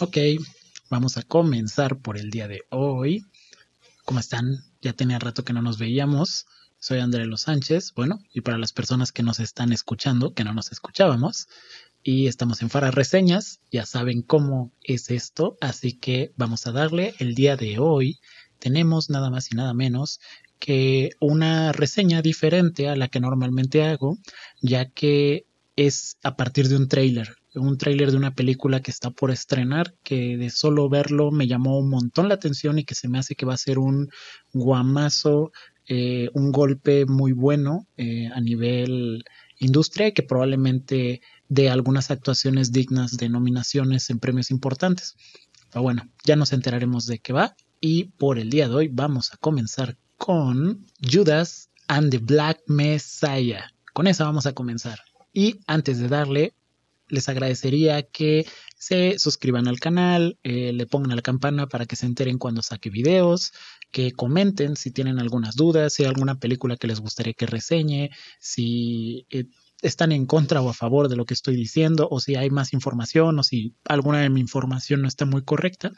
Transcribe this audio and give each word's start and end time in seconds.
Ok, 0.00 0.16
vamos 0.90 1.18
a 1.18 1.22
comenzar 1.22 2.00
por 2.00 2.18
el 2.18 2.32
día 2.32 2.48
de 2.48 2.62
hoy. 2.70 3.24
¿Cómo 4.04 4.18
están? 4.18 4.64
Ya 4.82 4.92
tenía 4.92 5.20
rato 5.20 5.44
que 5.44 5.52
no 5.52 5.62
nos 5.62 5.78
veíamos. 5.78 6.46
Soy 6.80 6.98
André 6.98 7.26
Los 7.26 7.42
Sánchez. 7.42 7.92
Bueno, 7.94 8.18
y 8.32 8.40
para 8.40 8.58
las 8.58 8.72
personas 8.72 9.12
que 9.12 9.22
nos 9.22 9.38
están 9.38 9.72
escuchando, 9.72 10.34
que 10.34 10.42
no 10.42 10.52
nos 10.52 10.72
escuchábamos, 10.72 11.46
y 12.02 12.26
estamos 12.26 12.60
en 12.62 12.70
Fara 12.70 12.90
Reseñas, 12.90 13.60
ya 13.70 13.86
saben 13.86 14.22
cómo 14.22 14.72
es 14.82 15.12
esto, 15.12 15.56
así 15.60 15.92
que 15.92 16.32
vamos 16.36 16.66
a 16.66 16.72
darle 16.72 17.14
el 17.20 17.36
día 17.36 17.56
de 17.56 17.78
hoy. 17.78 18.18
Tenemos 18.58 19.10
nada 19.10 19.30
más 19.30 19.52
y 19.52 19.54
nada 19.54 19.74
menos 19.74 20.18
que 20.58 21.10
una 21.20 21.70
reseña 21.70 22.20
diferente 22.20 22.88
a 22.88 22.96
la 22.96 23.06
que 23.06 23.20
normalmente 23.20 23.84
hago, 23.84 24.18
ya 24.60 24.90
que 24.90 25.46
es 25.76 26.16
a 26.24 26.34
partir 26.34 26.68
de 26.68 26.78
un 26.78 26.88
tráiler 26.88 27.36
un 27.54 27.78
tráiler 27.78 28.10
de 28.10 28.16
una 28.16 28.34
película 28.34 28.80
que 28.80 28.90
está 28.90 29.10
por 29.10 29.30
estrenar, 29.30 29.94
que 30.02 30.36
de 30.36 30.50
solo 30.50 30.88
verlo 30.88 31.30
me 31.30 31.46
llamó 31.46 31.78
un 31.78 31.90
montón 31.90 32.28
la 32.28 32.34
atención 32.34 32.78
y 32.78 32.84
que 32.84 32.94
se 32.94 33.08
me 33.08 33.18
hace 33.18 33.34
que 33.34 33.46
va 33.46 33.54
a 33.54 33.58
ser 33.58 33.78
un 33.78 34.10
guamazo, 34.52 35.52
eh, 35.86 36.30
un 36.34 36.50
golpe 36.50 37.06
muy 37.06 37.32
bueno 37.32 37.86
eh, 37.96 38.28
a 38.32 38.40
nivel 38.40 39.24
industria 39.58 40.08
y 40.08 40.12
que 40.12 40.22
probablemente 40.22 41.20
dé 41.48 41.70
algunas 41.70 42.10
actuaciones 42.10 42.72
dignas 42.72 43.16
de 43.16 43.28
nominaciones 43.28 44.10
en 44.10 44.18
premios 44.18 44.50
importantes. 44.50 45.14
Pero 45.70 45.82
bueno, 45.82 46.08
ya 46.24 46.36
nos 46.36 46.52
enteraremos 46.52 47.06
de 47.06 47.18
qué 47.18 47.32
va 47.32 47.56
y 47.80 48.04
por 48.04 48.38
el 48.38 48.50
día 48.50 48.68
de 48.68 48.74
hoy 48.74 48.88
vamos 48.88 49.32
a 49.32 49.36
comenzar 49.36 49.96
con 50.16 50.86
Judas 51.02 51.70
and 51.88 52.10
the 52.10 52.18
Black 52.18 52.60
Messiah. 52.66 53.70
Con 53.92 54.06
esa 54.06 54.24
vamos 54.24 54.46
a 54.46 54.52
comenzar. 54.52 55.00
Y 55.32 55.60
antes 55.66 55.98
de 55.98 56.08
darle 56.08 56.54
les 57.08 57.28
agradecería 57.28 58.02
que 58.02 58.46
se 58.78 59.18
suscriban 59.18 59.68
al 59.68 59.80
canal, 59.80 60.38
eh, 60.42 60.72
le 60.72 60.86
pongan 60.86 61.12
a 61.12 61.16
la 61.16 61.22
campana 61.22 61.66
para 61.68 61.86
que 61.86 61.96
se 61.96 62.06
enteren 62.06 62.38
cuando 62.38 62.62
saque 62.62 62.90
videos, 62.90 63.52
que 63.90 64.12
comenten 64.12 64.76
si 64.76 64.90
tienen 64.90 65.18
algunas 65.18 65.56
dudas, 65.56 65.94
si 65.94 66.02
hay 66.02 66.08
alguna 66.08 66.38
película 66.38 66.76
que 66.76 66.86
les 66.86 67.00
gustaría 67.00 67.34
que 67.34 67.46
reseñe, 67.46 68.10
si 68.40 69.26
eh, 69.30 69.44
están 69.82 70.12
en 70.12 70.26
contra 70.26 70.62
o 70.62 70.68
a 70.68 70.74
favor 70.74 71.08
de 71.08 71.16
lo 71.16 71.24
que 71.24 71.34
estoy 71.34 71.56
diciendo, 71.56 72.08
o 72.10 72.20
si 72.20 72.36
hay 72.36 72.50
más 72.50 72.72
información, 72.72 73.38
o 73.38 73.42
si 73.42 73.74
alguna 73.84 74.20
de 74.20 74.30
mi 74.30 74.40
información 74.40 75.02
no 75.02 75.08
está 75.08 75.26
muy 75.26 75.42
correcta. 75.44 75.92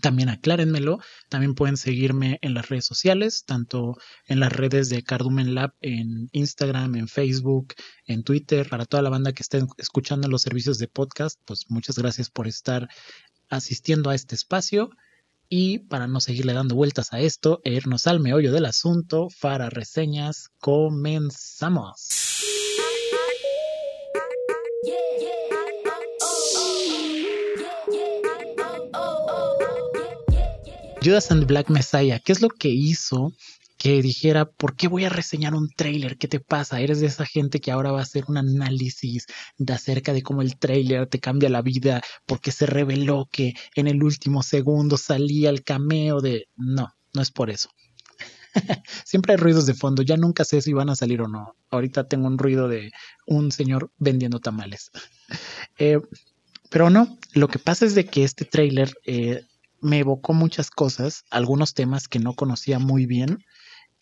También 0.00 0.28
aclárenmelo. 0.28 1.00
También 1.28 1.54
pueden 1.54 1.76
seguirme 1.76 2.38
en 2.42 2.54
las 2.54 2.68
redes 2.68 2.84
sociales, 2.84 3.44
tanto 3.44 3.96
en 4.26 4.40
las 4.40 4.52
redes 4.52 4.88
de 4.88 5.02
Cardumen 5.02 5.54
Lab 5.54 5.74
en 5.80 6.28
Instagram, 6.32 6.94
en 6.94 7.08
Facebook, 7.08 7.74
en 8.06 8.22
Twitter. 8.22 8.68
Para 8.68 8.86
toda 8.86 9.02
la 9.02 9.10
banda 9.10 9.32
que 9.32 9.42
esté 9.42 9.62
escuchando 9.78 10.28
los 10.28 10.42
servicios 10.42 10.78
de 10.78 10.88
podcast, 10.88 11.40
pues 11.44 11.66
muchas 11.70 11.98
gracias 11.98 12.30
por 12.30 12.46
estar 12.46 12.88
asistiendo 13.48 14.10
a 14.10 14.14
este 14.14 14.34
espacio. 14.34 14.90
Y 15.52 15.80
para 15.80 16.06
no 16.06 16.20
seguirle 16.20 16.52
dando 16.52 16.76
vueltas 16.76 17.12
a 17.12 17.18
esto 17.18 17.60
e 17.64 17.72
irnos 17.72 18.06
al 18.06 18.20
meollo 18.20 18.52
del 18.52 18.66
asunto, 18.66 19.26
para 19.40 19.68
reseñas, 19.68 20.50
comenzamos. 20.60 22.49
Judas 31.02 31.30
and 31.30 31.46
Black 31.46 31.70
Messiah, 31.70 32.20
¿qué 32.20 32.32
es 32.32 32.42
lo 32.42 32.50
que 32.50 32.68
hizo 32.68 33.32
que 33.78 34.02
dijera, 34.02 34.44
¿por 34.44 34.76
qué 34.76 34.86
voy 34.86 35.06
a 35.06 35.08
reseñar 35.08 35.54
un 35.54 35.70
trailer? 35.70 36.18
¿Qué 36.18 36.28
te 36.28 36.40
pasa? 36.40 36.80
Eres 36.80 37.00
de 37.00 37.06
esa 37.06 37.24
gente 37.24 37.62
que 37.62 37.70
ahora 37.70 37.90
va 37.90 38.00
a 38.00 38.02
hacer 38.02 38.24
un 38.28 38.36
análisis 38.36 39.24
de 39.56 39.72
acerca 39.72 40.12
de 40.12 40.22
cómo 40.22 40.42
el 40.42 40.58
trailer 40.58 41.06
te 41.06 41.18
cambia 41.18 41.48
la 41.48 41.62
vida 41.62 42.02
porque 42.26 42.52
se 42.52 42.66
reveló 42.66 43.26
que 43.32 43.54
en 43.74 43.86
el 43.86 44.02
último 44.02 44.42
segundo 44.42 44.98
salía 44.98 45.48
el 45.48 45.64
cameo 45.64 46.20
de... 46.20 46.48
No, 46.56 46.92
no 47.14 47.22
es 47.22 47.30
por 47.30 47.48
eso. 47.48 47.70
Siempre 49.06 49.32
hay 49.32 49.38
ruidos 49.38 49.64
de 49.64 49.72
fondo, 49.72 50.02
ya 50.02 50.18
nunca 50.18 50.44
sé 50.44 50.60
si 50.60 50.74
van 50.74 50.90
a 50.90 50.96
salir 50.96 51.22
o 51.22 51.28
no. 51.28 51.54
Ahorita 51.70 52.06
tengo 52.06 52.26
un 52.26 52.36
ruido 52.36 52.68
de 52.68 52.92
un 53.26 53.50
señor 53.52 53.90
vendiendo 53.96 54.40
tamales. 54.40 54.90
Eh, 55.78 55.98
pero 56.68 56.90
no, 56.90 57.18
lo 57.32 57.48
que 57.48 57.58
pasa 57.58 57.86
es 57.86 57.94
de 57.94 58.04
que 58.04 58.22
este 58.22 58.44
trailer 58.44 58.92
eh, 59.06 59.44
me 59.80 59.98
evocó 59.98 60.32
muchas 60.32 60.70
cosas, 60.70 61.24
algunos 61.30 61.74
temas 61.74 62.08
que 62.08 62.18
no 62.18 62.34
conocía 62.34 62.78
muy 62.78 63.06
bien 63.06 63.44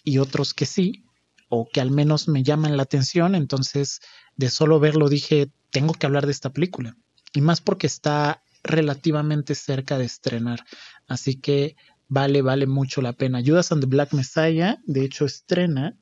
y 0.05 0.19
otros 0.19 0.55
que 0.55 0.67
sí, 0.67 1.05
o 1.49 1.69
que 1.69 1.81
al 1.81 1.91
menos 1.91 2.29
me 2.29 2.43
llaman 2.43 2.77
la 2.77 2.83
atención, 2.83 3.35
entonces 3.35 4.01
de 4.37 4.51
solo 4.51 4.81
verlo 4.81 5.09
dije, 5.09 5.51
tengo 5.71 5.95
que 5.95 6.07
hablar 6.07 6.27
de 6.27 6.33
esta 6.33 6.51
película. 6.51 6.97
Y 7.33 7.41
más 7.41 7.61
porque 7.61 7.87
está 7.87 8.43
relativamente 8.63 9.55
cerca 9.55 9.99
de 9.99 10.05
estrenar, 10.05 10.65
así 11.07 11.37
que 11.37 11.77
vale, 12.09 12.43
vale 12.43 12.67
mucho 12.67 13.03
la 13.03 13.13
pena. 13.13 13.43
Judas 13.45 13.73
and 13.73 13.83
the 13.83 13.87
Black 13.87 14.13
Messiah, 14.13 14.79
de 14.87 15.05
hecho, 15.05 15.25
estrena, 15.25 15.97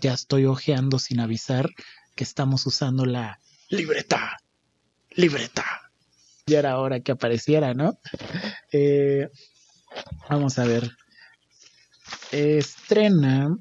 ya 0.00 0.12
estoy 0.12 0.44
ojeando 0.44 0.98
sin 0.98 1.20
avisar 1.20 1.70
que 2.14 2.24
estamos 2.24 2.66
usando 2.66 3.04
la 3.06 3.40
libreta, 3.68 4.38
libreta 5.10 5.85
ya 6.48 6.60
era 6.60 6.78
hora 6.78 7.00
que 7.00 7.10
apareciera, 7.10 7.74
¿no? 7.74 7.98
Eh, 8.70 9.28
vamos 10.30 10.58
a 10.60 10.64
ver. 10.64 10.90
Estrena 12.30 13.58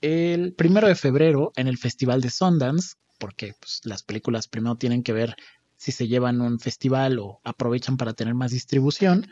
el 0.00 0.54
primero 0.54 0.88
de 0.88 0.96
febrero 0.96 1.52
en 1.54 1.68
el 1.68 1.78
Festival 1.78 2.20
de 2.20 2.30
Sundance, 2.30 2.96
porque 3.18 3.54
pues, 3.60 3.80
las 3.84 4.02
películas 4.02 4.48
primero 4.48 4.74
tienen 4.74 5.04
que 5.04 5.12
ver 5.12 5.36
si 5.76 5.92
se 5.92 6.08
llevan 6.08 6.40
un 6.40 6.58
festival 6.58 7.20
o 7.20 7.40
aprovechan 7.44 7.96
para 7.96 8.12
tener 8.12 8.34
más 8.34 8.50
distribución. 8.50 9.28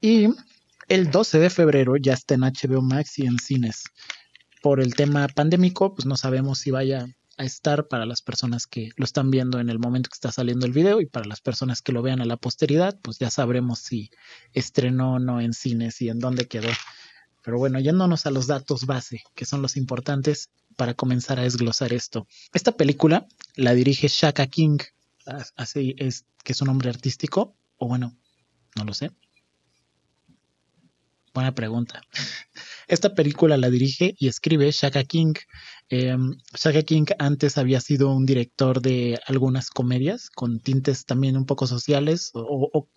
Y 0.00 0.26
el 0.88 1.10
12 1.12 1.38
de 1.38 1.50
febrero 1.50 1.96
ya 1.96 2.14
está 2.14 2.34
en 2.34 2.40
HBO 2.40 2.82
Max 2.82 3.20
y 3.20 3.26
en 3.26 3.38
cines. 3.38 3.84
Por 4.60 4.80
el 4.80 4.94
tema 4.96 5.28
pandémico, 5.28 5.94
pues 5.94 6.06
no 6.06 6.16
sabemos 6.16 6.58
si 6.58 6.72
vaya 6.72 7.06
a 7.42 7.44
estar 7.44 7.88
para 7.88 8.06
las 8.06 8.22
personas 8.22 8.66
que 8.66 8.90
lo 8.96 9.04
están 9.04 9.30
viendo 9.30 9.58
en 9.58 9.68
el 9.68 9.78
momento 9.78 10.08
que 10.08 10.14
está 10.14 10.30
saliendo 10.30 10.64
el 10.64 10.72
video 10.72 11.00
y 11.00 11.06
para 11.06 11.26
las 11.26 11.40
personas 11.40 11.82
que 11.82 11.92
lo 11.92 12.00
vean 12.00 12.20
a 12.20 12.24
la 12.24 12.36
posteridad, 12.36 12.98
pues 13.02 13.18
ya 13.18 13.30
sabremos 13.30 13.80
si 13.80 14.10
estrenó 14.52 15.14
o 15.14 15.18
no 15.18 15.40
en 15.40 15.52
cines 15.52 16.00
y 16.00 16.08
en 16.08 16.20
dónde 16.20 16.46
quedó. 16.46 16.70
Pero 17.42 17.58
bueno, 17.58 17.80
yéndonos 17.80 18.26
a 18.26 18.30
los 18.30 18.46
datos 18.46 18.86
base, 18.86 19.24
que 19.34 19.44
son 19.44 19.60
los 19.60 19.76
importantes 19.76 20.50
para 20.76 20.94
comenzar 20.94 21.40
a 21.40 21.42
desglosar 21.42 21.92
esto. 21.92 22.28
Esta 22.54 22.72
película 22.72 23.26
la 23.56 23.74
dirige 23.74 24.06
Shaka 24.08 24.46
King, 24.46 24.78
así 25.56 25.94
es 25.98 26.24
que 26.44 26.52
es 26.52 26.60
un 26.62 26.68
nombre 26.68 26.90
artístico, 26.90 27.56
o 27.76 27.88
bueno, 27.88 28.16
no 28.76 28.84
lo 28.84 28.94
sé. 28.94 29.10
Buena 31.34 31.54
pregunta. 31.54 32.02
Esta 32.88 33.14
película 33.14 33.56
la 33.56 33.70
dirige 33.70 34.14
y 34.18 34.28
escribe 34.28 34.70
Shaka 34.70 35.02
King. 35.04 35.34
Eh, 35.90 36.16
Shaka 36.54 36.82
King 36.82 37.06
antes 37.18 37.58
había 37.58 37.80
sido 37.80 38.14
un 38.14 38.24
director 38.24 38.80
de 38.80 39.20
algunas 39.26 39.70
comedias 39.70 40.30
con 40.30 40.60
tintes 40.60 41.04
también 41.04 41.36
un 41.36 41.46
poco 41.46 41.66
sociales 41.66 42.30
o, 42.34 42.88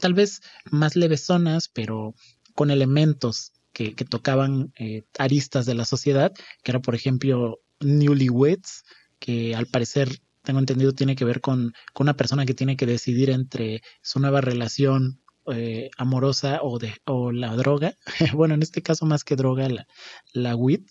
tal 0.00 0.14
vez 0.14 0.40
más 0.70 0.96
levesonas, 0.96 1.68
pero 1.68 2.14
con 2.54 2.70
elementos 2.70 3.52
que, 3.72 3.92
tocaban 4.08 4.72
eh, 4.78 5.02
aristas 5.18 5.66
de 5.66 5.74
la 5.74 5.84
sociedad, 5.84 6.32
que 6.62 6.70
era 6.70 6.80
por 6.80 6.94
ejemplo 6.94 7.60
Newlyweds, 7.80 8.84
que 9.18 9.54
al 9.54 9.66
parecer 9.66 10.20
tengo 10.42 10.60
entendido 10.60 10.92
tiene 10.92 11.16
que 11.16 11.24
ver 11.24 11.40
con, 11.40 11.72
con, 11.92 12.04
una 12.04 12.16
persona 12.16 12.46
que 12.46 12.54
tiene 12.54 12.76
que 12.76 12.86
decidir 12.86 13.30
entre 13.30 13.82
su 14.02 14.20
nueva 14.20 14.40
relación 14.40 15.20
eh, 15.52 15.90
amorosa 15.98 16.60
o, 16.62 16.78
de, 16.78 16.94
o 17.04 17.30
la 17.30 17.54
droga. 17.54 17.94
bueno, 18.34 18.54
en 18.54 18.62
este 18.62 18.82
caso 18.82 19.04
más 19.06 19.24
que 19.24 19.36
droga, 19.36 19.68
la, 19.68 19.86
la 20.32 20.56
weed. 20.56 20.82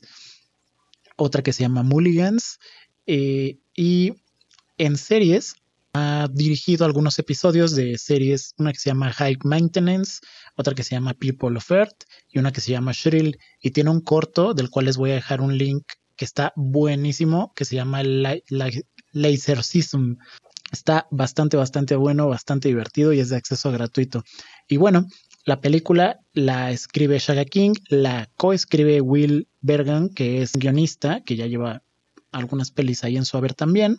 Otra 1.16 1.42
que 1.42 1.54
se 1.54 1.64
llama 1.64 1.84
Mulligans. 1.84 2.60
Eh, 3.06 3.60
y 3.76 4.14
en 4.78 4.98
series 4.98 5.56
ha 5.94 6.28
dirigido 6.32 6.86
algunos 6.86 7.20
episodios 7.20 7.76
de 7.76 7.98
series, 7.98 8.56
una 8.58 8.72
que 8.72 8.80
se 8.80 8.90
llama 8.90 9.14
High 9.14 9.38
Maintenance, 9.44 10.22
otra 10.56 10.74
que 10.74 10.84
se 10.84 10.96
llama 10.96 11.14
People 11.14 11.56
of 11.56 11.70
Earth 11.70 12.06
y 12.30 12.40
una 12.40 12.52
que 12.52 12.62
se 12.62 12.72
llama 12.72 12.94
Shrill. 12.94 13.38
Y 13.62 13.72
tiene 13.72 13.92
un 13.92 14.02
corto 14.02 14.54
del 14.54 14.70
cual 14.70 14.86
les 14.86 14.98
voy 14.98 15.12
a 15.12 15.16
dejar 15.16 15.42
un 15.42 15.58
link 15.58 15.84
que 16.16 16.26
está 16.26 16.54
buenísimo, 16.56 17.54
que 17.56 17.66
se 17.66 17.76
llama 17.76 18.02
Laser 19.12 19.64
Season. 19.64 20.18
Está 20.72 21.08
bastante, 21.12 21.58
bastante 21.58 21.96
bueno, 21.96 22.28
bastante 22.28 22.70
divertido 22.70 23.14
y 23.14 23.20
es 23.20 23.30
de 23.30 23.38
acceso 23.38 23.72
gratuito. 23.72 24.24
Y 24.68 24.78
bueno, 24.78 25.06
la 25.46 25.62
película 25.62 26.20
la 26.34 26.72
escribe 26.72 27.20
Shaga 27.20 27.46
King, 27.46 27.74
la 27.90 28.30
coescribe 28.38 29.02
Will 29.02 29.48
Bergan, 29.64 30.10
que 30.10 30.44
es 30.44 30.54
guionista, 30.54 31.24
que 31.24 31.36
ya 31.36 31.48
lleva 31.48 31.82
algunas 32.32 32.70
pelis 32.70 33.04
ahí 33.04 33.18
en 33.18 33.26
su 33.26 33.38
haber 33.38 33.56
también. 33.56 33.98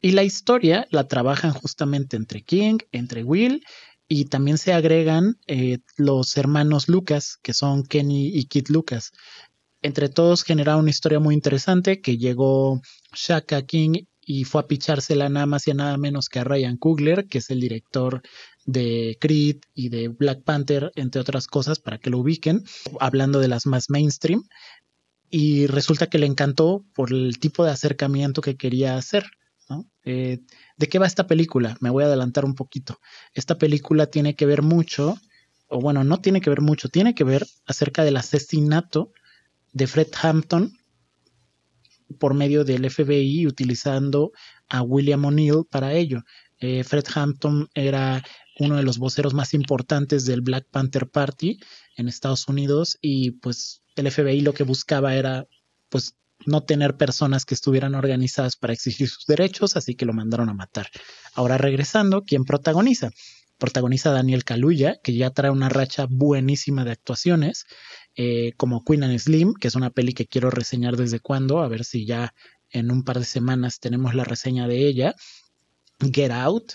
Y 0.00 0.12
la 0.12 0.22
historia 0.22 0.86
la 0.90 1.08
trabajan 1.08 1.52
justamente 1.52 2.16
entre 2.16 2.42
King, 2.42 2.78
entre 2.92 3.24
Will, 3.24 3.64
y 4.06 4.26
también 4.26 4.58
se 4.58 4.72
agregan 4.72 5.38
eh, 5.46 5.78
los 5.96 6.36
hermanos 6.36 6.88
Lucas, 6.88 7.38
que 7.42 7.52
son 7.52 7.82
Kenny 7.82 8.28
y 8.28 8.44
Kit 8.44 8.68
Lucas. 8.68 9.12
Entre 9.82 10.08
todos 10.08 10.44
genera 10.44 10.76
una 10.76 10.90
historia 10.90 11.20
muy 11.20 11.34
interesante 11.34 12.00
que 12.00 12.16
llegó 12.16 12.80
Shaka 13.14 13.62
King 13.62 14.04
y 14.20 14.44
fue 14.44 14.60
a 14.60 14.66
pichársela 14.66 15.28
nada 15.28 15.46
más 15.46 15.66
y 15.68 15.72
nada 15.72 15.96
menos 15.96 16.28
que 16.28 16.38
a 16.38 16.44
Ryan 16.44 16.76
Coogler, 16.76 17.26
que 17.28 17.38
es 17.38 17.50
el 17.50 17.60
director 17.60 18.22
de 18.66 19.16
Creed 19.20 19.60
y 19.72 19.88
de 19.88 20.08
Black 20.08 20.42
Panther, 20.42 20.92
entre 20.96 21.20
otras 21.20 21.46
cosas, 21.46 21.78
para 21.78 21.98
que 21.98 22.10
lo 22.10 22.18
ubiquen, 22.18 22.62
hablando 23.00 23.40
de 23.40 23.48
las 23.48 23.64
más 23.66 23.88
mainstream. 23.88 24.42
Y 25.30 25.66
resulta 25.66 26.08
que 26.08 26.18
le 26.18 26.26
encantó 26.26 26.84
por 26.94 27.12
el 27.12 27.38
tipo 27.38 27.64
de 27.64 27.70
acercamiento 27.70 28.40
que 28.40 28.56
quería 28.56 28.96
hacer. 28.96 29.24
Eh, 30.04 30.40
¿De 30.78 30.88
qué 30.88 30.98
va 30.98 31.06
esta 31.06 31.26
película? 31.26 31.76
Me 31.80 31.90
voy 31.90 32.04
a 32.04 32.06
adelantar 32.06 32.44
un 32.46 32.54
poquito. 32.54 32.98
Esta 33.34 33.58
película 33.58 34.06
tiene 34.06 34.34
que 34.34 34.46
ver 34.46 34.62
mucho, 34.62 35.18
o 35.68 35.80
bueno, 35.80 36.02
no 36.04 36.20
tiene 36.20 36.40
que 36.40 36.48
ver 36.48 36.62
mucho, 36.62 36.88
tiene 36.88 37.14
que 37.14 37.24
ver 37.24 37.46
acerca 37.66 38.04
del 38.04 38.16
asesinato 38.16 39.12
de 39.72 39.86
Fred 39.86 40.08
Hampton 40.22 40.72
por 42.18 42.32
medio 42.32 42.64
del 42.64 42.90
FBI 42.90 43.46
utilizando 43.46 44.32
a 44.68 44.80
William 44.82 45.24
O'Neill 45.26 45.66
para 45.68 45.92
ello. 45.92 46.22
Eh, 46.58 46.84
Fred 46.84 47.04
Hampton 47.14 47.68
era 47.74 48.22
uno 48.58 48.76
de 48.76 48.82
los 48.82 48.98
voceros 48.98 49.34
más 49.34 49.54
importantes 49.54 50.24
del 50.24 50.40
Black 50.40 50.66
Panther 50.70 51.08
Party 51.08 51.60
en 51.96 52.08
Estados 52.08 52.48
Unidos 52.48 52.98
y 53.00 53.32
pues 53.32 53.82
el 53.98 54.10
FBI 54.10 54.40
lo 54.40 54.54
que 54.54 54.64
buscaba 54.64 55.14
era 55.14 55.46
pues 55.88 56.14
no 56.46 56.62
tener 56.62 56.96
personas 56.96 57.44
que 57.44 57.54
estuvieran 57.54 57.94
organizadas 57.94 58.56
para 58.56 58.72
exigir 58.72 59.08
sus 59.08 59.26
derechos, 59.26 59.76
así 59.76 59.94
que 59.94 60.06
lo 60.06 60.12
mandaron 60.12 60.48
a 60.48 60.54
matar. 60.54 60.88
Ahora 61.34 61.58
regresando, 61.58 62.22
¿quién 62.24 62.44
protagoniza? 62.44 63.10
Protagoniza 63.58 64.12
Daniel 64.12 64.44
Kaluuya, 64.44 65.00
que 65.02 65.14
ya 65.14 65.30
trae 65.30 65.50
una 65.50 65.68
racha 65.68 66.06
buenísima 66.08 66.84
de 66.84 66.92
actuaciones, 66.92 67.66
eh, 68.14 68.52
como 68.56 68.84
Queen 68.84 69.02
and 69.02 69.18
Slim, 69.18 69.54
que 69.54 69.68
es 69.68 69.74
una 69.74 69.90
peli 69.90 70.12
que 70.12 70.26
quiero 70.26 70.50
reseñar 70.50 70.96
desde 70.96 71.20
cuando, 71.20 71.60
a 71.60 71.68
ver 71.68 71.84
si 71.84 72.06
ya 72.06 72.34
en 72.70 72.90
un 72.90 73.02
par 73.02 73.18
de 73.18 73.24
semanas 73.24 73.80
tenemos 73.80 74.14
la 74.14 74.24
reseña 74.24 74.68
de 74.68 74.86
ella. 74.86 75.14
Get 76.00 76.30
Out 76.30 76.74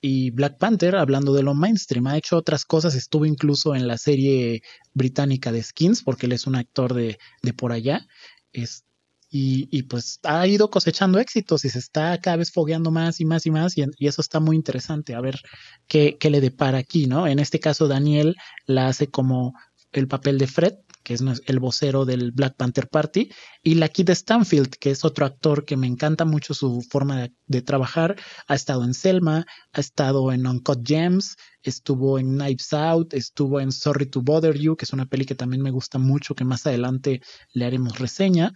y 0.00 0.30
Black 0.30 0.58
Panther, 0.58 0.96
hablando 0.96 1.32
de 1.32 1.42
lo 1.42 1.54
mainstream, 1.54 2.06
ha 2.06 2.16
hecho 2.16 2.36
otras 2.36 2.64
cosas, 2.64 2.94
estuvo 2.94 3.26
incluso 3.26 3.74
en 3.74 3.88
la 3.88 3.98
serie 3.98 4.62
británica 4.94 5.50
de 5.52 5.62
Skins, 5.62 6.02
porque 6.02 6.26
él 6.26 6.32
es 6.32 6.46
un 6.46 6.56
actor 6.56 6.94
de, 6.94 7.18
de 7.42 7.52
por 7.52 7.72
allá. 7.72 8.06
Es, 8.52 8.84
y, 9.30 9.68
y, 9.70 9.82
pues 9.82 10.20
ha 10.22 10.46
ido 10.46 10.70
cosechando 10.70 11.18
éxitos 11.18 11.64
y 11.64 11.68
se 11.68 11.78
está 11.78 12.18
cada 12.18 12.38
vez 12.38 12.50
fogueando 12.50 12.90
más 12.90 13.20
y 13.20 13.26
más 13.26 13.44
y 13.44 13.50
más 13.50 13.76
y, 13.76 13.84
eso 13.98 14.22
está 14.22 14.40
muy 14.40 14.56
interesante 14.56 15.14
a 15.14 15.20
ver 15.20 15.40
qué, 15.86 16.16
qué, 16.18 16.30
le 16.30 16.40
depara 16.40 16.78
aquí, 16.78 17.06
¿no? 17.06 17.26
En 17.26 17.38
este 17.38 17.60
caso 17.60 17.88
Daniel 17.88 18.36
la 18.66 18.88
hace 18.88 19.08
como 19.08 19.52
el 19.92 20.08
papel 20.08 20.38
de 20.38 20.46
Fred, 20.46 20.74
que 21.08 21.14
es 21.14 21.22
el 21.46 21.58
vocero 21.58 22.04
del 22.04 22.32
Black 22.32 22.56
Panther 22.56 22.86
Party, 22.86 23.30
y 23.62 23.76
la 23.76 23.88
Kid 23.88 24.10
Stanfield, 24.10 24.74
que 24.78 24.90
es 24.90 25.06
otro 25.06 25.24
actor 25.24 25.64
que 25.64 25.78
me 25.78 25.86
encanta 25.86 26.26
mucho 26.26 26.52
su 26.52 26.82
forma 26.82 27.30
de, 27.46 27.62
trabajar, 27.62 28.16
ha 28.46 28.54
estado 28.54 28.84
en 28.84 28.92
Selma, 28.92 29.46
ha 29.72 29.80
estado 29.80 30.32
en 30.32 30.46
Uncut 30.46 30.86
Gems, 30.86 31.36
estuvo 31.62 32.18
en 32.18 32.36
Knives 32.36 32.74
Out, 32.74 33.14
estuvo 33.14 33.58
en 33.58 33.72
Sorry 33.72 34.04
to 34.04 34.20
Bother 34.20 34.58
You, 34.58 34.76
que 34.76 34.84
es 34.84 34.92
una 34.92 35.06
peli 35.06 35.24
que 35.24 35.34
también 35.34 35.62
me 35.62 35.70
gusta 35.70 35.98
mucho, 35.98 36.34
que 36.34 36.44
más 36.44 36.66
adelante 36.66 37.22
le 37.54 37.64
haremos 37.64 37.98
reseña 37.98 38.52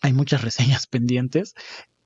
hay 0.00 0.12
muchas 0.12 0.42
reseñas 0.42 0.86
pendientes. 0.86 1.54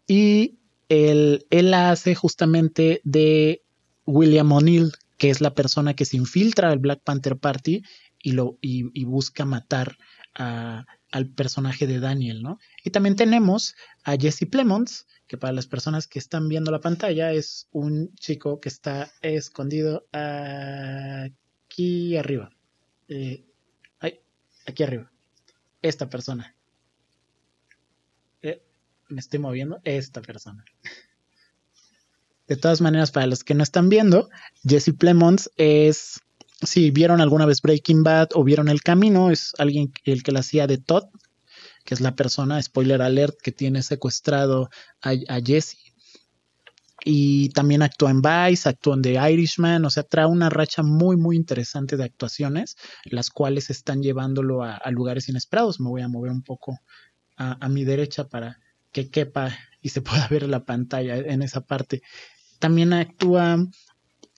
Y 0.07 0.57
él, 0.89 1.47
él 1.51 1.75
hace 1.75 2.15
justamente 2.15 3.03
de 3.05 3.63
William 4.07 4.51
O'Neill, 4.51 4.93
que 5.19 5.29
es 5.29 5.43
la 5.43 5.55
persona 5.55 5.95
que 5.95 6.07
se 6.07 6.17
infiltra 6.17 6.71
al 6.71 6.79
Black 6.79 7.03
Panther 7.05 7.37
Party 7.37 7.83
y, 8.23 8.33
lo, 8.33 8.59
y, 8.61 9.05
busca 9.05 9.45
matar 9.45 9.99
a, 10.35 10.87
al 11.11 11.29
personaje 11.29 11.87
de 11.87 12.01
Daniel, 12.01 12.43
¿no? 12.43 12.59
Y 12.85 12.91
también 12.91 13.17
tenemos 13.17 13.75
a 14.05 14.17
Jesse 14.17 14.47
Plemons, 14.51 15.07
que 15.27 15.37
para 15.37 15.53
las 15.53 15.67
personas 15.67 16.07
que 16.07 16.19
están 16.19 16.49
viendo 16.49 16.71
la 16.71 16.81
pantalla 16.81 17.33
es 17.33 17.69
un 17.73 18.15
chico 18.15 18.61
que 18.61 18.69
está 18.69 19.11
escondido 19.23 20.07
aquí 20.13 22.17
arriba. 22.17 22.51
Eh, 23.09 23.45
aquí 24.67 24.85
arriba. 24.85 25.11
Esta 25.83 26.09
persona 26.09 26.55
me 29.13 29.21
estoy 29.21 29.39
moviendo, 29.39 29.81
esta 29.85 30.23
persona. 30.23 30.65
De 32.49 32.57
todas 32.57 32.81
maneras, 32.81 33.13
para 33.13 33.27
los 33.27 33.45
que 33.45 33.55
no 33.55 33.63
están 33.63 33.89
viendo, 33.89 34.29
Jesse 34.67 34.93
Plemons 34.99 35.51
es, 35.57 36.21
si 36.63 36.91
vieron 36.91 37.21
alguna 37.21 37.47
vez 37.47 37.61
Breaking 37.61 38.03
Bad 38.03 38.31
o 38.35 38.45
vieron 38.45 38.69
El 38.69 38.83
Camino, 38.83 39.31
es 39.31 39.53
alguien 39.59 39.93
el 40.05 40.23
que 40.23 40.33
la 40.33 40.41
hacía 40.41 40.67
de 40.67 40.79
Todd, 40.79 41.05
que 41.85 41.95
es 41.95 42.01
la 42.01 42.15
persona, 42.15 42.63
spoiler 42.63 43.03
alert, 43.03 43.37
que 43.43 43.53
tiene 43.53 43.83
secuestrado 43.83 44.71
a, 45.01 45.11
a 45.29 45.41
Jesse. 45.45 45.79
Y 47.05 47.49
también 47.49 47.83
actuó 47.83 48.09
en 48.09 48.23
Vice, 48.23 48.69
actuó 48.69 48.95
en 48.95 49.03
The 49.03 49.33
Irishman, 49.33 49.85
o 49.85 49.91
sea, 49.91 50.05
trae 50.05 50.27
una 50.27 50.51
racha 50.51 50.85
muy, 50.85 51.17
muy 51.17 51.35
interesante 51.35 51.97
de 51.97 52.05
actuaciones, 52.05 52.77
las 53.05 53.31
cuales 53.31 53.71
están 53.71 54.03
llevándolo 54.03 54.63
a, 54.63 54.81
lugares 54.93 55.29
inesperados. 55.29 55.81
Me 55.81 55.89
voy 55.89 56.03
a 56.03 56.09
mover 56.09 56.31
un 56.31 56.43
poco 56.43 56.79
a, 57.37 57.65
a 57.65 57.69
mi 57.69 57.85
derecha 57.85 58.29
para 58.29 58.61
que 58.93 59.11
quepa 59.11 59.53
y 59.81 59.89
se 59.89 60.01
pueda 60.01 60.29
ver 60.29 60.49
la 60.49 60.65
pantalla 60.65 61.17
en 61.17 61.43
esa 61.43 61.63
parte. 61.63 62.03
También 62.61 62.93
actúa 62.93 63.59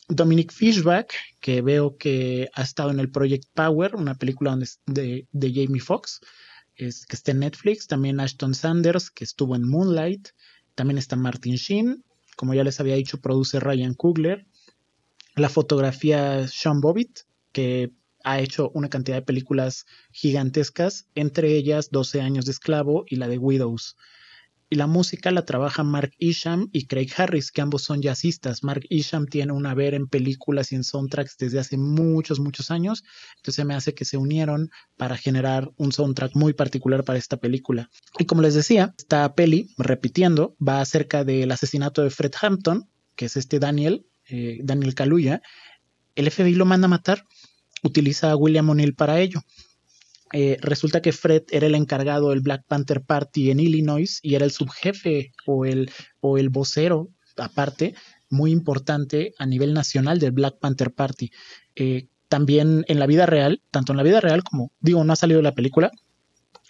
Dominic 0.08 0.52
Fishback, 0.52 1.14
que 1.40 1.62
veo 1.62 1.96
que 1.96 2.48
ha 2.54 2.62
estado 2.62 2.90
en 2.90 3.00
el 3.00 3.10
Project 3.10 3.48
Power, 3.54 3.96
una 3.96 4.14
película 4.14 4.50
donde, 4.50 4.68
de, 4.86 5.26
de 5.32 5.52
Jamie 5.52 5.80
Foxx, 5.80 6.20
es, 6.76 7.06
que 7.06 7.16
está 7.16 7.30
en 7.30 7.40
Netflix. 7.40 7.86
También 7.86 8.20
Ashton 8.20 8.54
Sanders, 8.54 9.10
que 9.10 9.24
estuvo 9.24 9.56
en 9.56 9.68
Moonlight. 9.68 10.28
También 10.74 10.98
está 10.98 11.16
Martin 11.16 11.54
Sheen, 11.54 12.04
como 12.36 12.54
ya 12.54 12.64
les 12.64 12.80
había 12.80 12.96
dicho, 12.96 13.20
produce 13.20 13.60
Ryan 13.60 13.94
Coogler. 13.94 14.46
La 15.36 15.48
fotografía 15.48 16.46
Sean 16.48 16.80
Bobbitt, 16.80 17.20
que 17.52 17.92
ha 18.24 18.40
hecho 18.40 18.70
una 18.74 18.88
cantidad 18.88 19.18
de 19.18 19.22
películas 19.22 19.86
gigantescas, 20.10 21.06
entre 21.14 21.52
ellas 21.56 21.90
12 21.90 22.20
años 22.20 22.46
de 22.46 22.52
esclavo 22.52 23.04
y 23.06 23.16
la 23.16 23.28
de 23.28 23.38
Widows 23.38 23.96
y 24.74 24.76
la 24.76 24.88
música 24.88 25.30
la 25.30 25.44
trabaja 25.44 25.84
Mark 25.84 26.10
Isham 26.18 26.68
y 26.72 26.86
Craig 26.86 27.08
Harris, 27.16 27.52
que 27.52 27.62
ambos 27.62 27.84
son 27.84 28.02
jazzistas. 28.02 28.64
Mark 28.64 28.82
Isham 28.88 29.26
tiene 29.26 29.52
un 29.52 29.66
haber 29.66 29.94
en 29.94 30.08
películas 30.08 30.72
y 30.72 30.74
en 30.74 30.82
soundtracks 30.82 31.36
desde 31.38 31.60
hace 31.60 31.78
muchos, 31.78 32.40
muchos 32.40 32.72
años, 32.72 33.04
entonces 33.36 33.64
me 33.64 33.76
hace 33.76 33.94
que 33.94 34.04
se 34.04 34.16
unieron 34.16 34.70
para 34.96 35.16
generar 35.16 35.70
un 35.76 35.92
soundtrack 35.92 36.34
muy 36.34 36.54
particular 36.54 37.04
para 37.04 37.20
esta 37.20 37.36
película. 37.36 37.88
Y 38.18 38.24
como 38.24 38.42
les 38.42 38.54
decía, 38.54 38.92
esta 38.98 39.32
peli, 39.36 39.70
repitiendo, 39.78 40.56
va 40.56 40.80
acerca 40.80 41.22
del 41.22 41.52
asesinato 41.52 42.02
de 42.02 42.10
Fred 42.10 42.32
Hampton, 42.42 42.90
que 43.14 43.26
es 43.26 43.36
este 43.36 43.60
Daniel, 43.60 44.08
eh, 44.28 44.58
Daniel 44.64 44.96
Kaluuya. 44.96 45.40
El 46.16 46.28
FBI 46.28 46.56
lo 46.56 46.64
manda 46.64 46.86
a 46.86 46.88
matar, 46.88 47.24
utiliza 47.84 48.32
a 48.32 48.36
William 48.36 48.68
O'Neill 48.70 48.96
para 48.96 49.20
ello. 49.20 49.40
Eh, 50.36 50.58
resulta 50.60 51.00
que 51.00 51.12
Fred 51.12 51.44
era 51.52 51.68
el 51.68 51.76
encargado 51.76 52.30
del 52.30 52.40
Black 52.40 52.64
Panther 52.66 53.02
Party 53.02 53.52
en 53.52 53.60
Illinois 53.60 54.18
y 54.20 54.34
era 54.34 54.44
el 54.44 54.50
subjefe 54.50 55.32
o 55.46 55.64
el, 55.64 55.92
o 56.18 56.38
el 56.38 56.48
vocero, 56.48 57.08
aparte, 57.36 57.94
muy 58.30 58.50
importante 58.50 59.32
a 59.38 59.46
nivel 59.46 59.72
nacional 59.74 60.18
del 60.18 60.32
Black 60.32 60.58
Panther 60.58 60.92
Party. 60.92 61.30
Eh, 61.76 62.08
también 62.28 62.84
en 62.88 62.98
la 62.98 63.06
vida 63.06 63.26
real, 63.26 63.62
tanto 63.70 63.92
en 63.92 63.96
la 63.96 64.02
vida 64.02 64.20
real 64.20 64.42
como, 64.42 64.72
digo, 64.80 65.04
no 65.04 65.12
ha 65.12 65.16
salido 65.16 65.40
la 65.40 65.54
película, 65.54 65.92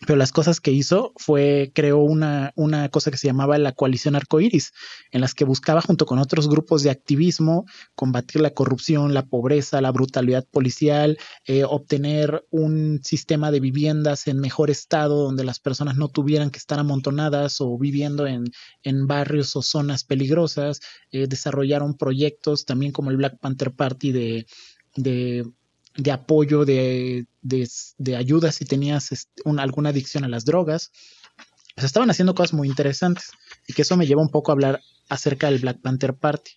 pero 0.00 0.16
las 0.16 0.32
cosas 0.32 0.60
que 0.60 0.72
hizo 0.72 1.12
fue, 1.16 1.70
creó 1.74 1.98
una, 1.98 2.52
una 2.56 2.88
cosa 2.88 3.10
que 3.10 3.16
se 3.16 3.28
llamaba 3.28 3.58
la 3.58 3.72
coalición 3.72 4.16
arcoíris, 4.16 4.72
en 5.12 5.20
las 5.20 5.34
que 5.34 5.44
buscaba 5.44 5.80
junto 5.80 6.04
con 6.04 6.18
otros 6.18 6.48
grupos 6.48 6.82
de 6.82 6.90
activismo 6.90 7.64
combatir 7.94 8.40
la 8.40 8.50
corrupción, 8.50 9.14
la 9.14 9.26
pobreza, 9.26 9.80
la 9.80 9.92
brutalidad 9.92 10.46
policial, 10.50 11.18
eh, 11.46 11.64
obtener 11.64 12.44
un 12.50 13.00
sistema 13.04 13.50
de 13.50 13.60
viviendas 13.60 14.26
en 14.26 14.40
mejor 14.40 14.70
estado 14.70 15.22
donde 15.22 15.44
las 15.44 15.60
personas 15.60 15.96
no 15.96 16.08
tuvieran 16.08 16.50
que 16.50 16.58
estar 16.58 16.78
amontonadas 16.78 17.60
o 17.60 17.78
viviendo 17.78 18.26
en, 18.26 18.44
en 18.82 19.06
barrios 19.06 19.54
o 19.56 19.62
zonas 19.62 20.04
peligrosas, 20.04 20.80
eh, 21.12 21.26
desarrollaron 21.28 21.94
proyectos 21.96 22.64
también 22.64 22.92
como 22.92 23.10
el 23.10 23.16
Black 23.16 23.38
Panther 23.38 23.72
Party 23.72 24.12
de, 24.12 24.46
de 24.96 25.44
de 25.96 26.12
apoyo, 26.12 26.64
de, 26.64 27.26
de, 27.42 28.16
ayuda 28.16 28.52
si 28.52 28.64
tenías 28.64 29.12
este, 29.12 29.42
alguna 29.58 29.90
adicción 29.90 30.24
a 30.24 30.28
las 30.28 30.44
drogas. 30.44 30.90
Pues 31.74 31.84
estaban 31.84 32.10
haciendo 32.10 32.34
cosas 32.34 32.52
muy 32.52 32.68
interesantes 32.68 33.30
y 33.66 33.72
que 33.72 33.82
eso 33.82 33.96
me 33.96 34.06
lleva 34.06 34.22
un 34.22 34.28
poco 34.28 34.50
a 34.50 34.54
hablar 34.54 34.80
acerca 35.08 35.50
del 35.50 35.60
Black 35.60 35.80
Panther 35.80 36.14
Party. 36.14 36.52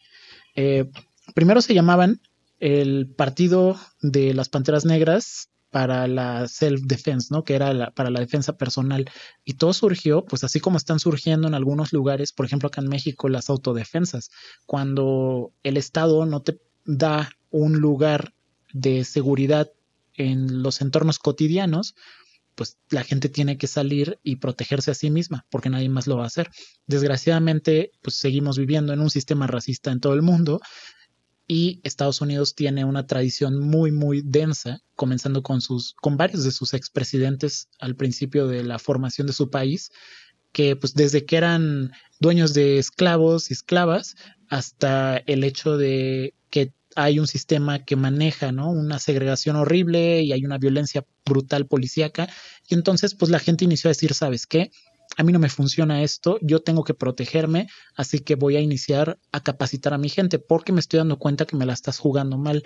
Eh, 0.56 0.90
primero 1.34 1.62
se 1.62 1.74
llamaban 1.74 2.22
el 2.60 3.08
Partido 3.08 3.80
de 4.02 4.34
las 4.34 4.50
Panteras 4.50 4.86
Negras 4.86 5.50
para 5.70 6.08
la 6.08 6.48
self-defense, 6.48 7.28
¿no? 7.30 7.44
Que 7.44 7.56
era 7.56 7.92
para 7.92 8.10
la 8.10 8.20
defensa 8.20 8.58
personal. 8.58 9.10
Y 9.44 9.56
todo 9.56 9.74
surgió, 9.74 10.26
pues 10.26 10.44
así 10.44 10.60
como 10.60 10.78
están 10.78 11.00
surgiendo 11.00 11.48
en 11.48 11.54
algunos 11.54 11.94
lugares, 11.94 12.32
por 12.32 12.46
ejemplo 12.46 12.68
acá 12.68 12.82
en 12.82 12.88
México, 12.88 13.30
las 13.30 13.50
autodefensas. 13.50 14.32
Cuando 14.66 15.52
el 15.64 15.78
Estado 15.78 16.26
no 16.26 16.42
te 16.42 16.60
da 16.86 17.30
un 17.52 17.80
lugar 17.80 18.34
de 18.74 19.04
seguridad 19.04 19.72
en 20.14 20.64
los 20.64 20.82
entornos 20.82 21.20
cotidianos, 21.20 21.96
pues 22.56 22.78
la 22.90 23.04
gente 23.04 23.30
tiene 23.30 23.58
que 23.58 23.68
salir 23.68 24.20
y 24.24 24.38
protegerse 24.38 24.90
a 24.90 24.96
sí 24.96 25.12
misma, 25.12 25.46
porque 25.52 25.70
nadie 25.70 25.90
más 25.90 26.08
lo 26.08 26.18
va 26.18 26.24
a 26.24 26.28
hacer. 26.28 26.50
Desgraciadamente, 26.88 27.92
pues 28.02 28.16
seguimos 28.16 28.58
viviendo 28.58 28.94
en 28.94 29.00
un 29.00 29.12
sistema 29.12 29.46
racista 29.46 29.92
en 29.92 30.00
todo 30.00 30.16
el 30.16 30.24
mundo 30.24 30.60
y 31.48 31.80
Estados 31.84 32.20
Unidos 32.20 32.56
tiene 32.56 32.84
una 32.84 33.08
tradición 33.08 33.60
muy 33.60 33.92
muy 33.92 34.22
densa, 34.24 34.82
comenzando 34.96 35.44
con 35.44 35.62
sus 35.62 35.94
con 35.94 36.18
varios 36.18 36.44
de 36.44 36.52
sus 36.52 36.74
expresidentes 36.74 37.70
al 37.80 37.96
principio 37.96 38.48
de 38.48 38.64
la 38.64 38.80
formación 38.80 39.28
de 39.28 39.34
su 39.34 39.50
país, 39.50 39.92
que 40.52 40.76
pues 40.76 40.94
desde 40.94 41.26
que 41.26 41.38
eran 41.38 41.92
dueños 42.20 42.54
de 42.54 42.80
esclavos 42.80 43.50
y 43.50 43.54
esclavas 43.54 44.16
hasta 44.50 45.18
el 45.18 45.44
hecho 45.44 45.78
de 45.78 46.34
que 46.50 46.74
hay 46.96 47.20
un 47.20 47.28
sistema 47.28 47.86
que 47.86 47.96
maneja, 47.96 48.52
¿no? 48.52 48.72
Una 48.72 49.00
segregación 49.00 49.56
horrible 49.56 50.22
y 50.24 50.34
hay 50.34 50.44
una 50.46 50.58
violencia 50.58 51.06
brutal 51.26 51.68
policíaca. 51.68 52.28
Y 52.68 52.74
entonces, 52.74 53.14
pues 53.14 53.30
la 53.30 53.40
gente 53.40 53.66
inició 53.66 53.90
a 53.90 53.94
decir, 53.94 54.14
¿sabes 54.14 54.48
qué? 54.48 54.72
A 55.16 55.24
mí 55.24 55.32
no 55.32 55.40
me 55.40 55.50
funciona 55.50 56.04
esto, 56.04 56.38
yo 56.42 56.62
tengo 56.62 56.84
que 56.84 56.94
protegerme, 56.94 57.68
así 57.96 58.20
que 58.20 58.36
voy 58.36 58.56
a 58.56 58.62
iniciar 58.62 59.20
a 59.32 59.42
capacitar 59.42 59.94
a 59.94 59.98
mi 59.98 60.10
gente 60.10 60.38
porque 60.38 60.74
me 60.74 60.80
estoy 60.80 60.98
dando 60.98 61.18
cuenta 61.18 61.46
que 61.46 61.56
me 61.56 61.66
la 61.66 61.74
estás 61.74 61.98
jugando 61.98 62.38
mal. 62.38 62.64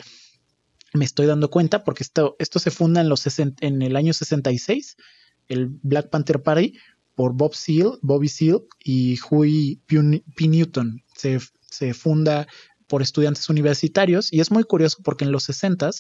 Me 0.94 1.06
estoy 1.06 1.26
dando 1.26 1.50
cuenta 1.50 1.84
porque 1.84 2.04
esto, 2.04 2.36
esto 2.40 2.60
se 2.60 2.72
funda 2.72 3.02
en, 3.02 3.10
los 3.10 3.26
en 3.38 3.82
el 3.82 3.96
año 3.96 4.14
66, 4.14 4.98
el 5.48 5.68
Black 5.68 6.10
Panther 6.10 6.42
Party, 6.42 6.74
por 7.16 7.34
Bob 7.34 7.54
Seal, 7.54 8.00
Bobby 8.02 8.30
Seal 8.30 8.64
y 8.84 9.20
Huey 9.30 9.82
P. 9.86 10.48
Newton. 10.48 11.04
Se, 11.16 11.40
se 11.70 11.94
funda 11.94 12.48
por 12.92 13.02
estudiantes 13.02 13.48
universitarios 13.48 14.34
y 14.34 14.42
es 14.42 14.52
muy 14.52 14.66
curioso 14.66 14.98
porque 15.02 15.24
en 15.24 15.32
los 15.32 15.44
60 15.44 15.92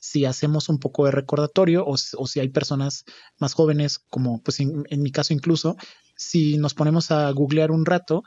si 0.00 0.24
hacemos 0.24 0.68
un 0.68 0.80
poco 0.80 1.04
de 1.04 1.12
recordatorio 1.12 1.84
o, 1.86 1.96
si 1.96 2.40
hay 2.40 2.48
personas 2.48 3.04
más 3.38 3.54
jóvenes 3.54 4.00
como 4.00 4.42
pues 4.42 4.58
en, 4.58 4.84
mi 5.00 5.12
caso 5.12 5.32
incluso 5.32 5.76
si 6.16 6.58
nos 6.58 6.74
ponemos 6.74 7.12
a 7.12 7.30
googlear 7.30 7.70
un 7.70 7.86
rato 7.86 8.24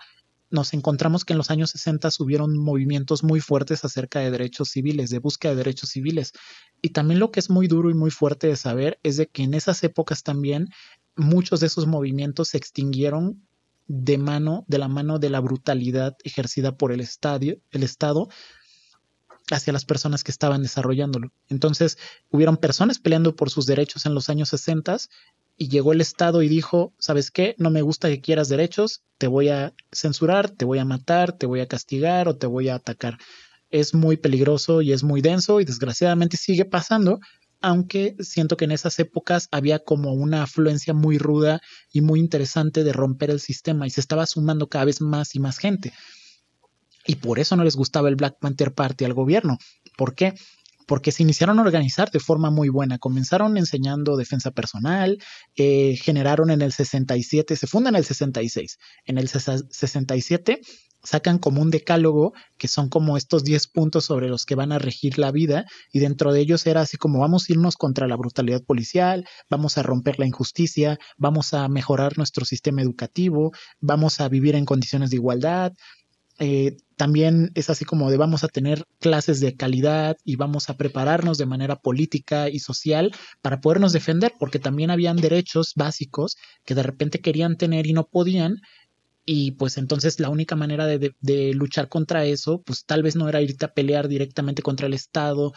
nos 0.51 0.73
encontramos 0.73 1.25
que 1.25 1.33
en 1.33 1.37
los 1.37 1.51
años 1.51 1.71
60 1.71 2.11
hubieron 2.19 2.57
movimientos 2.57 3.25
muy 3.25 3.41
fuertes 3.41 3.83
acerca 3.83 4.19
de 4.19 4.31
derechos 4.31 4.69
civiles, 4.69 5.09
de 5.09 5.19
búsqueda 5.19 5.51
de 5.51 5.57
derechos 5.57 5.89
civiles. 5.89 6.31
Y 6.79 6.89
también 6.89 7.19
lo 7.19 7.31
que 7.31 7.39
es 7.39 7.49
muy 7.49 7.67
duro 7.67 7.89
y 7.89 7.95
muy 7.95 8.11
fuerte 8.11 8.45
de 8.45 8.55
saber 8.55 8.99
es 9.01 9.17
de 9.17 9.25
que 9.25 9.41
en 9.41 9.55
esas 9.55 9.83
épocas 9.83 10.21
también 10.21 10.67
muchos 11.15 11.59
de 11.59 11.65
esos 11.65 11.87
movimientos 11.87 12.49
se 12.49 12.57
extinguieron 12.57 13.41
de 13.87 14.17
mano, 14.17 14.65
de 14.67 14.77
la 14.77 14.87
mano 14.87 15.19
de 15.19 15.29
la 15.29 15.39
brutalidad 15.39 16.15
ejercida 16.23 16.77
por 16.77 16.91
el, 16.91 17.01
el 17.01 17.83
Estado 17.83 18.29
hacia 19.51 19.73
las 19.73 19.85
personas 19.85 20.23
que 20.23 20.31
estaban 20.31 20.61
desarrollándolo. 20.61 21.31
Entonces, 21.49 21.97
hubieron 22.29 22.57
personas 22.57 22.99
peleando 22.99 23.35
por 23.35 23.49
sus 23.49 23.65
derechos 23.65 24.05
en 24.05 24.13
los 24.13 24.29
años 24.29 24.49
60 24.49 24.97
y 25.57 25.69
llegó 25.69 25.93
el 25.93 26.01
Estado 26.01 26.41
y 26.41 26.47
dijo, 26.47 26.93
¿sabes 26.97 27.29
qué? 27.29 27.55
No 27.57 27.69
me 27.69 27.81
gusta 27.81 28.09
que 28.09 28.21
quieras 28.21 28.49
derechos, 28.49 29.03
te 29.17 29.27
voy 29.27 29.49
a 29.49 29.73
censurar, 29.91 30.49
te 30.49 30.65
voy 30.65 30.79
a 30.79 30.85
matar, 30.85 31.37
te 31.37 31.45
voy 31.45 31.59
a 31.59 31.67
castigar 31.67 32.27
o 32.27 32.37
te 32.37 32.47
voy 32.47 32.69
a 32.69 32.75
atacar. 32.75 33.17
Es 33.69 33.93
muy 33.93 34.17
peligroso 34.17 34.81
y 34.81 34.91
es 34.93 35.03
muy 35.03 35.21
denso 35.21 35.59
y 35.59 35.65
desgraciadamente 35.65 36.37
sigue 36.37 36.65
pasando 36.65 37.19
aunque 37.63 38.15
siento 38.19 38.57
que 38.57 38.65
en 38.65 38.71
esas 38.71 38.99
épocas 38.99 39.47
había 39.49 39.79
como 39.79 40.13
una 40.13 40.43
afluencia 40.43 40.93
muy 40.93 41.17
ruda 41.17 41.61
y 41.91 42.01
muy 42.01 42.19
interesante 42.19 42.83
de 42.83 42.93
romper 42.93 43.31
el 43.31 43.39
sistema 43.39 43.87
y 43.87 43.89
se 43.89 44.01
estaba 44.01 44.25
sumando 44.25 44.67
cada 44.67 44.85
vez 44.85 45.01
más 45.01 45.33
y 45.33 45.39
más 45.39 45.57
gente. 45.57 45.93
Y 47.07 47.15
por 47.15 47.39
eso 47.39 47.55
no 47.55 47.63
les 47.63 47.77
gustaba 47.77 48.09
el 48.09 48.17
Black 48.17 48.37
Panther 48.39 48.73
Party 48.73 49.05
al 49.05 49.13
gobierno. 49.13 49.57
¿Por 49.97 50.13
qué? 50.13 50.35
porque 50.85 51.13
se 51.13 51.23
iniciaron 51.23 51.59
a 51.59 51.61
organizar 51.61 52.11
de 52.11 52.19
forma 52.19 52.51
muy 52.51 52.67
buena. 52.67 52.99
Comenzaron 52.99 53.57
enseñando 53.57 54.17
defensa 54.17 54.51
personal, 54.51 55.17
eh, 55.55 55.95
generaron 55.95 56.49
en 56.49 56.61
el 56.61 56.73
67, 56.73 57.55
se 57.55 57.67
fundan 57.67 57.95
en 57.95 57.99
el 57.99 58.05
66. 58.05 58.79
En 59.05 59.17
el 59.17 59.29
67 59.29 60.59
sacan 61.03 61.37
como 61.37 61.61
un 61.61 61.69
decálogo 61.69 62.33
que 62.57 62.67
son 62.67 62.89
como 62.89 63.17
estos 63.17 63.43
10 63.43 63.67
puntos 63.67 64.05
sobre 64.05 64.29
los 64.29 64.45
que 64.45 64.55
van 64.55 64.71
a 64.71 64.79
regir 64.79 65.19
la 65.19 65.31
vida 65.31 65.65
y 65.91 65.99
dentro 65.99 66.33
de 66.33 66.39
ellos 66.39 66.65
era 66.65 66.81
así 66.81 66.97
como 66.97 67.19
vamos 67.19 67.49
a 67.49 67.53
irnos 67.53 67.75
contra 67.75 68.07
la 68.07 68.15
brutalidad 68.15 68.63
policial, 68.63 69.27
vamos 69.49 69.77
a 69.77 69.83
romper 69.83 70.19
la 70.19 70.25
injusticia, 70.25 70.97
vamos 71.17 71.53
a 71.53 71.67
mejorar 71.67 72.17
nuestro 72.17 72.45
sistema 72.45 72.81
educativo, 72.81 73.51
vamos 73.79 74.21
a 74.21 74.29
vivir 74.29 74.55
en 74.55 74.65
condiciones 74.65 75.09
de 75.09 75.17
igualdad. 75.17 75.73
Eh, 76.39 76.77
también 76.95 77.51
es 77.53 77.69
así 77.69 77.85
como 77.85 78.09
de 78.09 78.17
vamos 78.17 78.43
a 78.43 78.47
tener 78.47 78.85
clases 78.99 79.39
de 79.39 79.55
calidad 79.55 80.17
y 80.23 80.35
vamos 80.35 80.69
a 80.69 80.77
prepararnos 80.77 81.37
de 81.37 81.45
manera 81.45 81.75
política 81.75 82.49
y 82.49 82.59
social 82.59 83.11
para 83.41 83.61
podernos 83.61 83.93
defender, 83.93 84.33
porque 84.39 84.59
también 84.59 84.89
habían 84.89 85.17
derechos 85.17 85.73
básicos 85.75 86.37
que 86.65 86.75
de 86.75 86.83
repente 86.83 87.19
querían 87.19 87.57
tener 87.57 87.87
y 87.87 87.93
no 87.93 88.07
podían, 88.07 88.61
y 89.25 89.51
pues 89.51 89.77
entonces 89.77 90.19
la 90.19 90.29
única 90.29 90.55
manera 90.55 90.85
de, 90.85 91.15
de, 91.19 91.53
luchar 91.53 91.89
contra 91.89 92.25
eso, 92.25 92.61
pues 92.61 92.85
tal 92.85 93.03
vez 93.03 93.15
no 93.15 93.29
era 93.29 93.41
irte 93.41 93.65
a 93.65 93.73
pelear 93.73 94.07
directamente 94.07 94.61
contra 94.61 94.87
el 94.87 94.93
Estado 94.93 95.53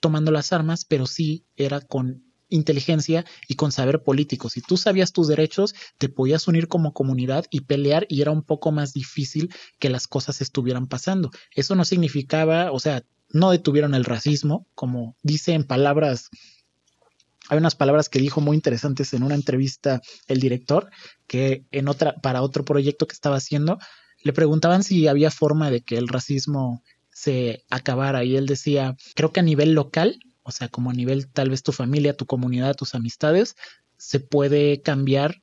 tomando 0.00 0.32
las 0.32 0.52
armas, 0.52 0.84
pero 0.84 1.06
sí 1.06 1.44
era 1.56 1.80
con 1.80 2.24
inteligencia 2.48 3.24
y 3.48 3.54
con 3.54 3.72
saber 3.72 4.02
político. 4.02 4.48
Si 4.48 4.60
tú 4.60 4.76
sabías 4.76 5.12
tus 5.12 5.28
derechos, 5.28 5.74
te 5.98 6.08
podías 6.08 6.46
unir 6.48 6.68
como 6.68 6.92
comunidad 6.92 7.46
y 7.50 7.60
pelear 7.60 8.06
y 8.08 8.22
era 8.22 8.30
un 8.30 8.42
poco 8.42 8.72
más 8.72 8.92
difícil 8.92 9.52
que 9.78 9.90
las 9.90 10.06
cosas 10.06 10.40
estuvieran 10.40 10.86
pasando. 10.86 11.30
Eso 11.54 11.74
no 11.74 11.84
significaba, 11.84 12.72
o 12.72 12.80
sea, 12.80 13.04
no 13.30 13.50
detuvieron 13.50 13.94
el 13.94 14.04
racismo, 14.04 14.66
como 14.74 15.16
dice 15.22 15.54
en 15.54 15.64
palabras 15.64 16.30
hay 17.48 17.58
unas 17.58 17.74
palabras 17.74 18.08
que 18.08 18.18
dijo 18.18 18.40
muy 18.40 18.56
interesantes 18.56 19.12
en 19.12 19.22
una 19.22 19.34
entrevista 19.34 20.00
el 20.26 20.40
director, 20.40 20.90
que 21.26 21.64
en 21.70 21.88
otra, 21.88 22.14
para 22.16 22.42
otro 22.42 22.64
proyecto 22.64 23.06
que 23.06 23.14
estaba 23.14 23.36
haciendo, 23.36 23.78
le 24.22 24.32
preguntaban 24.32 24.82
si 24.82 25.06
había 25.06 25.30
forma 25.30 25.70
de 25.70 25.82
que 25.82 25.96
el 25.96 26.08
racismo 26.08 26.82
se 27.10 27.64
acabara 27.70 28.24
y 28.24 28.36
él 28.36 28.46
decía, 28.46 28.96
creo 29.14 29.32
que 29.32 29.40
a 29.40 29.44
nivel 29.44 29.72
local, 29.72 30.18
o 30.42 30.50
sea, 30.50 30.68
como 30.68 30.90
a 30.90 30.94
nivel 30.94 31.28
tal 31.28 31.50
vez 31.50 31.62
tu 31.62 31.72
familia, 31.72 32.16
tu 32.16 32.26
comunidad, 32.26 32.74
tus 32.74 32.94
amistades, 32.94 33.56
se 33.96 34.20
puede 34.20 34.80
cambiar 34.80 35.42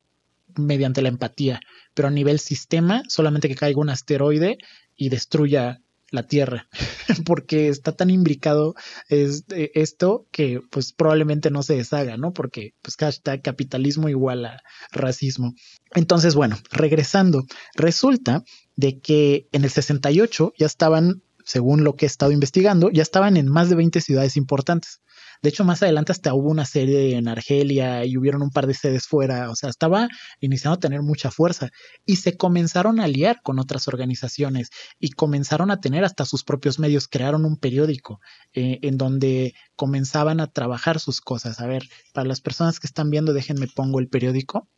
mediante 0.56 1.02
la 1.02 1.08
empatía, 1.08 1.60
pero 1.94 2.08
a 2.08 2.10
nivel 2.10 2.38
sistema, 2.38 3.02
solamente 3.08 3.48
que 3.48 3.54
caiga 3.54 3.80
un 3.80 3.90
asteroide 3.90 4.58
y 4.96 5.08
destruya 5.08 5.80
la 6.12 6.22
Tierra, 6.22 6.68
porque 7.26 7.68
está 7.68 7.92
tan 7.92 8.10
imbricado 8.10 8.74
es, 9.08 9.44
eh, 9.50 9.72
esto 9.74 10.26
que 10.30 10.60
pues 10.70 10.92
probablemente 10.92 11.50
no 11.50 11.62
se 11.62 11.74
deshaga, 11.74 12.16
¿no? 12.16 12.32
Porque 12.32 12.74
pues 12.82 12.96
capitalismo 13.42 14.08
igual 14.08 14.44
a 14.44 14.62
racismo. 14.92 15.54
Entonces, 15.94 16.34
bueno, 16.34 16.56
regresando, 16.70 17.44
resulta 17.74 18.44
de 18.76 19.00
que 19.00 19.48
en 19.52 19.64
el 19.64 19.70
68 19.70 20.52
ya 20.58 20.66
estaban, 20.66 21.22
según 21.44 21.82
lo 21.82 21.96
que 21.96 22.06
he 22.06 22.08
estado 22.08 22.30
investigando, 22.30 22.90
ya 22.90 23.02
estaban 23.02 23.36
en 23.36 23.48
más 23.48 23.68
de 23.68 23.76
20 23.76 24.00
ciudades 24.00 24.36
importantes. 24.36 25.00
De 25.42 25.48
hecho, 25.48 25.64
más 25.64 25.82
adelante 25.82 26.12
hasta 26.12 26.34
hubo 26.34 26.50
una 26.50 26.64
serie 26.64 27.16
en 27.16 27.26
Argelia 27.26 28.04
y 28.04 28.16
hubieron 28.16 28.42
un 28.42 28.50
par 28.50 28.68
de 28.68 28.74
sedes 28.74 29.08
fuera. 29.08 29.50
O 29.50 29.56
sea, 29.56 29.70
estaba 29.70 30.08
iniciando 30.40 30.76
a 30.76 30.80
tener 30.80 31.02
mucha 31.02 31.32
fuerza. 31.32 31.70
Y 32.06 32.16
se 32.16 32.36
comenzaron 32.36 33.00
a 33.00 33.04
aliar 33.04 33.42
con 33.42 33.58
otras 33.58 33.88
organizaciones 33.88 34.70
y 35.00 35.10
comenzaron 35.10 35.72
a 35.72 35.80
tener 35.80 36.04
hasta 36.04 36.24
sus 36.24 36.44
propios 36.44 36.78
medios. 36.78 37.08
Crearon 37.08 37.44
un 37.44 37.56
periódico 37.56 38.20
eh, 38.52 38.78
en 38.82 38.96
donde 38.96 39.54
comenzaban 39.74 40.38
a 40.38 40.46
trabajar 40.46 41.00
sus 41.00 41.20
cosas. 41.20 41.58
A 41.58 41.66
ver, 41.66 41.88
para 42.12 42.28
las 42.28 42.40
personas 42.40 42.78
que 42.78 42.86
están 42.86 43.10
viendo, 43.10 43.32
déjenme 43.32 43.66
pongo 43.66 43.98
el 43.98 44.08
periódico. 44.08 44.68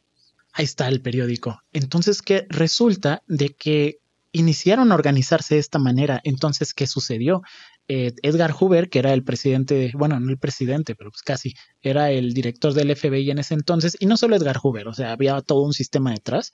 Ahí 0.54 0.64
está 0.64 0.88
el 0.88 1.02
periódico. 1.02 1.60
Entonces, 1.72 2.22
que 2.22 2.46
resulta 2.48 3.22
de 3.26 3.54
que 3.54 3.98
iniciaron 4.34 4.92
a 4.92 4.96
organizarse 4.96 5.54
de 5.54 5.60
esta 5.60 5.78
manera. 5.78 6.20
Entonces, 6.24 6.74
¿qué 6.74 6.86
sucedió? 6.86 7.42
Eh, 7.88 8.12
Edgar 8.22 8.52
Hoover, 8.52 8.90
que 8.90 8.98
era 8.98 9.14
el 9.14 9.24
presidente, 9.24 9.92
bueno, 9.94 10.18
no 10.20 10.30
el 10.30 10.38
presidente, 10.38 10.94
pero 10.94 11.10
pues 11.10 11.22
casi, 11.22 11.54
era 11.80 12.10
el 12.10 12.34
director 12.34 12.74
del 12.74 12.94
FBI 12.94 13.30
en 13.30 13.38
ese 13.38 13.54
entonces, 13.54 13.96
y 14.00 14.06
no 14.06 14.16
solo 14.16 14.36
Edgar 14.36 14.58
Hoover, 14.58 14.88
o 14.88 14.94
sea, 14.94 15.12
había 15.12 15.40
todo 15.40 15.62
un 15.62 15.72
sistema 15.72 16.10
detrás, 16.10 16.52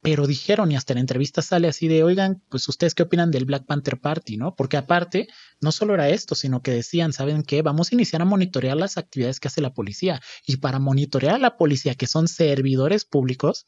pero 0.00 0.26
dijeron, 0.26 0.70
y 0.70 0.76
hasta 0.76 0.92
en 0.92 0.98
entrevista 0.98 1.42
sale 1.42 1.68
así 1.68 1.88
de, 1.88 2.02
oigan, 2.04 2.42
pues 2.48 2.68
ustedes 2.68 2.94
qué 2.94 3.02
opinan 3.04 3.30
del 3.30 3.46
Black 3.46 3.66
Panther 3.66 3.98
Party, 3.98 4.36
¿no? 4.36 4.54
Porque 4.54 4.76
aparte, 4.76 5.28
no 5.60 5.72
solo 5.72 5.94
era 5.94 6.10
esto, 6.10 6.34
sino 6.34 6.62
que 6.62 6.72
decían, 6.72 7.12
¿saben 7.12 7.42
qué? 7.42 7.62
Vamos 7.62 7.90
a 7.90 7.94
iniciar 7.94 8.20
a 8.20 8.26
monitorear 8.26 8.76
las 8.76 8.98
actividades 8.98 9.40
que 9.40 9.48
hace 9.48 9.62
la 9.62 9.72
policía. 9.72 10.20
Y 10.46 10.58
para 10.58 10.78
monitorear 10.78 11.36
a 11.36 11.38
la 11.38 11.56
policía, 11.56 11.94
que 11.94 12.06
son 12.06 12.28
servidores 12.28 13.06
públicos, 13.06 13.64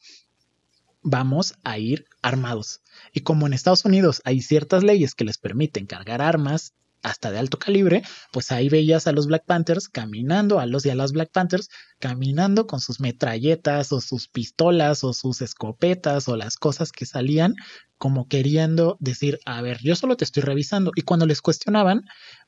vamos 1.01 1.55
a 1.63 1.77
ir 1.77 2.05
armados. 2.21 2.81
Y 3.13 3.21
como 3.21 3.47
en 3.47 3.53
Estados 3.53 3.85
Unidos 3.85 4.21
hay 4.25 4.41
ciertas 4.41 4.83
leyes 4.83 5.15
que 5.15 5.25
les 5.25 5.37
permiten 5.37 5.85
cargar 5.85 6.21
armas 6.21 6.73
hasta 7.03 7.31
de 7.31 7.39
alto 7.39 7.59
calibre, 7.59 8.01
pues 8.31 8.51
ahí 8.51 8.69
veías 8.69 9.07
a 9.07 9.11
los 9.11 9.27
Black 9.27 9.45
Panthers 9.45 9.87
caminando, 9.87 10.59
a 10.59 10.65
los 10.65 10.85
y 10.85 10.89
a 10.89 10.95
las 10.95 11.11
Black 11.13 11.31
Panthers 11.31 11.69
caminando 11.99 12.67
con 12.67 12.81
sus 12.81 12.99
metralletas 12.99 13.91
o 13.91 14.01
sus 14.01 14.27
pistolas 14.27 15.03
o 15.03 15.13
sus 15.13 15.41
escopetas 15.41 16.27
o 16.27 16.35
las 16.35 16.57
cosas 16.57 16.91
que 16.91 17.05
salían 17.05 17.55
como 17.97 18.27
queriendo 18.27 18.97
decir, 18.99 19.39
a 19.45 19.61
ver, 19.61 19.79
yo 19.81 19.95
solo 19.95 20.17
te 20.17 20.23
estoy 20.23 20.43
revisando. 20.43 20.91
Y 20.95 21.01
cuando 21.01 21.25
les 21.25 21.41
cuestionaban, 21.41 22.03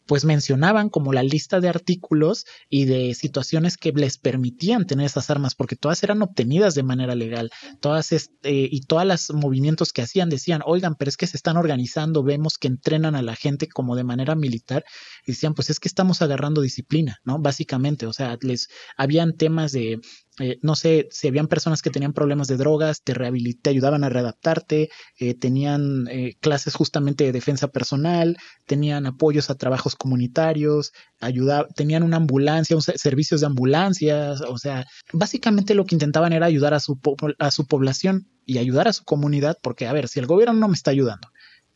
pues 0.10 0.26
mencionaban 0.26 0.90
como 0.90 1.14
la 1.14 1.22
lista 1.22 1.60
de 1.60 1.70
artículos 1.70 2.48
y 2.68 2.86
de 2.86 3.14
situaciones 3.14 3.78
que 3.78 3.92
les 3.92 4.18
permitían 4.18 4.88
tener 4.88 5.06
esas 5.06 5.30
armas, 5.30 5.54
porque 5.54 5.76
todas 5.76 6.02
eran 6.02 6.24
obtenidas 6.24 6.74
de 6.74 6.82
manera 6.82 7.14
legal, 7.14 7.52
todas 7.80 8.12
este, 8.12 8.68
y 8.72 8.82
todos 8.88 9.06
los 9.06 9.30
movimientos 9.36 9.94
que 9.94 10.02
hacían 10.02 10.30
decían, 10.30 10.64
oigan, 10.66 10.96
pero 10.96 11.10
es 11.10 11.16
que 11.16 11.28
se 11.28 11.38
están 11.38 11.58
organizando, 11.58 12.24
vemos 12.24 12.58
que 12.58 12.70
entrenan 12.70 13.14
a 13.14 13.22
la 13.22 13.36
gente 13.36 13.68
como 13.68 13.96
de 13.96 14.04
manera 14.04 14.34
militar, 14.34 14.84
y 15.28 15.34
decían, 15.34 15.54
pues 15.54 15.70
es 15.70 15.80
que 15.80 15.88
estamos 15.88 16.24
agarrando 16.24 16.62
disciplina, 16.62 17.20
¿no? 17.24 17.38
Básicamente, 17.38 18.08
o 18.08 18.14
sea, 18.14 18.36
les 18.42 18.70
habían 18.98 19.38
temas 19.38 19.74
de 19.74 20.00
eh, 20.40 20.58
no 20.62 20.76
sé, 20.76 21.08
si 21.12 21.28
habían 21.28 21.48
personas 21.48 21.82
que 21.82 21.90
tenían 21.90 22.14
problemas 22.14 22.48
de 22.48 22.58
drogas, 22.58 23.02
te, 23.04 23.14
te 23.14 23.70
ayudaban 23.70 24.04
a 24.04 24.10
readaptarte, 24.10 24.90
eh, 25.18 25.34
tenían 25.36 26.08
eh, 26.10 26.36
clases 26.40 26.76
justamente 26.76 27.26
de 27.26 27.32
defensa 27.32 27.68
personal, 27.68 28.38
tenían 28.66 29.06
apoyos 29.06 29.50
a 29.50 29.56
trabajos 29.56 29.96
comunitarios, 29.96 30.94
tenían 31.76 32.04
una 32.04 32.18
ambulancia, 32.18 32.78
servicios 32.80 33.42
de 33.42 33.48
ambulancias, 33.48 34.42
o 34.42 34.58
sea, 34.58 34.86
básicamente 35.12 35.76
lo 35.76 35.86
que 35.86 35.96
intentaban 35.96 36.34
era 36.34 36.46
ayudar 36.46 36.74
a 36.74 36.80
su, 36.80 37.00
a 37.38 37.52
su 37.52 37.68
población 37.68 38.28
y 38.46 38.58
ayudar 38.58 38.88
a 38.88 38.94
su 38.94 39.04
comunidad, 39.04 39.58
porque, 39.62 39.88
a 39.88 39.94
ver, 39.94 40.08
si 40.08 40.20
el 40.20 40.26
gobierno 40.26 40.54
no 40.54 40.68
me 40.68 40.76
está 40.76 40.92
ayudando 40.92 41.30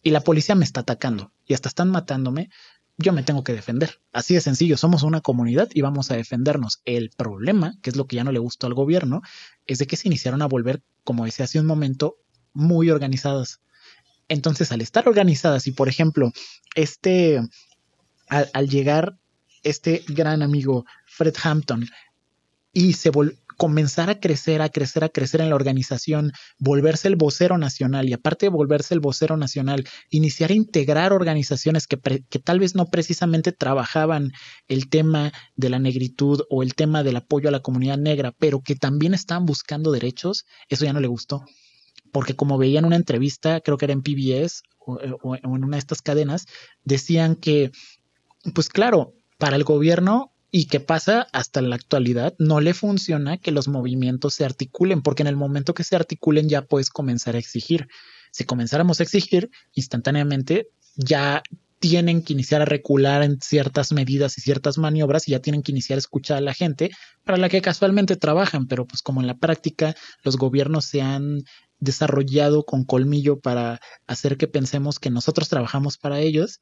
y 0.04 0.12
la 0.12 0.22
policía 0.22 0.54
me 0.56 0.66
está 0.66 0.82
atacando 0.82 1.32
y 1.46 1.54
hasta 1.54 1.70
están 1.70 1.90
matándome, 1.90 2.50
yo 2.98 3.14
me 3.14 3.24
tengo 3.24 3.44
que 3.44 3.54
defender. 3.54 4.00
Así 4.12 4.34
de 4.34 4.42
sencillo, 4.42 4.78
somos 4.78 5.04
una 5.04 5.22
comunidad 5.22 5.70
y 5.74 5.82
vamos 5.82 6.12
a 6.12 6.16
defendernos. 6.16 6.82
El 6.86 7.10
problema, 7.10 7.76
que 7.82 7.90
es 7.90 7.96
lo 7.96 8.06
que 8.06 8.18
ya 8.18 8.24
no 8.24 8.32
le 8.32 8.40
gustó 8.40 8.68
al 8.68 8.74
gobierno, 8.74 9.22
es 9.66 9.80
de 9.80 9.88
que 9.88 9.98
se 9.98 10.08
iniciaron 10.08 10.42
a 10.42 10.48
volver, 10.48 10.84
como 11.04 11.26
decía 11.26 11.46
hace 11.46 11.60
un 11.60 11.66
momento, 11.66 12.18
muy 12.54 12.90
organizadas. 12.90 13.62
Entonces, 14.28 14.72
al 14.72 14.82
estar 14.82 15.08
organizadas 15.08 15.68
y, 15.68 15.72
por 15.72 15.90
ejemplo, 15.90 16.32
este, 16.76 17.42
al, 18.30 18.50
al 18.54 18.70
llegar 18.70 19.18
este 19.64 20.04
gran 20.08 20.42
amigo 20.42 20.86
Fred 21.06 21.36
Hampton 21.44 21.88
y 22.74 22.94
se, 22.94 23.10
vol 23.12 23.38
comenzar 23.58 24.10
a 24.10 24.20
crecer, 24.20 24.62
a 24.62 24.70
crecer, 24.70 25.04
a 25.04 25.10
crecer 25.10 25.42
en 25.42 25.50
la 25.50 25.56
organización, 25.56 26.32
volverse 26.60 27.08
el 27.08 27.16
vocero 27.16 27.58
nacional 27.58 28.10
y 28.10 28.14
aparte 28.14 28.46
de 28.46 28.50
volverse 28.50 28.94
el 28.94 29.00
vocero 29.00 29.38
nacional, 29.38 29.86
iniciar 30.10 30.52
a 30.52 30.56
integrar 30.56 31.14
organizaciones 31.14 31.88
que, 31.88 31.98
que 31.98 32.40
tal 32.40 32.60
vez 32.60 32.76
no 32.76 32.86
precisamente 32.88 33.52
trabajaban 33.52 34.32
el 34.68 34.90
tema 34.90 35.32
de 35.56 35.70
la 35.70 35.80
negritud 35.80 36.42
o 36.50 36.64
el 36.64 36.76
tema 36.76 37.04
del 37.04 37.18
apoyo 37.18 37.50
a 37.50 37.52
la 37.52 37.62
comunidad 37.62 37.98
negra, 37.98 38.34
pero 38.38 38.62
que 38.62 38.76
también 38.76 39.14
estaban 39.14 39.46
buscando 39.46 39.92
derechos, 39.92 40.46
eso 40.70 40.86
ya 40.86 40.94
no 40.94 41.00
le 41.00 41.08
gustó. 41.08 41.44
Porque 42.12 42.36
como 42.36 42.58
veía 42.58 42.80
en 42.80 42.86
una 42.86 42.96
entrevista, 42.96 43.62
creo 43.62 43.78
que 43.78 43.86
era 43.86 43.94
en 43.94 44.04
PBS 44.04 44.64
o, 44.80 45.00
o 45.24 45.36
en 45.36 45.64
una 45.64 45.78
de 45.78 45.80
estas 45.80 46.02
cadenas, 46.02 46.46
decían 46.84 47.36
que, 47.36 47.72
pues 48.54 48.70
claro, 48.70 49.14
para 49.38 49.56
el 49.56 49.64
gobierno 49.64 50.33
y 50.56 50.66
qué 50.66 50.80
pasa 50.80 51.28
hasta 51.34 51.64
la 51.64 51.76
actualidad, 51.76 52.36
no 52.38 52.62
le 52.62 52.76
funciona 52.76 53.40
que 53.40 53.50
los 53.50 53.68
movimientos 53.68 54.36
se 54.36 54.46
articulen, 54.46 55.02
porque 55.02 55.24
en 55.24 55.28
el 55.28 55.36
momento 55.36 55.74
que 55.74 55.84
se 55.84 55.96
articulen 55.96 56.48
ya 56.48 56.62
puedes 56.62 56.92
comenzar 56.92 57.36
a 57.36 57.40
exigir. 57.40 57.88
Si 58.32 58.44
comenzáramos 58.44 59.00
a 59.00 59.04
exigir, 59.04 59.50
instantáneamente 59.74 60.68
ya 60.96 61.42
tienen 61.80 62.22
que 62.22 62.34
iniciar 62.34 62.62
a 62.62 62.66
recular 62.66 63.24
en 63.24 63.42
ciertas 63.42 63.94
medidas 63.94 64.38
y 64.38 64.42
ciertas 64.42 64.78
maniobras 64.78 65.28
y 65.28 65.32
ya 65.32 65.40
tienen 65.40 65.64
que 65.64 65.72
iniciar 65.72 65.98
a 65.98 66.02
escuchar 66.02 66.38
a 66.38 66.42
la 66.42 66.54
gente 66.54 66.92
para 67.24 67.40
la 67.40 67.50
que 67.50 67.64
casualmente 67.64 68.16
trabajan, 68.16 68.68
pero 68.68 68.86
pues 68.86 69.02
como 69.02 69.22
en 69.22 69.28
la 69.28 69.40
práctica 69.40 69.96
los 70.24 70.38
gobiernos 70.38 70.86
se 70.86 71.02
han 71.02 71.46
desarrollado 71.80 72.64
con 72.64 72.86
colmillo 72.86 73.40
para 73.40 73.82
hacer 74.06 74.38
que 74.38 74.48
pensemos 74.48 75.00
que 75.00 75.10
nosotros 75.10 75.50
trabajamos 75.50 75.98
para 75.98 76.20
ellos, 76.20 76.62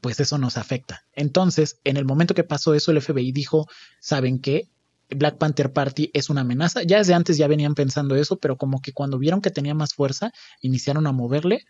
pues 0.00 0.20
eso 0.20 0.38
nos 0.38 0.56
afecta. 0.56 1.04
Entonces, 1.12 1.80
en 1.84 1.96
el 1.96 2.04
momento 2.04 2.34
que 2.34 2.44
pasó 2.44 2.74
eso, 2.74 2.90
el 2.90 3.00
FBI 3.00 3.32
dijo, 3.32 3.66
¿saben 4.00 4.40
qué? 4.40 4.68
Black 5.10 5.38
Panther 5.38 5.72
Party 5.72 6.10
es 6.14 6.30
una 6.30 6.40
amenaza. 6.42 6.82
Ya 6.82 6.98
desde 6.98 7.14
antes 7.14 7.36
ya 7.36 7.46
venían 7.46 7.74
pensando 7.74 8.16
eso, 8.16 8.38
pero 8.38 8.56
como 8.56 8.80
que 8.80 8.92
cuando 8.92 9.18
vieron 9.18 9.40
que 9.40 9.50
tenía 9.50 9.74
más 9.74 9.94
fuerza, 9.94 10.32
iniciaron 10.60 11.06
a 11.06 11.12
moverle 11.12 11.64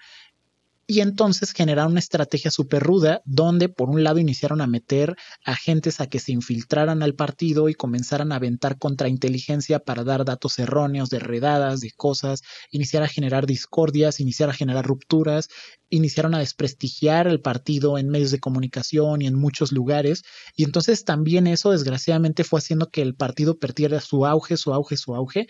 y 0.86 1.00
entonces 1.00 1.52
generaron 1.52 1.92
una 1.92 2.00
estrategia 2.00 2.50
súper 2.50 2.82
ruda 2.82 3.22
donde 3.24 3.68
por 3.68 3.88
un 3.88 4.04
lado 4.04 4.18
iniciaron 4.18 4.60
a 4.60 4.66
meter 4.66 5.16
agentes 5.44 6.00
a 6.00 6.06
que 6.06 6.18
se 6.18 6.32
infiltraran 6.32 7.02
al 7.02 7.14
partido 7.14 7.68
y 7.68 7.74
comenzaran 7.74 8.32
a 8.32 8.36
aventar 8.36 8.78
contrainteligencia 8.78 9.78
para 9.78 10.04
dar 10.04 10.24
datos 10.24 10.58
erróneos 10.58 11.10
de 11.10 11.18
redadas, 11.18 11.80
de 11.80 11.90
cosas, 11.92 12.42
iniciar 12.70 13.02
a 13.02 13.08
generar 13.08 13.46
discordias, 13.46 14.20
iniciar 14.20 14.50
a 14.50 14.54
generar 14.54 14.84
rupturas, 14.84 15.48
iniciaron 15.88 16.34
a 16.34 16.40
desprestigiar 16.40 17.26
el 17.26 17.40
partido 17.40 17.96
en 17.98 18.08
medios 18.08 18.30
de 18.30 18.40
comunicación 18.40 19.22
y 19.22 19.26
en 19.26 19.34
muchos 19.34 19.72
lugares. 19.72 20.22
Y 20.54 20.64
entonces 20.64 21.04
también 21.04 21.46
eso 21.46 21.70
desgraciadamente 21.70 22.44
fue 22.44 22.58
haciendo 22.58 22.90
que 22.90 23.02
el 23.02 23.14
partido 23.14 23.58
perdiera 23.58 24.00
su 24.00 24.26
auge, 24.26 24.56
su 24.56 24.74
auge, 24.74 24.96
su 24.96 25.14
auge 25.14 25.46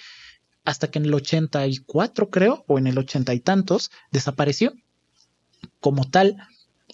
hasta 0.65 0.91
que 0.91 0.99
en 0.99 1.05
el 1.05 1.15
84 1.15 2.31
creo 2.31 2.65
o 2.69 2.79
en 2.79 2.87
el 2.87 2.99
80 2.99 3.35
y 3.35 3.41
tantos 3.41 3.91
desapareció 4.11 4.73
como 5.81 6.09
tal. 6.11 6.37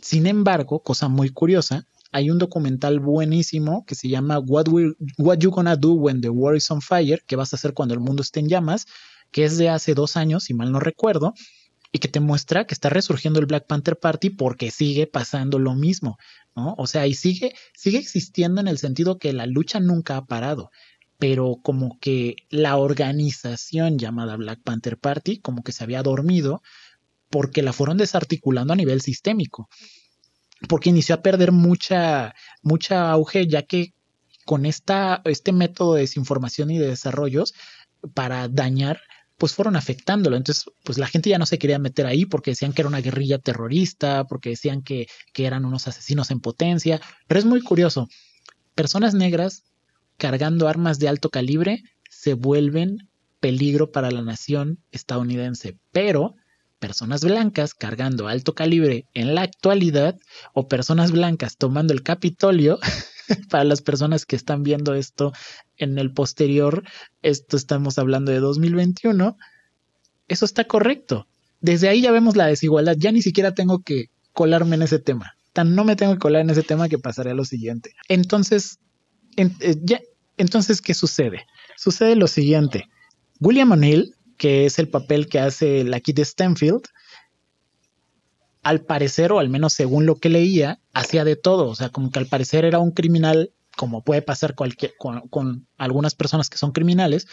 Sin 0.01 0.27
embargo, 0.27 0.83
cosa 0.83 1.09
muy 1.09 1.31
curiosa, 1.31 1.87
hay 2.13 2.31
un 2.31 2.39
documental 2.39 3.01
buenísimo 3.01 3.85
que 3.87 3.95
se 3.95 4.09
llama 4.09 4.39
What, 4.39 4.67
You 4.69 5.51
Gonna 5.51 5.77
Do 5.77 5.93
When 5.93 6.21
the 6.21 6.31
World 6.31 6.59
is 6.59 6.71
on 6.71 6.81
Fire, 6.81 7.23
que 7.27 7.37
vas 7.37 7.53
a 7.53 7.57
hacer 7.57 7.73
cuando 7.75 7.95
el 7.95 8.01
mundo 8.01 8.23
esté 8.23 8.41
en 8.41 8.49
llamas, 8.49 8.87
que 9.31 9.45
es 9.45 9.59
de 9.59 9.69
hace 9.69 9.95
dos 9.95 10.17
años, 10.17 10.45
si 10.45 10.55
mal 10.55 10.73
no 10.73 10.81
recuerdo, 10.81 11.35
y 11.93 11.99
que 11.99 12.09
te 12.09 12.21
muestra 12.21 12.67
que 12.67 12.75
está 12.75 12.89
resurgiendo 12.89 13.41
el 13.41 13.47
Black 13.47 13.67
Panther 13.67 13.99
Party 13.99 14.31
porque 14.31 14.71
sigue 14.71 15.07
pasando 15.07 15.59
lo 15.59 15.75
mismo, 15.75 16.19
¿no? 16.57 16.75
O 16.79 16.87
sea, 16.87 17.07
y 17.07 17.15
sigue, 17.15 17.55
sigue 17.75 17.99
existiendo 17.99 18.61
en 18.61 18.69
el 18.69 18.79
sentido 18.79 19.19
que 19.19 19.33
la 19.33 19.47
lucha 19.47 19.81
nunca 19.81 20.17
ha 20.17 20.27
parado, 20.27 20.71
pero 21.19 21.59
como 21.63 21.99
que 22.01 22.37
la 22.49 22.77
organización 22.77 23.99
llamada 23.99 24.37
Black 24.37 24.63
Panther 24.65 24.99
Party 24.99 25.41
como 25.41 25.63
que 25.63 25.73
se 25.73 25.85
había 25.85 26.03
dormido 26.03 26.63
porque 27.31 27.63
la 27.63 27.73
fueron 27.73 27.97
desarticulando 27.97 28.73
a 28.73 28.77
nivel 28.77 29.01
sistémico, 29.01 29.69
porque 30.69 30.91
inició 30.91 31.15
a 31.15 31.23
perder 31.23 31.53
mucha, 31.53 32.35
mucha 32.63 33.11
auge, 33.11 33.47
ya 33.47 33.63
que 33.63 33.95
con 34.45 34.67
esta, 34.67 35.23
este 35.25 35.53
método 35.53 35.95
de 35.95 36.03
desinformación 36.03 36.71
y 36.71 36.79
de 36.79 36.89
desarrollos 36.89 37.55
para 38.15 38.49
dañar, 38.49 39.01
pues 39.39 39.55
fueron 39.55 39.77
afectándolo. 39.77 40.37
Entonces, 40.37 40.65
pues 40.85 40.99
la 40.99 41.07
gente 41.07 41.31
ya 41.31 41.39
no 41.39 41.47
se 41.47 41.59
quería 41.59 41.79
meter 41.79 42.07
ahí 42.07 42.27
porque 42.27 42.51
decían 42.51 42.73
que 42.73 42.83
era 42.83 42.89
una 42.89 43.01
guerrilla 43.01 43.39
terrorista, 43.39 44.25
porque 44.25 44.51
decían 44.51 44.83
que, 44.83 45.07
que 45.33 45.47
eran 45.47 45.65
unos 45.65 45.89
asesinos 45.89 46.31
en 46.31 46.41
potencia. 46.41 47.01
Pero 47.27 47.39
es 47.39 47.47
muy 47.47 47.63
curioso. 47.63 48.09
Personas 48.75 49.15
negras 49.15 49.63
cargando 50.19 50.69
armas 50.69 50.99
de 50.99 51.09
alto 51.09 51.31
calibre 51.31 51.83
se 52.11 52.35
vuelven 52.35 53.09
peligro 53.41 53.91
para 53.93 54.11
la 54.11 54.21
nación 54.21 54.79
estadounidense. 54.91 55.79
Pero 55.93 56.35
personas 56.81 57.23
blancas 57.23 57.75
cargando 57.75 58.27
alto 58.27 58.55
calibre 58.55 59.07
en 59.15 59.35
la 59.37 59.43
actualidad 59.43 60.19
o 60.53 60.67
personas 60.67 61.13
blancas 61.13 61.57
tomando 61.57 61.93
el 61.93 62.03
Capitolio, 62.03 62.81
para 63.51 63.65
las 63.65 63.83
personas 63.83 64.27
que 64.27 64.37
están 64.37 64.63
viendo 64.63 64.95
esto 64.95 65.33
en 65.77 65.99
el 65.99 66.13
posterior, 66.13 66.83
esto 67.23 67.57
estamos 67.57 67.99
hablando 67.99 68.33
de 68.33 68.41
2021, 68.41 69.37
eso 70.29 70.45
está 70.45 70.65
correcto. 70.65 71.27
Desde 71.61 71.89
ahí 71.89 72.03
ya 72.03 72.11
vemos 72.11 72.37
la 72.37 72.47
desigualdad, 72.47 72.97
ya 72.99 73.13
ni 73.13 73.23
siquiera 73.23 73.55
tengo 73.55 73.83
que 73.83 74.07
colarme 74.33 74.77
en 74.77 74.83
ese 74.83 74.99
tema. 74.99 75.35
Tan 75.53 75.75
no 75.75 75.85
me 75.85 75.97
tengo 75.97 76.15
que 76.15 76.19
colar 76.19 76.43
en 76.43 76.51
ese 76.51 76.63
tema 76.63 76.89
que 76.89 76.99
pasaré 76.99 77.33
a 77.33 77.35
lo 77.35 77.45
siguiente. 77.45 77.95
Entonces, 78.09 78.79
eh, 79.37 79.51
entonces, 80.37 80.81
¿qué 80.81 80.95
sucede? 80.95 81.47
Sucede 81.77 82.17
lo 82.17 82.27
siguiente. 82.27 82.89
William 83.41 83.73
O'Neill 83.73 84.15
que 84.41 84.65
es 84.65 84.79
el 84.79 84.89
papel 84.89 85.29
que 85.29 85.39
hace 85.39 85.85
la 85.85 86.01
Kid 86.01 86.19
Stanfield, 86.21 86.85
al 88.63 88.81
parecer, 88.81 89.33
o 89.33 89.39
al 89.39 89.51
menos 89.51 89.75
según 89.75 90.07
lo 90.07 90.17
que 90.17 90.31
leía, 90.31 90.81
hacía 90.95 91.25
de 91.25 91.37
todo. 91.37 91.69
O 91.69 91.75
sea, 91.75 91.91
como 91.91 92.11
que 92.11 92.21
al 92.21 92.27
parecer 92.27 92.65
era 92.65 92.79
un 92.79 92.93
criminal, 92.93 93.53
como 93.77 94.03
puede 94.03 94.23
pasar 94.23 94.55
con, 94.55 95.69
algunas 95.77 96.15
personas 96.15 96.49
que 96.49 96.57
son 96.57 96.73
criminales, 96.73 97.29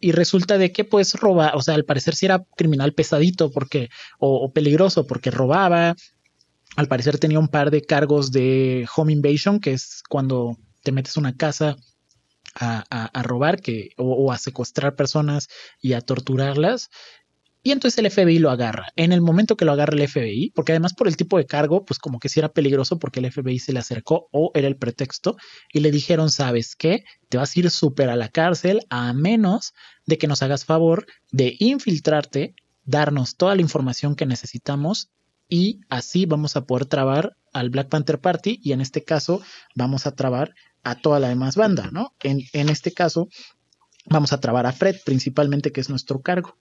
y 0.00 0.12
resulta 0.12 0.56
de 0.56 0.72
que 0.72 0.84
pues 0.84 1.12
roba, 1.12 1.52
o 1.54 1.60
sea, 1.60 1.74
al 1.74 1.84
parecer 1.84 2.14
sí 2.14 2.24
era 2.24 2.46
criminal 2.56 2.94
pesadito 2.94 3.50
porque, 3.50 3.90
o, 4.18 4.36
o, 4.36 4.50
peligroso 4.50 5.06
porque 5.06 5.30
robaba, 5.30 5.94
al 6.76 6.88
parecer 6.88 7.18
tenía 7.18 7.38
un 7.38 7.48
par 7.48 7.70
de 7.70 7.82
cargos 7.82 8.32
de 8.32 8.88
home 8.96 9.12
invasion, 9.12 9.60
que 9.60 9.74
es 9.74 10.02
cuando 10.08 10.56
te 10.82 10.90
metes 10.90 11.18
a 11.18 11.20
una 11.20 11.36
casa 11.36 11.76
a, 12.58 13.22
robar 13.22 13.60
que, 13.60 13.90
o, 13.96 14.32
a 14.32 14.38
secuestrar 14.38 14.94
personas 14.96 15.48
y 15.80 15.92
a 15.92 16.00
torturarlas. 16.00 16.90
Y 17.62 17.72
entonces 17.72 17.98
el 17.98 18.10
FBI 18.10 18.38
lo 18.38 18.50
agarra. 18.50 18.92
En 18.94 19.12
el 19.12 19.20
momento 19.20 19.56
que 19.56 19.64
lo 19.64 19.72
agarra 19.72 19.96
el 19.96 20.08
FBI, 20.08 20.52
porque 20.54 20.70
además 20.70 20.94
por 20.94 21.08
el 21.08 21.16
tipo 21.16 21.36
de 21.36 21.46
cargo, 21.46 21.84
pues 21.84 21.98
como 21.98 22.20
que 22.20 22.28
sí 22.28 22.38
era 22.38 22.52
peligroso 22.52 23.00
porque 23.00 23.18
el 23.18 23.30
FBI 23.30 23.58
se 23.58 23.72
le 23.72 23.80
acercó 23.80 24.28
o 24.30 24.52
era 24.54 24.68
el 24.68 24.76
pretexto 24.76 25.36
y 25.72 25.80
le 25.80 25.90
dijeron, 25.90 26.30
¿sabes 26.30 26.76
qué? 26.76 27.02
Te 27.28 27.38
vas 27.38 27.56
a 27.56 27.58
ir 27.58 27.70
súper 27.70 28.08
a 28.08 28.14
la 28.16 28.28
cárcel 28.28 28.86
a 28.88 29.12
menos 29.12 29.74
de 30.06 30.16
que 30.16 30.28
nos 30.28 30.42
hagas 30.42 30.64
favor 30.64 31.06
de 31.32 31.56
infiltrarte, 31.58 32.54
darnos 32.84 33.36
toda 33.36 33.56
la 33.56 33.62
información 33.62 34.14
que 34.14 34.26
necesitamos 34.26 35.10
y 35.48 35.80
así 35.88 36.24
vamos 36.24 36.54
a 36.56 36.66
poder 36.66 36.86
trabar 36.86 37.36
al 37.52 37.70
Black 37.70 37.88
Panther 37.88 38.20
Party 38.20 38.60
y 38.62 38.72
en 38.72 38.80
este 38.80 39.02
caso 39.02 39.42
vamos 39.74 40.06
a 40.06 40.14
trabar 40.14 40.54
a 40.86 40.94
toda 40.94 41.18
la 41.18 41.28
demás 41.28 41.56
banda, 41.56 41.90
¿no? 41.90 42.14
En, 42.22 42.42
en 42.52 42.68
este 42.68 42.92
caso 42.92 43.28
vamos 44.06 44.32
a 44.32 44.38
trabar 44.38 44.66
a 44.66 44.72
Fred 44.72 44.96
principalmente, 45.04 45.72
que 45.72 45.80
es 45.80 45.90
nuestro 45.90 46.22
cargo. 46.22 46.56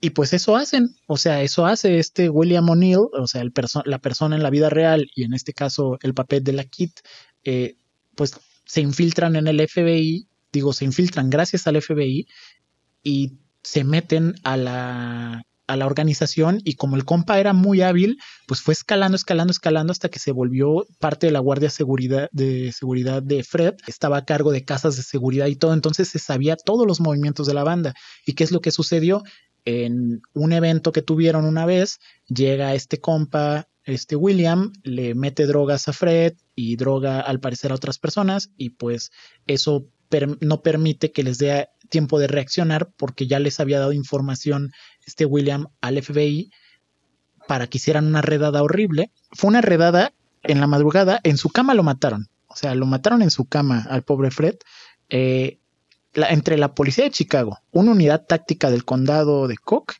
Y 0.00 0.10
pues 0.10 0.32
eso 0.32 0.56
hacen, 0.56 0.96
o 1.06 1.16
sea, 1.16 1.42
eso 1.42 1.64
hace 1.64 1.98
este 2.00 2.28
William 2.28 2.68
O'Neill, 2.68 3.08
o 3.12 3.26
sea, 3.28 3.40
el 3.40 3.52
la 3.84 4.00
persona 4.00 4.34
en 4.34 4.42
la 4.42 4.50
vida 4.50 4.68
real 4.68 5.08
y 5.14 5.22
en 5.22 5.32
este 5.32 5.52
caso 5.52 5.96
el 6.02 6.12
papel 6.12 6.42
de 6.42 6.52
la 6.54 6.64
Kit, 6.64 6.90
eh, 7.44 7.76
pues 8.16 8.32
se 8.64 8.80
infiltran 8.80 9.36
en 9.36 9.46
el 9.46 9.60
FBI, 9.66 10.26
digo, 10.52 10.72
se 10.72 10.84
infiltran 10.84 11.30
gracias 11.30 11.68
al 11.68 11.80
FBI 11.80 12.26
y 13.04 13.38
se 13.62 13.84
meten 13.84 14.34
a 14.42 14.56
la, 14.56 15.46
a 15.66 15.76
la 15.76 15.86
organización 15.86 16.60
y 16.64 16.74
como 16.74 16.96
el 16.96 17.04
compa 17.04 17.38
era 17.38 17.52
muy 17.52 17.82
hábil, 17.82 18.18
pues 18.46 18.60
fue 18.60 18.72
escalando, 18.72 19.16
escalando, 19.16 19.50
escalando 19.50 19.92
hasta 19.92 20.08
que 20.08 20.18
se 20.18 20.32
volvió 20.32 20.86
parte 20.98 21.26
de 21.26 21.32
la 21.32 21.40
Guardia 21.40 21.70
Seguridad 21.70 22.28
de 22.32 22.72
Seguridad 22.72 23.22
de 23.22 23.42
Fred, 23.42 23.74
estaba 23.86 24.18
a 24.18 24.24
cargo 24.24 24.52
de 24.52 24.64
casas 24.64 24.96
de 24.96 25.02
seguridad 25.02 25.46
y 25.46 25.56
todo, 25.56 25.74
entonces 25.74 26.08
se 26.08 26.18
sabía 26.18 26.56
todos 26.56 26.86
los 26.86 27.00
movimientos 27.00 27.46
de 27.46 27.54
la 27.54 27.64
banda. 27.64 27.94
¿Y 28.24 28.34
qué 28.34 28.44
es 28.44 28.52
lo 28.52 28.60
que 28.60 28.70
sucedió? 28.70 29.22
En 29.64 30.22
un 30.32 30.52
evento 30.52 30.92
que 30.92 31.02
tuvieron 31.02 31.44
una 31.44 31.66
vez, 31.66 31.98
llega 32.28 32.74
este 32.74 33.00
compa, 33.00 33.68
este 33.84 34.16
William, 34.16 34.72
le 34.82 35.14
mete 35.14 35.46
drogas 35.46 35.88
a 35.88 35.92
Fred 35.92 36.34
y 36.54 36.76
droga 36.76 37.20
al 37.20 37.40
parecer 37.40 37.72
a 37.72 37.76
otras 37.76 37.98
personas 37.98 38.50
y 38.56 38.70
pues 38.70 39.10
eso 39.46 39.88
no 40.40 40.62
permite 40.62 41.12
que 41.12 41.22
les 41.22 41.38
dé 41.38 41.68
tiempo 41.88 42.18
de 42.18 42.26
reaccionar 42.26 42.92
porque 42.96 43.26
ya 43.26 43.38
les 43.38 43.60
había 43.60 43.78
dado 43.78 43.92
información 43.92 44.70
este 45.06 45.24
William 45.24 45.68
al 45.80 46.02
FBI 46.02 46.50
para 47.48 47.66
que 47.66 47.78
hicieran 47.78 48.06
una 48.06 48.22
redada 48.22 48.62
horrible. 48.62 49.10
Fue 49.32 49.48
una 49.48 49.60
redada 49.60 50.12
en 50.42 50.60
la 50.60 50.66
madrugada, 50.66 51.20
en 51.22 51.36
su 51.38 51.48
cama 51.48 51.74
lo 51.74 51.82
mataron. 51.82 52.28
O 52.48 52.56
sea, 52.56 52.74
lo 52.74 52.86
mataron 52.86 53.22
en 53.22 53.30
su 53.30 53.46
cama 53.46 53.86
al 53.88 54.02
pobre 54.02 54.30
Fred. 54.30 54.56
Eh, 55.08 55.58
entre 56.14 56.56
la 56.56 56.74
policía 56.74 57.04
de 57.04 57.10
Chicago, 57.10 57.58
una 57.72 57.92
unidad 57.92 58.24
táctica 58.26 58.70
del 58.70 58.84
condado 58.84 59.48
de 59.48 59.56
Cook 59.56 59.94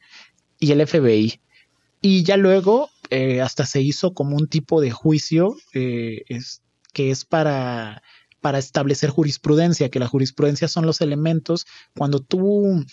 y 0.58 0.72
el 0.72 0.86
FBI. 0.86 1.40
Y 2.00 2.24
ya 2.24 2.36
luego 2.36 2.90
eh, 3.10 3.40
hasta 3.40 3.66
se 3.66 3.80
hizo 3.80 4.14
como 4.14 4.36
un 4.36 4.48
tipo 4.48 4.80
de 4.80 4.90
juicio 4.90 5.56
eh, 5.74 6.24
que 6.92 7.10
es 7.10 7.24
para 7.24 8.02
para 8.46 8.58
establecer 8.58 9.10
jurisprudencia, 9.10 9.88
que 9.88 9.98
la 9.98 10.06
jurisprudencia 10.06 10.68
son 10.68 10.86
los 10.86 11.00
elementos 11.00 11.66
cuando 11.96 12.20
tú 12.20 12.84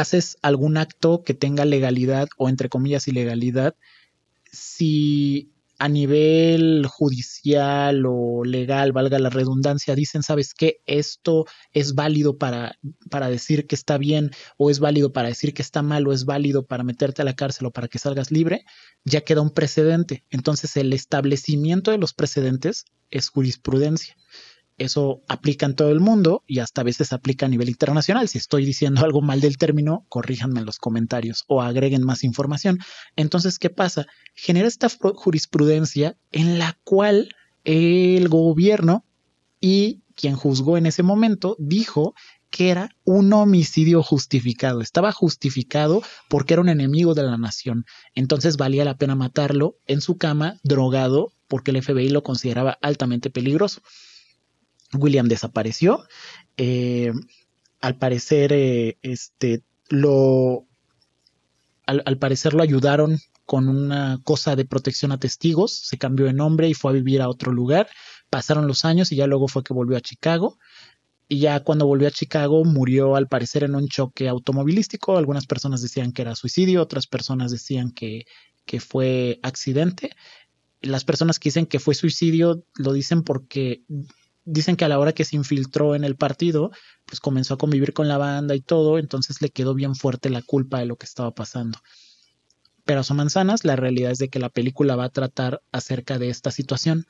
haces 0.00 0.36
algún 0.42 0.76
acto 0.76 1.22
que 1.22 1.34
tenga 1.34 1.64
legalidad 1.64 2.28
o 2.36 2.48
entre 2.48 2.68
comillas 2.68 3.08
ilegalidad, 3.08 3.74
si 4.52 5.52
a 5.78 5.88
nivel 5.88 6.86
judicial 6.86 8.04
o 8.06 8.44
legal, 8.44 8.92
valga 8.92 9.18
la 9.18 9.28
redundancia, 9.28 9.94
dicen, 9.94 10.22
¿sabes 10.22 10.54
qué? 10.54 10.80
Esto 10.86 11.44
es 11.72 11.94
válido 11.94 12.38
para, 12.38 12.78
para 13.10 13.28
decir 13.28 13.66
que 13.66 13.74
está 13.74 13.98
bien 13.98 14.30
o 14.56 14.70
es 14.70 14.78
válido 14.78 15.12
para 15.12 15.28
decir 15.28 15.52
que 15.52 15.62
está 15.62 15.82
mal 15.82 16.06
o 16.06 16.12
es 16.12 16.24
válido 16.24 16.66
para 16.66 16.84
meterte 16.84 17.22
a 17.22 17.26
la 17.26 17.34
cárcel 17.34 17.66
o 17.66 17.70
para 17.72 17.88
que 17.88 17.98
salgas 17.98 18.30
libre, 18.30 18.64
ya 19.04 19.20
queda 19.22 19.42
un 19.42 19.50
precedente. 19.50 20.24
Entonces 20.30 20.76
el 20.76 20.92
establecimiento 20.92 21.90
de 21.90 21.98
los 21.98 22.14
precedentes 22.14 22.84
es 23.10 23.28
jurisprudencia 23.28 24.16
eso 24.78 25.22
aplica 25.28 25.66
en 25.66 25.74
todo 25.74 25.90
el 25.90 26.00
mundo 26.00 26.42
y 26.46 26.58
hasta 26.58 26.82
a 26.82 26.84
veces 26.84 27.12
aplica 27.12 27.46
a 27.46 27.48
nivel 27.48 27.68
internacional. 27.68 28.28
Si 28.28 28.38
estoy 28.38 28.64
diciendo 28.64 29.04
algo 29.04 29.22
mal 29.22 29.40
del 29.40 29.58
término, 29.58 30.04
corríjanme 30.08 30.60
en 30.60 30.66
los 30.66 30.78
comentarios 30.78 31.44
o 31.48 31.62
agreguen 31.62 32.04
más 32.04 32.24
información. 32.24 32.78
Entonces, 33.16 33.58
¿qué 33.58 33.70
pasa? 33.70 34.06
Genera 34.34 34.68
esta 34.68 34.88
jurisprudencia 34.88 36.16
en 36.32 36.58
la 36.58 36.78
cual 36.84 37.34
el 37.64 38.28
gobierno 38.28 39.04
y 39.60 40.02
quien 40.14 40.36
juzgó 40.36 40.76
en 40.76 40.86
ese 40.86 41.02
momento 41.02 41.56
dijo 41.58 42.14
que 42.50 42.70
era 42.70 42.90
un 43.04 43.32
homicidio 43.32 44.02
justificado. 44.02 44.80
Estaba 44.80 45.12
justificado 45.12 46.02
porque 46.28 46.54
era 46.54 46.62
un 46.62 46.68
enemigo 46.68 47.14
de 47.14 47.22
la 47.22 47.36
nación. 47.36 47.84
Entonces 48.14 48.56
valía 48.56 48.84
la 48.84 48.96
pena 48.96 49.14
matarlo 49.14 49.76
en 49.86 50.00
su 50.00 50.16
cama, 50.16 50.58
drogado, 50.62 51.32
porque 51.48 51.70
el 51.70 51.82
FBI 51.82 52.08
lo 52.08 52.22
consideraba 52.22 52.78
altamente 52.82 53.30
peligroso. 53.30 53.82
William 54.96 55.28
desapareció. 55.28 56.04
Eh, 56.56 57.12
al 57.80 57.98
parecer, 57.98 58.52
eh, 58.52 58.98
este, 59.02 59.62
lo, 59.88 60.66
al, 61.86 62.18
parecer 62.18 62.54
lo 62.54 62.62
ayudaron 62.62 63.18
con 63.44 63.68
una 63.68 64.18
cosa 64.24 64.56
de 64.56 64.64
protección 64.64 65.12
a 65.12 65.18
testigos, 65.18 65.72
se 65.72 65.98
cambió 65.98 66.26
de 66.26 66.32
nombre 66.32 66.68
y 66.68 66.74
fue 66.74 66.90
a 66.90 66.94
vivir 66.94 67.22
a 67.22 67.28
otro 67.28 67.52
lugar. 67.52 67.88
Pasaron 68.28 68.66
los 68.66 68.84
años 68.84 69.12
y 69.12 69.16
ya 69.16 69.26
luego 69.26 69.46
fue 69.46 69.62
que 69.62 69.72
volvió 69.72 69.96
a 69.96 70.00
Chicago. 70.00 70.58
Y 71.28 71.40
ya 71.40 71.60
cuando 71.60 71.86
volvió 71.86 72.08
a 72.08 72.12
Chicago 72.12 72.64
murió 72.64 73.16
al 73.16 73.28
parecer 73.28 73.64
en 73.64 73.74
un 73.74 73.88
choque 73.88 74.28
automovilístico. 74.28 75.16
Algunas 75.16 75.46
personas 75.46 75.82
decían 75.82 76.12
que 76.12 76.22
era 76.22 76.34
suicidio, 76.34 76.82
otras 76.82 77.06
personas 77.06 77.52
decían 77.52 77.92
que, 77.92 78.26
que 78.64 78.80
fue 78.80 79.38
accidente. 79.42 80.10
Las 80.80 81.04
personas 81.04 81.38
que 81.38 81.48
dicen 81.48 81.66
que 81.66 81.80
fue 81.80 81.94
suicidio 81.94 82.64
lo 82.76 82.92
dicen 82.92 83.22
porque 83.22 83.82
dicen 84.46 84.76
que 84.76 84.86
a 84.86 84.88
la 84.88 84.98
hora 84.98 85.12
que 85.12 85.24
se 85.24 85.36
infiltró 85.36 85.94
en 85.94 86.04
el 86.04 86.16
partido, 86.16 86.70
pues 87.04 87.20
comenzó 87.20 87.54
a 87.54 87.58
convivir 87.58 87.92
con 87.92 88.08
la 88.08 88.16
banda 88.16 88.54
y 88.54 88.60
todo, 88.60 88.98
entonces 88.98 89.42
le 89.42 89.50
quedó 89.50 89.74
bien 89.74 89.94
fuerte 89.94 90.30
la 90.30 90.40
culpa 90.40 90.78
de 90.78 90.86
lo 90.86 90.96
que 90.96 91.04
estaba 91.04 91.34
pasando. 91.34 91.78
Pero 92.84 93.02
a 93.06 93.14
manzanas, 93.14 93.64
la 93.64 93.76
realidad 93.76 94.12
es 94.12 94.18
de 94.18 94.28
que 94.28 94.38
la 94.38 94.48
película 94.48 94.94
va 94.94 95.04
a 95.04 95.12
tratar 95.12 95.60
acerca 95.72 96.18
de 96.18 96.30
esta 96.30 96.52
situación, 96.52 97.06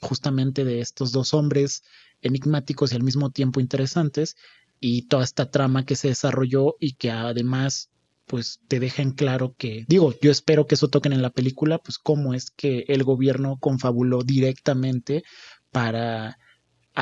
justamente 0.00 0.64
de 0.64 0.80
estos 0.80 1.12
dos 1.12 1.34
hombres 1.34 1.82
enigmáticos 2.22 2.92
y 2.92 2.96
al 2.96 3.02
mismo 3.02 3.30
tiempo 3.30 3.60
interesantes, 3.60 4.36
y 4.80 5.02
toda 5.02 5.24
esta 5.24 5.50
trama 5.50 5.84
que 5.84 5.96
se 5.96 6.08
desarrolló 6.08 6.76
y 6.80 6.94
que 6.94 7.10
además 7.10 7.90
pues 8.26 8.60
te 8.68 8.78
deja 8.78 9.02
en 9.02 9.12
claro 9.12 9.54
que, 9.56 9.84
digo, 9.88 10.14
yo 10.20 10.30
espero 10.30 10.66
que 10.66 10.74
eso 10.74 10.88
toquen 10.88 11.14
en 11.14 11.22
la 11.22 11.30
película, 11.30 11.78
pues 11.78 11.98
cómo 11.98 12.34
es 12.34 12.50
que 12.50 12.84
el 12.88 13.02
gobierno 13.02 13.56
confabuló 13.58 14.22
directamente 14.22 15.24
para 15.70 16.38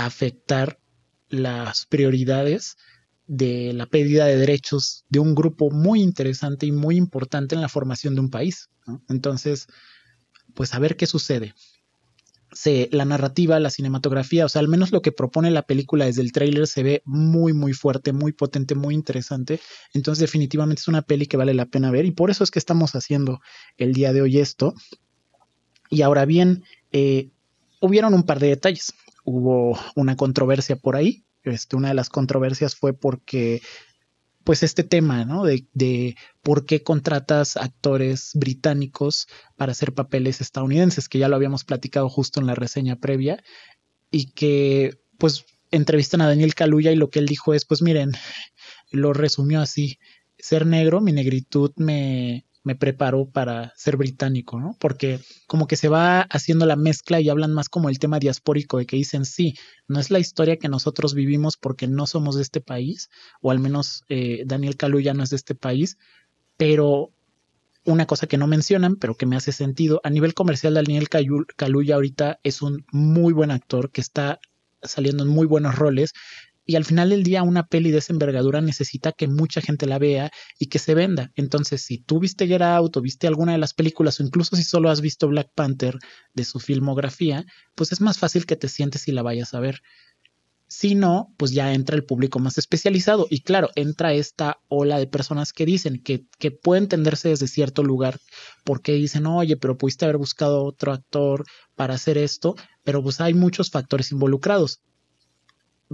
afectar 0.04 0.78
las 1.30 1.86
prioridades 1.86 2.76
de 3.26 3.72
la 3.72 3.86
pérdida 3.86 4.26
de 4.26 4.36
derechos 4.36 5.06
de 5.08 5.20
un 5.20 5.34
grupo 5.34 5.70
muy 5.70 6.02
interesante 6.02 6.66
y 6.66 6.72
muy 6.72 6.96
importante 6.96 7.54
en 7.54 7.62
la 7.62 7.70
formación 7.70 8.14
de 8.14 8.20
un 8.20 8.30
país. 8.30 8.68
Entonces, 9.08 9.68
pues 10.54 10.74
a 10.74 10.78
ver 10.78 10.96
qué 10.96 11.06
sucede. 11.06 11.54
Se, 12.52 12.90
la 12.92 13.06
narrativa, 13.06 13.58
la 13.58 13.70
cinematografía, 13.70 14.44
o 14.44 14.48
sea, 14.50 14.60
al 14.60 14.68
menos 14.68 14.92
lo 14.92 15.00
que 15.00 15.12
propone 15.12 15.50
la 15.50 15.62
película 15.62 16.04
desde 16.04 16.20
el 16.20 16.32
tráiler 16.32 16.66
se 16.66 16.82
ve 16.82 17.02
muy, 17.06 17.54
muy 17.54 17.72
fuerte, 17.72 18.12
muy 18.12 18.32
potente, 18.32 18.74
muy 18.74 18.94
interesante. 18.94 19.60
Entonces, 19.94 20.20
definitivamente 20.20 20.80
es 20.80 20.88
una 20.88 21.02
peli 21.02 21.26
que 21.26 21.38
vale 21.38 21.54
la 21.54 21.66
pena 21.66 21.90
ver 21.90 22.04
y 22.04 22.12
por 22.12 22.30
eso 22.30 22.44
es 22.44 22.50
que 22.50 22.58
estamos 22.58 22.94
haciendo 22.94 23.40
el 23.78 23.94
día 23.94 24.12
de 24.12 24.20
hoy 24.20 24.38
esto. 24.40 24.74
Y 25.88 26.02
ahora 26.02 26.26
bien, 26.26 26.64
eh, 26.92 27.30
hubieron 27.80 28.12
un 28.12 28.24
par 28.24 28.40
de 28.40 28.48
detalles 28.48 28.92
hubo 29.26 29.78
una 29.94 30.16
controversia 30.16 30.76
por 30.76 30.96
ahí. 30.96 31.24
Este, 31.42 31.76
una 31.76 31.88
de 31.88 31.94
las 31.94 32.08
controversias 32.08 32.74
fue 32.74 32.94
porque, 32.94 33.60
pues, 34.42 34.62
este 34.62 34.82
tema, 34.82 35.24
¿no? 35.24 35.44
De, 35.44 35.66
de 35.74 36.16
por 36.42 36.64
qué 36.64 36.82
contratas 36.82 37.56
actores 37.56 38.30
británicos 38.34 39.28
para 39.56 39.72
hacer 39.72 39.92
papeles 39.92 40.40
estadounidenses, 40.40 41.08
que 41.08 41.18
ya 41.18 41.28
lo 41.28 41.36
habíamos 41.36 41.64
platicado 41.64 42.08
justo 42.08 42.40
en 42.40 42.46
la 42.46 42.54
reseña 42.54 42.96
previa, 42.96 43.42
y 44.10 44.32
que, 44.32 44.98
pues, 45.18 45.44
entrevistan 45.70 46.20
a 46.20 46.28
Daniel 46.28 46.54
Kaluuya 46.54 46.92
y 46.92 46.96
lo 46.96 47.10
que 47.10 47.18
él 47.18 47.26
dijo 47.26 47.52
es, 47.52 47.64
pues, 47.64 47.82
miren, 47.82 48.12
lo 48.90 49.12
resumió 49.12 49.60
así, 49.60 49.98
ser 50.38 50.66
negro, 50.66 51.00
mi 51.00 51.12
negritud 51.12 51.72
me, 51.76 52.45
me 52.66 52.74
preparó 52.74 53.30
para 53.30 53.72
ser 53.76 53.96
británico, 53.96 54.58
¿no? 54.58 54.76
Porque 54.80 55.20
como 55.46 55.68
que 55.68 55.76
se 55.76 55.88
va 55.88 56.22
haciendo 56.22 56.66
la 56.66 56.74
mezcla 56.74 57.20
y 57.20 57.28
hablan 57.28 57.52
más 57.52 57.68
como 57.68 57.88
el 57.88 58.00
tema 58.00 58.18
diaspórico 58.18 58.78
de 58.78 58.86
que 58.86 58.96
dicen, 58.96 59.24
sí, 59.24 59.54
no 59.86 60.00
es 60.00 60.10
la 60.10 60.18
historia 60.18 60.56
que 60.56 60.68
nosotros 60.68 61.14
vivimos 61.14 61.56
porque 61.56 61.86
no 61.86 62.08
somos 62.08 62.34
de 62.34 62.42
este 62.42 62.60
país, 62.60 63.08
o 63.40 63.52
al 63.52 63.60
menos 63.60 64.02
eh, 64.08 64.42
Daniel 64.46 64.76
Kaluuya 64.76 65.14
no 65.14 65.22
es 65.22 65.30
de 65.30 65.36
este 65.36 65.54
país, 65.54 65.96
pero 66.56 67.12
una 67.84 68.06
cosa 68.06 68.26
que 68.26 68.36
no 68.36 68.48
mencionan, 68.48 68.96
pero 68.96 69.14
que 69.14 69.26
me 69.26 69.36
hace 69.36 69.52
sentido, 69.52 70.00
a 70.02 70.10
nivel 70.10 70.34
comercial 70.34 70.74
Daniel 70.74 71.08
Kaluuya 71.08 71.94
ahorita 71.94 72.40
es 72.42 72.62
un 72.62 72.84
muy 72.90 73.32
buen 73.32 73.52
actor 73.52 73.92
que 73.92 74.00
está 74.00 74.40
saliendo 74.82 75.22
en 75.22 75.30
muy 75.30 75.46
buenos 75.46 75.76
roles 75.76 76.14
y 76.66 76.74
al 76.74 76.84
final 76.84 77.10
del 77.10 77.22
día 77.22 77.44
una 77.44 77.66
peli 77.66 77.92
de 77.92 77.98
esa 77.98 78.12
envergadura 78.12 78.60
necesita 78.60 79.12
que 79.12 79.28
mucha 79.28 79.60
gente 79.60 79.86
la 79.86 80.00
vea 80.00 80.32
y 80.58 80.66
que 80.66 80.80
se 80.80 80.94
venda. 80.94 81.30
Entonces, 81.36 81.82
si 81.82 81.98
tú 81.98 82.18
viste 82.18 82.48
Get 82.48 82.60
Out 82.60 82.96
o 82.96 83.00
viste 83.00 83.28
alguna 83.28 83.52
de 83.52 83.58
las 83.58 83.72
películas 83.72 84.18
o 84.18 84.24
incluso 84.24 84.56
si 84.56 84.64
solo 84.64 84.90
has 84.90 85.00
visto 85.00 85.28
Black 85.28 85.50
Panther 85.54 85.96
de 86.34 86.44
su 86.44 86.58
filmografía, 86.58 87.44
pues 87.76 87.92
es 87.92 88.00
más 88.00 88.18
fácil 88.18 88.46
que 88.46 88.56
te 88.56 88.68
sientes 88.68 89.06
y 89.06 89.12
la 89.12 89.22
vayas 89.22 89.54
a 89.54 89.60
ver. 89.60 89.80
Si 90.68 90.96
no, 90.96 91.32
pues 91.36 91.52
ya 91.52 91.72
entra 91.72 91.94
el 91.94 92.04
público 92.04 92.40
más 92.40 92.58
especializado. 92.58 93.28
Y 93.30 93.42
claro, 93.42 93.70
entra 93.76 94.14
esta 94.14 94.58
ola 94.66 94.98
de 94.98 95.06
personas 95.06 95.52
que 95.52 95.64
dicen 95.64 96.02
que, 96.02 96.26
que 96.40 96.50
puede 96.50 96.80
entenderse 96.80 97.28
desde 97.28 97.46
cierto 97.46 97.84
lugar, 97.84 98.18
porque 98.64 98.92
dicen, 98.92 99.26
oye, 99.26 99.56
pero 99.56 99.78
pudiste 99.78 100.04
haber 100.04 100.16
buscado 100.16 100.64
otro 100.64 100.92
actor 100.92 101.44
para 101.76 101.94
hacer 101.94 102.18
esto, 102.18 102.56
pero 102.82 103.00
pues 103.00 103.20
hay 103.20 103.34
muchos 103.34 103.70
factores 103.70 104.10
involucrados. 104.10 104.80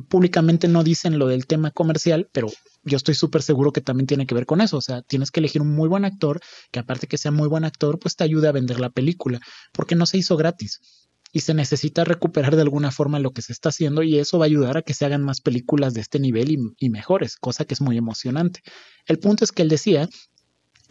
Públicamente 0.09 0.69
no 0.69 0.83
dicen 0.83 1.19
lo 1.19 1.27
del 1.27 1.47
tema 1.47 1.71
comercial, 1.71 2.29
pero 2.33 2.49
yo 2.83 2.97
estoy 2.97 3.15
súper 3.15 3.43
seguro 3.43 3.73
que 3.73 3.81
también 3.81 4.07
tiene 4.07 4.27
que 4.27 4.35
ver 4.35 4.47
con 4.47 4.61
eso. 4.61 4.79
O 4.79 4.81
sea, 4.81 5.03
tienes 5.03 5.31
que 5.31 5.41
elegir 5.41 5.63
un 5.63 5.75
muy 5.75 5.89
buen 5.89 6.05
actor, 6.05 6.41
que 6.71 6.81
aparte 6.81 7.07
que 7.07 7.19
sea 7.19 7.31
muy 7.31 7.49
buen 7.49 7.65
actor, 7.65 7.99
pues 7.99 8.17
te 8.17 8.25
ayude 8.25 8.49
a 8.49 8.53
vender 8.53 8.81
la 8.81 8.91
película, 8.91 9.41
porque 9.73 9.95
no 9.95 10.07
se 10.07 10.19
hizo 10.19 10.37
gratis 10.37 10.81
y 11.33 11.41
se 11.41 11.55
necesita 11.55 12.05
recuperar 12.05 12.55
de 12.57 12.63
alguna 12.63 12.91
forma 12.91 13.19
lo 13.19 13.33
que 13.33 13.43
se 13.43 13.53
está 13.53 13.71
haciendo 13.71 14.03
y 14.03 14.19
eso 14.19 14.39
va 14.39 14.45
a 14.45 14.47
ayudar 14.47 14.77
a 14.77 14.83
que 14.83 14.93
se 14.93 15.07
hagan 15.07 15.23
más 15.23 15.41
películas 15.41 15.95
de 15.95 16.03
este 16.03 16.21
nivel 16.21 16.75
y, 16.79 16.91
mejores, 16.91 17.37
cosa 17.37 17.65
que 17.65 17.75
es 17.75 17.81
muy 17.81 17.97
emocionante. 17.97 18.61
El 19.07 19.19
punto 19.19 19.45
es 19.45 19.51
que 19.51 19.63
él 19.63 19.71
decía 19.71 20.09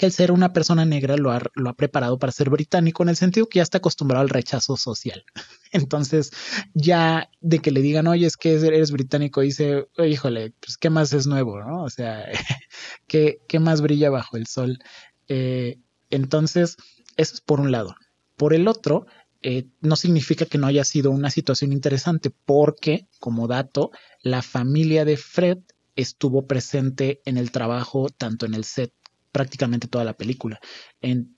que 0.02 0.08
el 0.08 0.14
ser 0.14 0.32
una 0.32 0.52
persona 0.52 0.84
negra 0.84 1.16
lo 1.16 1.30
ha, 1.30 1.40
lo 1.54 1.70
ha 1.70 1.76
preparado 1.76 2.18
para 2.18 2.32
ser 2.32 2.50
británico 2.50 3.04
en 3.04 3.10
el 3.10 3.16
sentido 3.16 3.46
que 3.46 3.60
ya 3.60 3.64
está 3.64 3.78
acostumbrado 3.78 4.24
al 4.24 4.30
rechazo 4.30 4.76
social. 4.76 5.24
Entonces, 5.72 6.32
ya 6.74 7.30
de 7.40 7.60
que 7.60 7.70
le 7.70 7.84
digan, 7.84 8.08
oye, 8.08 8.26
es 8.26 8.36
que 8.36 8.56
eres 8.56 8.90
británico, 8.90 9.42
dice, 9.42 9.86
híjole, 10.00 10.56
pues 10.60 10.78
qué 10.78 10.90
más 10.90 11.14
es 11.14 11.28
nuevo, 11.28 11.62
¿no? 11.62 11.84
O 11.84 11.90
sea, 11.92 12.26
¿qué, 13.08 13.38
más 13.60 13.82
brilla 13.82 14.10
bajo 14.10 14.38
el 14.38 14.48
sol? 14.48 14.80
Eh, 15.28 15.78
entonces, 16.10 16.78
eso 17.16 17.36
es 17.36 17.42
por 17.42 17.60
un 17.60 17.72
lado. 17.72 17.94
Por 18.38 18.56
el 18.56 18.68
otro, 18.68 19.06
eh, 19.44 19.68
no 19.82 19.96
significa 19.96 20.48
que 20.48 20.58
no 20.58 20.66
haya 20.66 20.84
sido 20.84 21.12
una 21.12 21.30
situación 21.30 21.74
interesante, 21.74 22.32
porque, 22.32 23.08
como 23.20 23.48
dato, 23.48 23.92
la 24.24 24.42
familia 24.42 25.06
de 25.06 25.18
Fred 25.18 25.60
estuvo 25.96 26.48
presente 26.48 27.22
en 27.26 27.38
el 27.38 27.52
trabajo, 27.52 28.10
tanto 28.10 28.48
en 28.48 28.56
el 28.56 28.64
set 28.64 28.92
prácticamente 29.32 29.88
toda 29.88 30.04
la 30.04 30.14
película. 30.14 30.60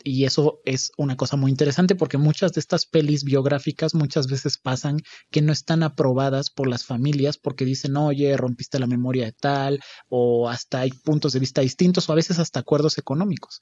y 0.04 0.26
eso 0.26 0.62
es 0.66 0.92
una 0.98 1.16
cosa 1.16 1.38
muy 1.38 1.52
interesante 1.52 1.96
porque 1.96 2.18
muchas 2.18 2.54
de 2.54 2.60
estas 2.60 2.86
pelis 2.86 3.24
biográficas 3.24 3.96
muchas 3.96 4.28
veces 4.28 4.58
pasan 4.58 5.02
que 5.32 5.42
no 5.42 5.54
están 5.54 5.84
aprobadas 5.84 6.50
por 6.50 6.68
las 6.68 6.86
familias 6.86 7.38
porque 7.38 7.66
dicen, 7.66 7.96
oye, 7.98 8.36
rompiste 8.38 8.80
la 8.80 8.88
memoria 8.88 9.26
de 9.26 9.32
tal, 9.34 9.80
o 10.10 10.50
hasta 10.50 10.82
hay 10.82 10.92
puntos 10.92 11.34
de 11.34 11.40
vista 11.40 11.62
distintos, 11.62 12.10
o 12.10 12.14
a 12.14 12.16
veces 12.16 12.40
hasta 12.40 12.60
acuerdos 12.60 12.98
económicos 12.98 13.62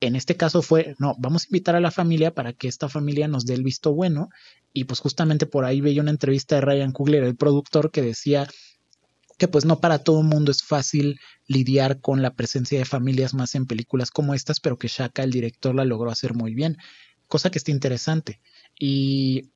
en 0.00 0.16
este 0.16 0.36
caso 0.36 0.62
fue, 0.62 0.94
no, 0.98 1.14
vamos 1.18 1.42
a 1.42 1.46
invitar 1.48 1.74
a 1.74 1.80
la 1.80 1.90
familia 1.90 2.32
para 2.34 2.52
que 2.52 2.68
esta 2.68 2.88
familia 2.88 3.28
nos 3.28 3.46
dé 3.46 3.54
el 3.54 3.64
visto 3.64 3.92
bueno. 3.92 4.28
Y 4.72 4.84
pues 4.84 5.00
justamente 5.00 5.46
por 5.46 5.64
ahí 5.64 5.80
veía 5.80 6.02
una 6.02 6.10
entrevista 6.10 6.56
de 6.56 6.60
Ryan 6.60 6.92
Coogler, 6.92 7.24
el 7.24 7.36
productor, 7.36 7.90
que 7.90 8.02
decía 8.02 8.46
que 9.38 9.48
pues 9.48 9.64
no 9.64 9.80
para 9.80 10.00
todo 10.00 10.20
el 10.20 10.26
mundo 10.26 10.50
es 10.50 10.62
fácil 10.62 11.18
lidiar 11.46 12.00
con 12.00 12.20
la 12.22 12.34
presencia 12.34 12.78
de 12.78 12.84
familias 12.84 13.34
más 13.34 13.54
en 13.54 13.66
películas 13.66 14.10
como 14.10 14.34
estas, 14.34 14.60
pero 14.60 14.78
que 14.78 14.88
Shaka, 14.88 15.22
el 15.22 15.30
director, 15.30 15.74
la 15.74 15.84
logró 15.84 16.10
hacer 16.10 16.34
muy 16.34 16.54
bien. 16.54 16.76
Cosa 17.28 17.50
que 17.50 17.58
está 17.58 17.70
interesante. 17.70 18.40
Y 18.78 19.50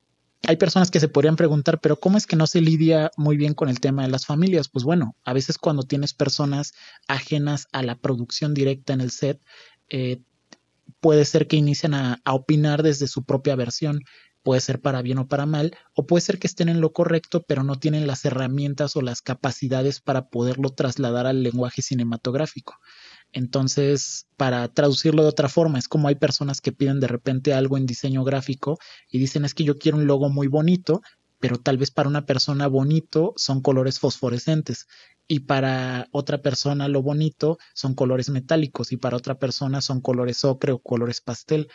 hay 0.45 0.57
personas 0.57 0.91
que 0.91 0.99
se 0.99 1.07
podrían 1.07 1.35
preguntar, 1.35 1.79
pero 1.79 1.99
¿cómo 1.99 2.17
es 2.17 2.27
que 2.27 2.35
no 2.35 2.47
se 2.47 2.61
lidia 2.61 3.11
muy 3.17 3.37
bien 3.37 3.53
con 3.53 3.69
el 3.69 3.79
tema 3.79 4.03
de 4.03 4.09
las 4.09 4.25
familias? 4.25 4.67
Pues 4.67 4.83
bueno, 4.83 5.15
a 5.23 5.33
veces 5.33 5.57
cuando 5.57 5.83
tienes 5.83 6.13
personas 6.13 6.73
ajenas 7.07 7.67
a 7.71 7.83
la 7.83 7.95
producción 7.95 8.53
directa 8.53 8.93
en 8.93 9.01
el 9.01 9.11
set, 9.11 9.41
eh, 9.89 10.21
puede 10.99 11.25
ser 11.25 11.47
que 11.47 11.55
inicien 11.55 11.93
a, 11.93 12.21
opinar 12.25 12.83
desde 12.83 13.07
su 13.07 13.23
propia 13.23 13.55
versión, 13.55 14.01
puede 14.43 14.61
ser 14.61 14.81
para 14.81 15.01
bien 15.01 15.17
o 15.17 15.27
para 15.27 15.45
mal, 15.45 15.75
o 15.95 16.05
puede 16.05 16.21
ser 16.21 16.37
que 16.37 16.47
estén 16.47 16.69
en 16.69 16.81
lo 16.81 16.93
correcto, 16.93 17.43
pero 17.47 17.63
no 17.63 17.79
tienen 17.79 18.07
las 18.07 18.25
herramientas 18.25 18.95
o 18.95 19.01
las 19.01 19.21
capacidades 19.21 20.01
para 20.01 20.29
poderlo 20.29 20.69
trasladar 20.69 21.25
al 21.25 21.43
lenguaje 21.43 21.81
cinematográfico. 21.81 22.75
Entonces, 23.31 24.27
para 24.37 24.67
traducirlo 24.67 25.23
de 25.23 25.29
otra 25.29 25.49
forma, 25.49 25.79
es 25.79 25.87
como 25.87 26.07
hay 26.07 26.15
personas 26.15 26.61
que 26.61 26.71
piden 26.71 26.99
de 26.99 27.07
repente 27.07 27.53
algo 27.53 27.77
en 27.77 27.87
diseño 27.87 28.23
gráfico 28.23 28.77
y 29.09 29.17
dicen 29.17 29.45
es 29.45 29.55
que 29.55 29.63
yo 29.63 29.77
quiero 29.77 29.97
un 29.97 30.05
logo 30.05 30.29
muy 30.29 30.47
bonito, 30.47 31.01
pero 31.39 31.57
tal 31.57 31.77
vez 31.77 31.91
para 31.91 32.07
una 32.07 32.25
persona 32.25 32.67
bonito 32.67 33.33
son 33.35 33.61
colores 33.61 33.99
fosforescentes 33.99 34.87
y 35.27 35.41
para 35.41 36.07
otra 36.11 36.41
persona 36.41 36.87
lo 36.87 37.01
bonito 37.01 37.57
son 37.73 37.95
colores 37.95 38.29
metálicos 38.29 38.91
y 38.91 38.97
para 38.97 39.17
otra 39.17 39.39
persona 39.39 39.81
son 39.81 39.99
colores 40.01 40.43
ocre 40.43 40.73
o 40.73 40.79
colores 40.79 41.21
pastel. 41.21 41.69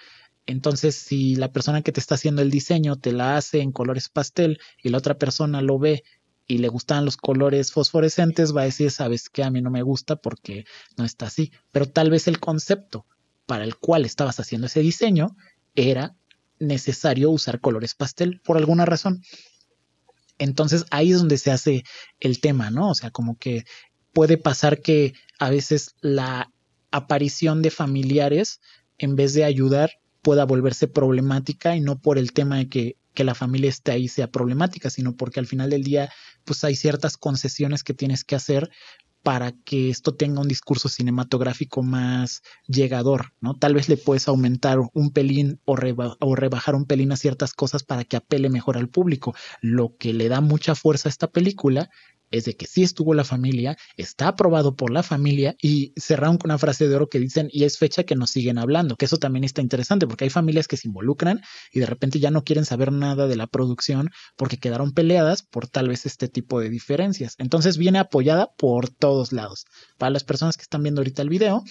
Entonces, 0.48 0.94
si 0.94 1.36
la 1.36 1.52
persona 1.52 1.82
que 1.82 1.92
te 1.92 2.00
está 2.00 2.14
haciendo 2.14 2.40
el 2.40 2.50
diseño 2.50 2.96
te 2.96 3.12
la 3.12 3.36
hace 3.36 3.60
en 3.60 3.70
colores 3.70 4.08
pastel 4.08 4.58
y 4.82 4.88
la 4.88 4.96
otra 4.96 5.18
persona 5.18 5.60
lo 5.60 5.78
ve 5.78 6.04
y 6.46 6.56
le 6.56 6.68
gustan 6.68 7.04
los 7.04 7.18
colores 7.18 7.70
fosforescentes, 7.70 8.56
va 8.56 8.62
a 8.62 8.64
decir, 8.64 8.90
sabes 8.90 9.28
que 9.28 9.44
a 9.44 9.50
mí 9.50 9.60
no 9.60 9.70
me 9.70 9.82
gusta 9.82 10.16
porque 10.16 10.64
no 10.96 11.04
está 11.04 11.26
así. 11.26 11.52
Pero 11.70 11.84
tal 11.84 12.08
vez 12.08 12.28
el 12.28 12.40
concepto 12.40 13.04
para 13.44 13.62
el 13.62 13.76
cual 13.76 14.06
estabas 14.06 14.40
haciendo 14.40 14.68
ese 14.68 14.80
diseño 14.80 15.36
era 15.74 16.16
necesario 16.58 17.30
usar 17.30 17.60
colores 17.60 17.94
pastel 17.94 18.40
por 18.42 18.56
alguna 18.56 18.86
razón. 18.86 19.22
Entonces 20.38 20.86
ahí 20.90 21.12
es 21.12 21.18
donde 21.18 21.36
se 21.36 21.50
hace 21.50 21.84
el 22.20 22.40
tema, 22.40 22.70
¿no? 22.70 22.88
O 22.88 22.94
sea, 22.94 23.10
como 23.10 23.36
que 23.36 23.64
puede 24.14 24.38
pasar 24.38 24.80
que 24.80 25.12
a 25.38 25.50
veces 25.50 25.94
la 26.00 26.50
aparición 26.90 27.60
de 27.60 27.70
familiares, 27.70 28.62
en 28.96 29.14
vez 29.14 29.34
de 29.34 29.44
ayudar, 29.44 29.90
pueda 30.22 30.44
volverse 30.44 30.88
problemática 30.88 31.76
y 31.76 31.80
no 31.80 32.00
por 32.00 32.18
el 32.18 32.32
tema 32.32 32.58
de 32.58 32.68
que, 32.68 32.96
que 33.14 33.24
la 33.24 33.34
familia 33.34 33.70
esté 33.70 33.92
ahí 33.92 34.08
sea 34.08 34.30
problemática, 34.30 34.90
sino 34.90 35.16
porque 35.16 35.40
al 35.40 35.46
final 35.46 35.70
del 35.70 35.84
día, 35.84 36.10
pues 36.44 36.64
hay 36.64 36.74
ciertas 36.74 37.16
concesiones 37.16 37.84
que 37.84 37.94
tienes 37.94 38.24
que 38.24 38.36
hacer 38.36 38.70
para 39.22 39.52
que 39.52 39.90
esto 39.90 40.14
tenga 40.14 40.40
un 40.40 40.48
discurso 40.48 40.88
cinematográfico 40.88 41.82
más 41.82 42.42
llegador, 42.66 43.32
¿no? 43.40 43.54
Tal 43.54 43.74
vez 43.74 43.88
le 43.88 43.96
puedes 43.96 44.28
aumentar 44.28 44.78
un 44.94 45.10
pelín 45.10 45.60
o, 45.64 45.76
o, 46.20 46.34
rebajar 46.36 46.74
un 46.74 46.86
pelín 46.86 47.12
a 47.12 47.16
ciertas 47.16 47.52
cosas 47.52 47.82
para 47.82 48.04
que 48.04 48.16
apele 48.16 48.48
mejor 48.48 48.78
al 48.78 48.88
público. 48.88 49.34
Lo 49.60 49.96
que 49.98 50.12
le 50.12 50.28
da 50.28 50.40
mucha 50.40 50.74
fuerza 50.74 51.08
a 51.08 51.10
esta 51.10 51.26
película 51.26 51.90
es 52.30 52.44
de 52.44 52.56
que 52.56 52.66
sí 52.66 52.82
estuvo 52.82 53.14
la 53.14 53.24
familia, 53.24 53.76
está 53.96 54.28
aprobado 54.28 54.76
por 54.76 54.90
la 54.90 55.02
familia 55.02 55.56
y 55.60 55.92
cerraron 55.96 56.38
con 56.38 56.50
una 56.50 56.58
frase 56.58 56.88
de 56.88 56.94
oro 56.94 57.08
que 57.08 57.18
dicen 57.18 57.48
y 57.52 57.64
es 57.64 57.78
fecha 57.78 58.04
que 58.04 58.16
nos 58.16 58.30
siguen 58.30 58.58
hablando, 58.58 58.96
que 58.96 59.04
eso 59.04 59.18
también 59.18 59.44
está 59.44 59.60
interesante 59.60 60.06
porque 60.06 60.24
hay 60.24 60.30
familias 60.30 60.68
que 60.68 60.76
se 60.76 60.88
involucran 60.88 61.40
y 61.72 61.80
de 61.80 61.86
repente 61.86 62.20
ya 62.20 62.30
no 62.30 62.44
quieren 62.44 62.64
saber 62.64 62.92
nada 62.92 63.26
de 63.26 63.36
la 63.36 63.46
producción 63.46 64.10
porque 64.36 64.58
quedaron 64.58 64.92
peleadas 64.92 65.42
por 65.42 65.68
tal 65.68 65.88
vez 65.88 66.06
este 66.06 66.28
tipo 66.28 66.60
de 66.60 66.70
diferencias. 66.70 67.34
Entonces 67.38 67.78
viene 67.78 67.98
apoyada 67.98 68.50
por 68.56 68.88
todos 68.88 69.32
lados. 69.32 69.66
Para 69.96 70.10
las 70.10 70.24
personas 70.24 70.56
que 70.56 70.62
están 70.62 70.82
viendo 70.82 71.00
ahorita 71.00 71.22
el 71.22 71.28
video, 71.28 71.64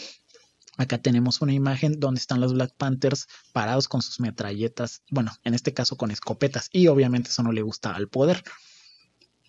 Acá 0.78 1.00
tenemos 1.00 1.42
una 1.42 1.54
imagen 1.54 2.00
donde 2.00 2.20
están 2.20 2.40
los 2.40 2.54
Black 2.54 2.72
Panthers 2.78 3.28
parados 3.52 3.88
con 3.88 4.04
sus 4.04 4.20
metralletas, 4.20 5.02
bueno, 5.10 5.32
en 5.44 5.56
este 5.56 5.74
caso 5.74 5.98
con 5.98 6.12
escopetas, 6.12 6.70
y 6.72 6.86
obviamente 6.86 7.32
eso 7.32 7.42
no 7.42 7.52
le 7.52 7.64
gusta 7.64 7.96
al 7.96 8.10
poder. 8.10 8.44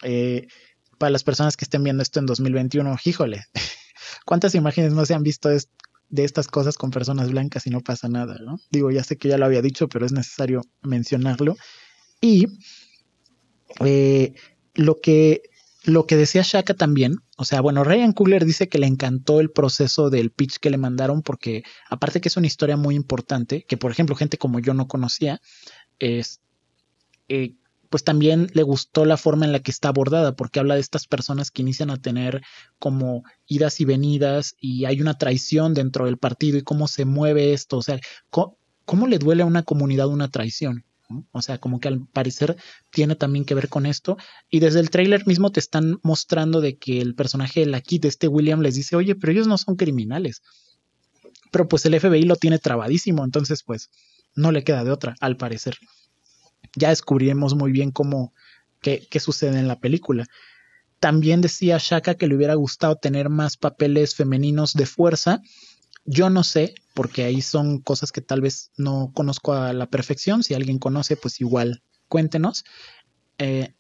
Eh, 0.03 0.49
para 0.99 1.11
las 1.11 1.25
personas 1.25 1.57
que 1.57 1.65
estén 1.65 1.85
viendo 1.85 2.03
esto 2.03 2.19
en 2.19 2.27
2021, 2.27 2.97
híjole, 3.05 3.47
¿cuántas 4.27 4.55
imágenes 4.55 4.93
no 4.93 5.07
se 5.07 5.15
han 5.15 5.23
visto 5.23 5.49
de 5.49 6.25
estas 6.25 6.49
cosas 6.49 6.77
con 6.77 6.91
personas 6.91 7.31
blancas 7.31 7.67
y 7.67 7.71
no 7.71 7.81
pasa 7.81 8.09
nada? 8.09 8.37
¿no? 8.45 8.59
Digo, 8.71 8.91
ya 8.91 9.05
sé 9.05 9.17
que 9.17 9.29
ya 9.29 9.39
lo 9.39 9.47
había 9.47 9.63
dicho, 9.63 9.89
pero 9.89 10.05
es 10.05 10.13
necesario 10.13 10.63
mencionarlo. 10.83 11.57
Y 12.21 12.47
eh, 13.85 14.35
lo, 14.75 15.01
que, 15.01 15.43
lo 15.85 16.07
que 16.07 16.17
decía 16.17 16.43
Shaka 16.45 16.75
también, 16.75 17.19
o 17.37 17.45
sea, 17.45 17.61
bueno, 17.61 17.85
Ryan 17.85 18.13
Coogler 18.13 18.45
dice 18.45 18.69
que 18.69 18.79
le 18.79 18.87
encantó 18.87 19.41
el 19.41 19.51
proceso 19.51 20.11
del 20.11 20.31
pitch 20.31 20.59
que 20.59 20.71
le 20.71 20.79
mandaron 20.79 21.23
porque 21.23 21.63
aparte 21.89 22.21
que 22.21 22.29
es 22.29 22.37
una 22.37 22.49
historia 22.49 22.77
muy 22.77 22.97
importante, 22.97 23.65
que 23.69 23.77
por 23.77 23.93
ejemplo 23.93 24.17
gente 24.17 24.37
como 24.37 24.59
yo 24.59 24.75
no 24.75 24.89
conocía, 24.89 25.41
es... 25.99 26.41
Eh, 27.29 27.55
pues 27.91 28.05
también 28.05 28.49
le 28.53 28.63
gustó 28.63 29.05
la 29.05 29.17
forma 29.17 29.47
en 29.47 29.53
la 29.53 29.61
que 29.61 29.71
está 29.71 29.89
abordada, 29.89 30.37
porque 30.37 30.61
habla 30.61 30.75
de 30.75 30.81
estas 30.81 31.07
personas 31.07 31.51
que 31.51 31.63
inician 31.63 31.91
a 31.91 31.97
tener 31.97 32.43
como 32.79 33.25
idas 33.47 33.81
y 33.81 33.85
venidas 33.85 34.57
y 34.61 34.85
hay 34.85 35.01
una 35.01 35.15
traición 35.15 35.75
dentro 35.75 36.05
del 36.07 36.19
partido 36.19 36.59
y 36.59 36.63
cómo 36.63 36.89
se 36.89 37.05
mueve 37.05 37.53
esto, 37.53 37.79
o 37.79 37.83
sea, 37.83 37.99
cómo, 38.31 39.07
le 39.07 39.19
duele 39.19 39.43
a 39.43 39.47
una 39.47 39.63
comunidad 39.63 40.09
una 40.09 40.29
traición. 40.29 40.85
O 41.33 41.41
sea, 41.41 41.57
como 41.57 41.81
que 41.81 41.89
al 41.89 42.07
parecer 42.07 42.57
tiene 42.91 43.17
también 43.17 43.47
que 43.47 43.55
ver 43.55 43.71
con 43.71 43.87
esto. 43.87 44.19
Y 44.51 44.61
desde 44.61 44.81
el 44.81 44.91
tráiler 44.91 45.27
mismo 45.27 45.51
te 45.51 45.59
están 45.59 45.99
mostrando 46.03 46.61
de 46.61 46.77
que 46.77 47.01
el 47.01 47.15
personaje 47.15 47.61
de 47.61 47.67
la 47.67 47.81
Kid, 47.81 48.05
este 48.05 48.29
William, 48.29 48.61
les 48.61 48.75
dice, 48.75 48.95
oye, 48.95 49.15
pero 49.15 49.33
ellos 49.33 49.47
no 49.47 49.57
son 49.57 49.77
criminales. 49.77 50.43
Pero 51.51 51.67
pues 51.67 51.87
el 51.87 51.99
FBI 51.99 52.25
lo 52.25 52.37
tiene 52.37 52.59
trabadísimo, 52.59 53.25
entonces 53.25 53.63
pues 53.63 53.89
no 54.35 54.53
le 54.53 54.65
queda 54.65 54.85
de 54.85 54.91
otra, 54.91 55.15
al 55.21 55.39
parecer 55.39 55.79
ya 56.75 56.91
descubriremos 56.91 57.55
muy 57.55 57.73
bien 57.73 57.91
cómo, 57.91 58.33
qué, 58.81 59.07
qué 59.11 59.21
sucede 59.21 59.59
en 59.59 59.69
la 59.69 59.81
película. 59.81 60.27
También 61.01 61.41
decía 61.41 61.79
Shaka 61.79 62.17
que 62.17 62.27
le 62.27 62.35
hubiera 62.35 62.55
gustado 62.55 62.97
tener 62.97 63.29
más 63.29 63.57
papeles 63.57 64.15
femeninos 64.15 64.75
de 64.75 64.87
fuerza. 64.87 65.41
Yo 66.05 66.31
no 66.31 66.43
sé, 66.43 66.75
porque 66.95 67.25
ahí 67.25 67.43
son 67.43 67.79
cosas 67.81 68.11
que 68.11 68.21
tal 68.21 68.41
vez 68.41 68.73
no 68.77 69.13
conozco 69.15 69.53
a 69.53 69.73
la 69.73 69.87
perfección. 69.87 70.43
Si 70.43 70.55
alguien 70.55 70.79
conoce, 70.79 71.17
pues 71.17 71.41
igual 71.41 71.83
cuéntenos. 72.09 72.65
Eh, 73.39 73.75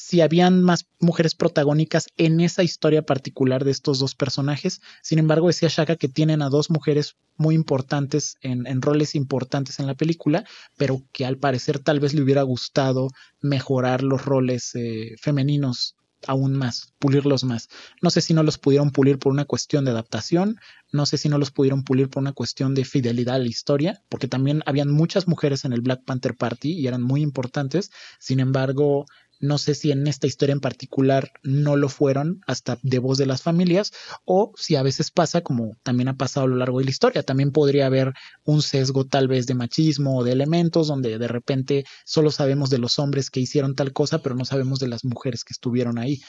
si 0.00 0.22
habían 0.22 0.62
más 0.62 0.86
mujeres 0.98 1.34
protagónicas 1.34 2.06
en 2.16 2.40
esa 2.40 2.62
historia 2.62 3.02
particular 3.02 3.64
de 3.64 3.70
estos 3.70 3.98
dos 3.98 4.14
personajes. 4.14 4.80
Sin 5.02 5.18
embargo, 5.18 5.48
decía 5.48 5.68
Shaka 5.68 5.96
que 5.96 6.08
tienen 6.08 6.40
a 6.40 6.48
dos 6.48 6.70
mujeres 6.70 7.16
muy 7.36 7.54
importantes 7.54 8.36
en, 8.40 8.80
roles 8.80 9.14
importantes 9.14 9.78
en 9.78 9.86
la 9.86 9.94
película, 9.94 10.44
pero 10.78 11.02
que 11.12 11.26
al 11.26 11.36
parecer 11.36 11.80
tal 11.80 12.00
vez 12.00 12.14
le 12.14 12.22
hubiera 12.22 12.42
gustado 12.42 13.08
mejorar 13.42 14.02
los 14.02 14.24
roles 14.24 14.74
eh, 14.74 15.16
femeninos 15.20 15.96
aún 16.26 16.54
más, 16.54 16.94
pulirlos 16.98 17.44
más. 17.44 17.68
No 18.00 18.10
sé 18.10 18.22
si 18.22 18.32
no 18.32 18.42
los 18.42 18.58
pudieron 18.58 18.90
pulir 18.90 19.18
por 19.18 19.32
una 19.32 19.44
cuestión 19.44 19.84
de 19.84 19.90
adaptación, 19.90 20.58
no 20.92 21.06
sé 21.06 21.18
si 21.18 21.28
no 21.28 21.38
los 21.38 21.50
pudieron 21.50 21.84
pulir 21.84 22.08
por 22.08 22.22
una 22.22 22.32
cuestión 22.32 22.74
de 22.74 22.84
fidelidad 22.84 23.36
a 23.36 23.38
la 23.38 23.48
historia, 23.48 24.02
porque 24.08 24.28
también 24.28 24.62
habían 24.66 24.90
muchas 24.90 25.28
mujeres 25.28 25.64
en 25.64 25.72
el 25.72 25.82
Black 25.82 26.04
Panther 26.04 26.36
Party 26.36 26.72
y 26.72 26.86
eran 26.86 27.02
muy 27.02 27.22
importantes. 27.22 27.90
Sin 28.18 28.40
embargo, 28.40 29.06
no 29.40 29.56
sé 29.58 29.74
si 29.74 29.90
en 29.90 30.06
esta 30.06 30.26
historia 30.26 30.52
en 30.52 30.60
particular 30.60 31.32
no 31.42 31.76
lo 31.76 31.88
fueron 31.88 32.42
hasta 32.46 32.78
de 32.82 32.98
voz 32.98 33.18
de 33.18 33.26
las 33.26 33.42
familias 33.42 33.92
o 34.24 34.52
si 34.56 34.76
a 34.76 34.82
veces 34.82 35.10
pasa 35.10 35.40
como 35.40 35.76
también 35.82 36.08
ha 36.08 36.16
pasado 36.16 36.46
a 36.46 36.48
lo 36.48 36.56
largo 36.56 36.78
de 36.78 36.84
la 36.84 36.90
historia. 36.90 37.22
También 37.22 37.50
podría 37.50 37.86
haber 37.86 38.12
un 38.44 38.62
sesgo 38.62 39.06
tal 39.06 39.28
vez 39.28 39.46
de 39.46 39.54
machismo 39.54 40.18
o 40.18 40.24
de 40.24 40.32
elementos 40.32 40.88
donde 40.88 41.18
de 41.18 41.28
repente 41.28 41.84
solo 42.04 42.30
sabemos 42.30 42.70
de 42.70 42.78
los 42.78 42.98
hombres 42.98 43.30
que 43.30 43.40
hicieron 43.40 43.74
tal 43.74 43.92
cosa, 43.92 44.22
pero 44.22 44.34
no 44.34 44.44
sabemos 44.44 44.78
de 44.78 44.88
las 44.88 45.04
mujeres 45.04 45.44
que 45.44 45.52
estuvieron 45.52 45.98
ahí. 45.98 46.20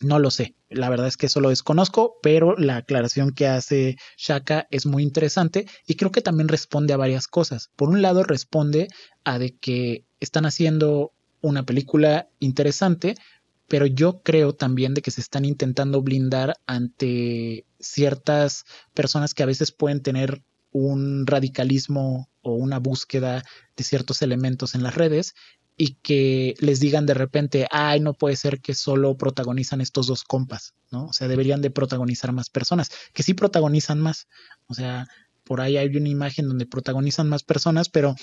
No 0.00 0.18
lo 0.18 0.30
sé, 0.30 0.56
la 0.70 0.90
verdad 0.90 1.06
es 1.06 1.16
que 1.16 1.26
eso 1.26 1.40
lo 1.40 1.50
desconozco, 1.50 2.16
pero 2.20 2.56
la 2.56 2.78
aclaración 2.78 3.30
que 3.30 3.46
hace 3.46 3.96
Shaka 4.16 4.66
es 4.70 4.86
muy 4.86 5.04
interesante 5.04 5.66
y 5.86 5.94
creo 5.94 6.10
que 6.10 6.20
también 6.20 6.48
responde 6.48 6.92
a 6.92 6.96
varias 6.96 7.28
cosas. 7.28 7.70
Por 7.76 7.90
un 7.90 8.02
lado, 8.02 8.24
responde 8.24 8.88
a 9.22 9.38
de 9.38 9.56
que 9.56 10.04
están 10.18 10.46
haciendo 10.46 11.13
una 11.44 11.64
película 11.64 12.28
interesante, 12.40 13.16
pero 13.68 13.86
yo 13.86 14.22
creo 14.22 14.54
también 14.54 14.94
de 14.94 15.02
que 15.02 15.10
se 15.10 15.20
están 15.20 15.44
intentando 15.44 16.00
blindar 16.02 16.56
ante 16.66 17.66
ciertas 17.78 18.64
personas 18.94 19.34
que 19.34 19.42
a 19.42 19.46
veces 19.46 19.70
pueden 19.70 20.02
tener 20.02 20.42
un 20.70 21.26
radicalismo 21.26 22.30
o 22.42 22.54
una 22.54 22.78
búsqueda 22.78 23.42
de 23.76 23.84
ciertos 23.84 24.22
elementos 24.22 24.74
en 24.74 24.82
las 24.82 24.94
redes 24.94 25.34
y 25.76 25.96
que 25.96 26.54
les 26.60 26.80
digan 26.80 27.04
de 27.04 27.14
repente, 27.14 27.66
ay, 27.70 28.00
no 28.00 28.14
puede 28.14 28.36
ser 28.36 28.60
que 28.60 28.74
solo 28.74 29.16
protagonizan 29.16 29.80
estos 29.80 30.06
dos 30.06 30.24
compas, 30.24 30.74
¿no? 30.90 31.06
O 31.06 31.12
sea, 31.12 31.28
deberían 31.28 31.60
de 31.60 31.70
protagonizar 31.70 32.32
más 32.32 32.48
personas, 32.48 32.90
que 33.12 33.22
sí 33.22 33.34
protagonizan 33.34 34.00
más. 34.00 34.28
O 34.66 34.74
sea, 34.74 35.08
por 35.44 35.60
ahí 35.60 35.76
hay 35.76 35.94
una 35.96 36.08
imagen 36.08 36.48
donde 36.48 36.66
protagonizan 36.66 37.28
más 37.28 37.42
personas, 37.42 37.88
pero 37.88 38.14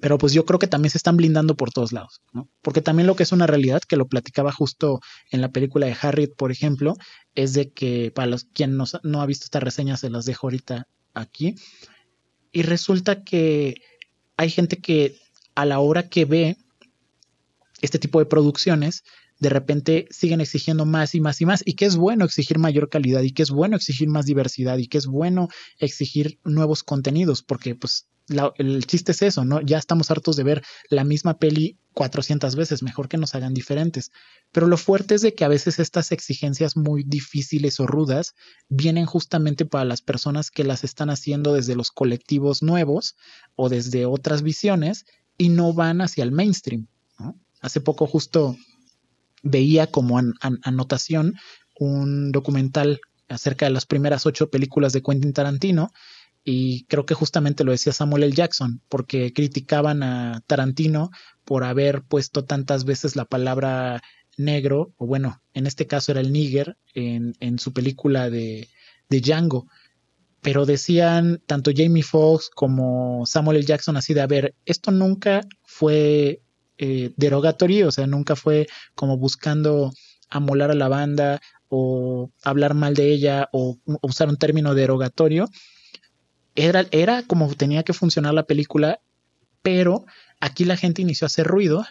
pero 0.00 0.18
pues 0.18 0.32
yo 0.32 0.44
creo 0.44 0.58
que 0.58 0.66
también 0.66 0.90
se 0.90 0.98
están 0.98 1.16
blindando 1.16 1.56
por 1.56 1.70
todos 1.70 1.92
lados, 1.92 2.20
¿no? 2.32 2.48
Porque 2.62 2.82
también 2.82 3.06
lo 3.06 3.16
que 3.16 3.22
es 3.22 3.32
una 3.32 3.46
realidad, 3.46 3.80
que 3.80 3.96
lo 3.96 4.06
platicaba 4.06 4.52
justo 4.52 5.00
en 5.30 5.40
la 5.40 5.50
película 5.50 5.86
de 5.86 5.96
Harriet, 6.00 6.34
por 6.36 6.52
ejemplo, 6.52 6.96
es 7.34 7.54
de 7.54 7.70
que 7.72 8.12
para 8.14 8.26
los 8.26 8.44
quien 8.44 8.76
no, 8.76 9.20
ha 9.20 9.26
visto 9.26 9.44
esta 9.44 9.60
reseña, 9.60 9.96
se 9.96 10.10
las 10.10 10.24
dejo 10.26 10.46
ahorita 10.46 10.86
aquí. 11.14 11.54
Y 12.52 12.62
resulta 12.62 13.24
que 13.24 13.76
hay 14.36 14.50
gente 14.50 14.78
que 14.78 15.18
a 15.54 15.64
la 15.64 15.78
hora 15.78 16.08
que 16.08 16.24
ve 16.24 16.56
este 17.80 17.98
tipo 17.98 18.18
de 18.18 18.26
producciones, 18.26 19.02
de 19.38 19.48
repente 19.48 20.06
siguen 20.10 20.40
exigiendo 20.40 20.86
más 20.86 21.14
y 21.14 21.20
más 21.20 21.40
y 21.40 21.46
más, 21.46 21.62
y 21.64 21.74
que 21.74 21.86
es 21.86 21.96
bueno 21.96 22.24
exigir 22.24 22.58
mayor 22.58 22.88
calidad, 22.88 23.22
y 23.22 23.32
que 23.32 23.42
es 23.42 23.50
bueno 23.50 23.76
exigir 23.76 24.08
más 24.08 24.26
diversidad, 24.26 24.78
y 24.78 24.88
que 24.88 24.98
es 24.98 25.06
bueno 25.06 25.48
exigir 25.78 26.38
nuevos 26.44 26.82
contenidos, 26.82 27.42
porque 27.42 27.74
pues 27.74 28.08
el 28.58 28.86
chiste 28.86 29.12
es 29.12 29.22
eso, 29.22 29.44
¿no? 29.44 29.60
Ya 29.60 29.78
estamos 29.78 30.10
hartos 30.10 30.36
de 30.36 30.42
ver 30.42 30.62
la 30.90 31.04
misma 31.04 31.38
peli 31.38 31.78
400 31.92 32.56
veces, 32.56 32.82
mejor 32.82 33.08
que 33.08 33.18
nos 33.18 33.34
hagan 33.34 33.54
diferentes. 33.54 34.10
Pero 34.52 34.66
lo 34.66 34.76
fuerte 34.76 35.14
es 35.14 35.22
de 35.22 35.34
que 35.34 35.44
a 35.44 35.48
veces 35.48 35.78
estas 35.78 36.12
exigencias 36.12 36.76
muy 36.76 37.04
difíciles 37.04 37.78
o 37.78 37.86
rudas 37.86 38.34
vienen 38.68 39.06
justamente 39.06 39.64
para 39.64 39.84
las 39.84 40.02
personas 40.02 40.50
que 40.50 40.64
las 40.64 40.82
están 40.82 41.08
haciendo 41.08 41.54
desde 41.54 41.76
los 41.76 41.90
colectivos 41.90 42.62
nuevos 42.62 43.16
o 43.54 43.68
desde 43.68 44.06
otras 44.06 44.42
visiones 44.42 45.06
y 45.38 45.48
no 45.48 45.72
van 45.72 46.00
hacia 46.00 46.24
el 46.24 46.32
mainstream. 46.32 46.88
Hace 47.60 47.80
poco 47.80 48.06
justo 48.06 48.56
veía 49.42 49.86
como 49.88 50.20
anotación 50.62 51.34
un 51.78 52.32
documental 52.32 53.00
acerca 53.28 53.66
de 53.66 53.72
las 53.72 53.86
primeras 53.86 54.26
ocho 54.26 54.50
películas 54.50 54.92
de 54.92 55.02
Quentin 55.02 55.32
Tarantino 55.32 55.90
y 56.48 56.84
creo 56.84 57.04
que 57.06 57.14
justamente 57.14 57.64
lo 57.64 57.72
decía 57.72 57.92
Samuel 57.92 58.22
L. 58.22 58.32
Jackson, 58.32 58.80
porque 58.88 59.32
criticaban 59.32 60.04
a 60.04 60.42
Tarantino 60.46 61.10
por 61.44 61.64
haber 61.64 62.02
puesto 62.02 62.44
tantas 62.44 62.84
veces 62.84 63.16
la 63.16 63.24
palabra 63.24 64.00
negro, 64.36 64.92
o 64.96 65.06
bueno, 65.06 65.42
en 65.54 65.66
este 65.66 65.88
caso 65.88 66.12
era 66.12 66.20
el 66.20 66.32
nigger, 66.32 66.76
en, 66.94 67.34
en 67.40 67.58
su 67.58 67.72
película 67.72 68.30
de, 68.30 68.68
de 69.08 69.20
Django. 69.20 69.66
Pero 70.40 70.66
decían 70.66 71.42
tanto 71.46 71.72
Jamie 71.74 72.04
Foxx 72.04 72.48
como 72.54 73.26
Samuel 73.26 73.56
L. 73.56 73.66
Jackson 73.66 73.96
así 73.96 74.14
de, 74.14 74.20
a 74.20 74.28
ver, 74.28 74.54
esto 74.66 74.92
nunca 74.92 75.40
fue 75.64 76.42
eh, 76.78 77.12
derogatorio, 77.16 77.88
o 77.88 77.92
sea, 77.92 78.06
nunca 78.06 78.36
fue 78.36 78.66
como 78.94 79.16
buscando 79.16 79.92
amolar 80.28 80.70
a 80.70 80.74
la 80.74 80.88
banda 80.88 81.40
o 81.68 82.30
hablar 82.42 82.74
mal 82.74 82.94
de 82.94 83.12
ella 83.12 83.48
o 83.52 83.78
usar 84.02 84.28
un 84.28 84.36
término 84.36 84.74
derogatorio, 84.74 85.48
era, 86.54 86.86
era 86.90 87.22
como 87.22 87.54
tenía 87.54 87.82
que 87.82 87.92
funcionar 87.92 88.34
la 88.34 88.46
película, 88.46 89.00
pero 89.62 90.06
aquí 90.40 90.64
la 90.64 90.76
gente 90.76 91.02
inició 91.02 91.26
a 91.26 91.28
hacer 91.28 91.46
ruido 91.46 91.84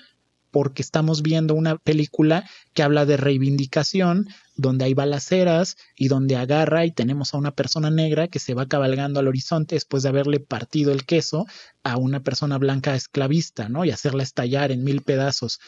porque 0.56 0.82
estamos 0.82 1.22
viendo 1.22 1.54
una 1.54 1.76
película 1.76 2.50
que 2.74 2.82
habla 2.82 3.06
de 3.06 3.18
reivindicación, 3.18 4.30
donde 4.56 4.86
hay 4.86 4.94
balaceras 4.94 5.76
y 5.98 6.08
donde 6.08 6.38
agarra 6.38 6.86
y 6.86 6.92
tenemos 6.92 7.34
a 7.34 7.38
una 7.38 7.52
persona 7.52 7.92
negra 7.92 8.30
que 8.30 8.40
se 8.40 8.54
va 8.54 8.66
cabalgando 8.66 9.20
al 9.20 9.28
horizonte 9.28 9.76
después 9.76 10.04
de 10.04 10.08
haberle 10.08 10.40
partido 10.40 10.94
el 10.94 11.06
queso 11.06 11.46
a 11.84 11.98
una 11.98 12.22
persona 12.22 12.58
blanca 12.58 12.96
esclavista, 12.96 13.68
¿no? 13.68 13.84
Y 13.84 13.92
hacerla 13.92 14.24
estallar 14.24 14.72
en 14.72 14.86
mil 14.86 15.02
pedazos. 15.02 15.60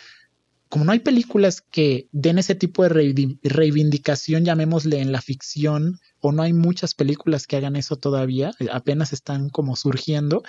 Como 0.69 0.85
no 0.85 0.93
hay 0.93 0.99
películas 0.99 1.59
que 1.69 2.07
den 2.13 2.37
ese 2.37 2.55
tipo 2.55 2.83
de 2.83 3.37
reivindicación, 3.43 4.45
llamémosle 4.45 5.01
en 5.01 5.11
la 5.11 5.19
ficción 5.19 5.99
o 6.21 6.31
no 6.31 6.43
hay 6.43 6.53
muchas 6.53 6.93
películas 6.93 7.45
que 7.45 7.57
hagan 7.57 7.75
eso 7.75 7.97
todavía, 7.97 8.53
apenas 8.71 9.11
están 9.11 9.49
como 9.49 9.75
surgiendo, 9.75 10.43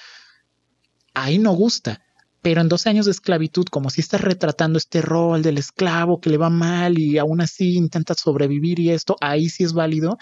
ahí 1.13 1.39
no 1.39 1.55
gusta. 1.55 2.05
Pero 2.41 2.61
en 2.61 2.69
12 2.69 2.89
años 2.89 3.07
de 3.07 3.13
esclavitud, 3.13 3.67
como 3.67 3.91
si 3.91 4.01
estás 4.01 4.21
retratando 4.21 4.79
este 4.79 5.03
rol 5.03 5.43
del 5.43 5.59
esclavo 5.59 6.21
que 6.21 6.31
le 6.31 6.37
va 6.37 6.51
mal 6.51 6.99
y 6.99 7.19
aún 7.19 7.41
así 7.41 7.75
intenta 7.75 8.15
sobrevivir 8.15 8.79
y 8.79 8.91
esto, 8.91 9.17
ahí 9.21 9.49
sí 9.49 9.65
es 9.65 9.73
válido 9.73 10.19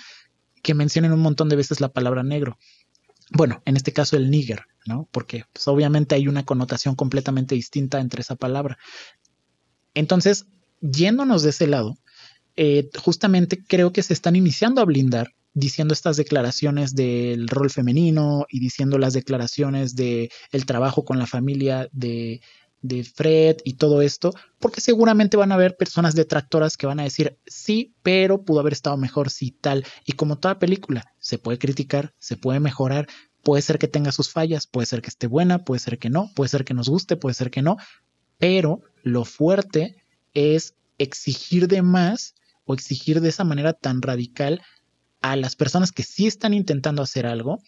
que 0.62 0.74
mencionen 0.74 1.12
un 1.12 1.20
montón 1.20 1.48
de 1.48 1.56
veces 1.56 1.80
la 1.80 1.92
palabra 1.92 2.22
negro. 2.22 2.58
Bueno, 3.30 3.62
en 3.64 3.76
este 3.76 3.92
caso 3.92 4.16
el 4.16 4.30
nigger, 4.30 4.66
¿no? 4.86 5.08
Porque 5.10 5.44
pues, 5.52 5.68
obviamente 5.68 6.14
hay 6.14 6.28
una 6.28 6.44
connotación 6.44 6.94
completamente 6.94 7.54
distinta 7.54 8.00
entre 8.00 8.22
esa 8.22 8.36
palabra. 8.36 8.78
Entonces, 9.94 10.46
yéndonos 10.80 11.42
de 11.42 11.50
ese 11.50 11.66
lado, 11.66 11.96
eh, 12.56 12.88
justamente 13.02 13.62
creo 13.66 13.92
que 13.92 14.02
se 14.02 14.12
están 14.12 14.36
iniciando 14.36 14.80
a 14.80 14.84
blindar 14.84 15.35
diciendo 15.56 15.94
estas 15.94 16.18
declaraciones 16.18 16.94
del 16.94 17.48
rol 17.48 17.70
femenino 17.70 18.44
y 18.50 18.60
diciendo 18.60 18.98
las 18.98 19.14
declaraciones 19.14 19.96
de 19.96 20.30
el 20.52 20.66
trabajo 20.66 21.06
con 21.06 21.18
la 21.18 21.26
familia 21.26 21.88
de, 21.92 22.42
de 22.82 23.04
Fred 23.04 23.56
y 23.64 23.74
todo 23.74 24.02
esto, 24.02 24.34
porque 24.58 24.82
seguramente 24.82 25.38
van 25.38 25.52
a 25.52 25.54
haber 25.54 25.78
personas 25.78 26.14
detractoras 26.14 26.76
que 26.76 26.86
van 26.86 27.00
a 27.00 27.04
decir 27.04 27.38
sí, 27.46 27.94
pero 28.02 28.44
pudo 28.44 28.60
haber 28.60 28.74
estado 28.74 28.98
mejor 28.98 29.30
si 29.30 29.50
tal. 29.50 29.86
Y 30.04 30.12
como 30.12 30.38
toda 30.38 30.58
película, 30.58 31.14
se 31.18 31.38
puede 31.38 31.58
criticar, 31.58 32.12
se 32.18 32.36
puede 32.36 32.60
mejorar, 32.60 33.06
puede 33.42 33.62
ser 33.62 33.78
que 33.78 33.88
tenga 33.88 34.12
sus 34.12 34.28
fallas, 34.28 34.66
puede 34.66 34.84
ser 34.84 35.00
que 35.00 35.08
esté 35.08 35.26
buena, 35.26 35.64
puede 35.64 35.78
ser 35.78 35.98
que 35.98 36.10
no, 36.10 36.30
puede 36.34 36.50
ser 36.50 36.66
que 36.66 36.74
nos 36.74 36.90
guste, 36.90 37.16
puede 37.16 37.34
ser 37.34 37.50
que 37.50 37.62
no, 37.62 37.78
pero 38.36 38.82
lo 39.02 39.24
fuerte 39.24 40.04
es 40.34 40.74
exigir 40.98 41.66
de 41.66 41.80
más 41.80 42.34
o 42.66 42.74
exigir 42.74 43.22
de 43.22 43.30
esa 43.30 43.44
manera 43.44 43.72
tan 43.72 44.02
radical 44.02 44.60
a 45.30 45.36
las 45.36 45.56
personas 45.56 45.92
que 45.92 46.02
sí 46.02 46.26
están 46.26 46.54
intentando 46.54 47.02
hacer 47.02 47.26
algo 47.26 47.62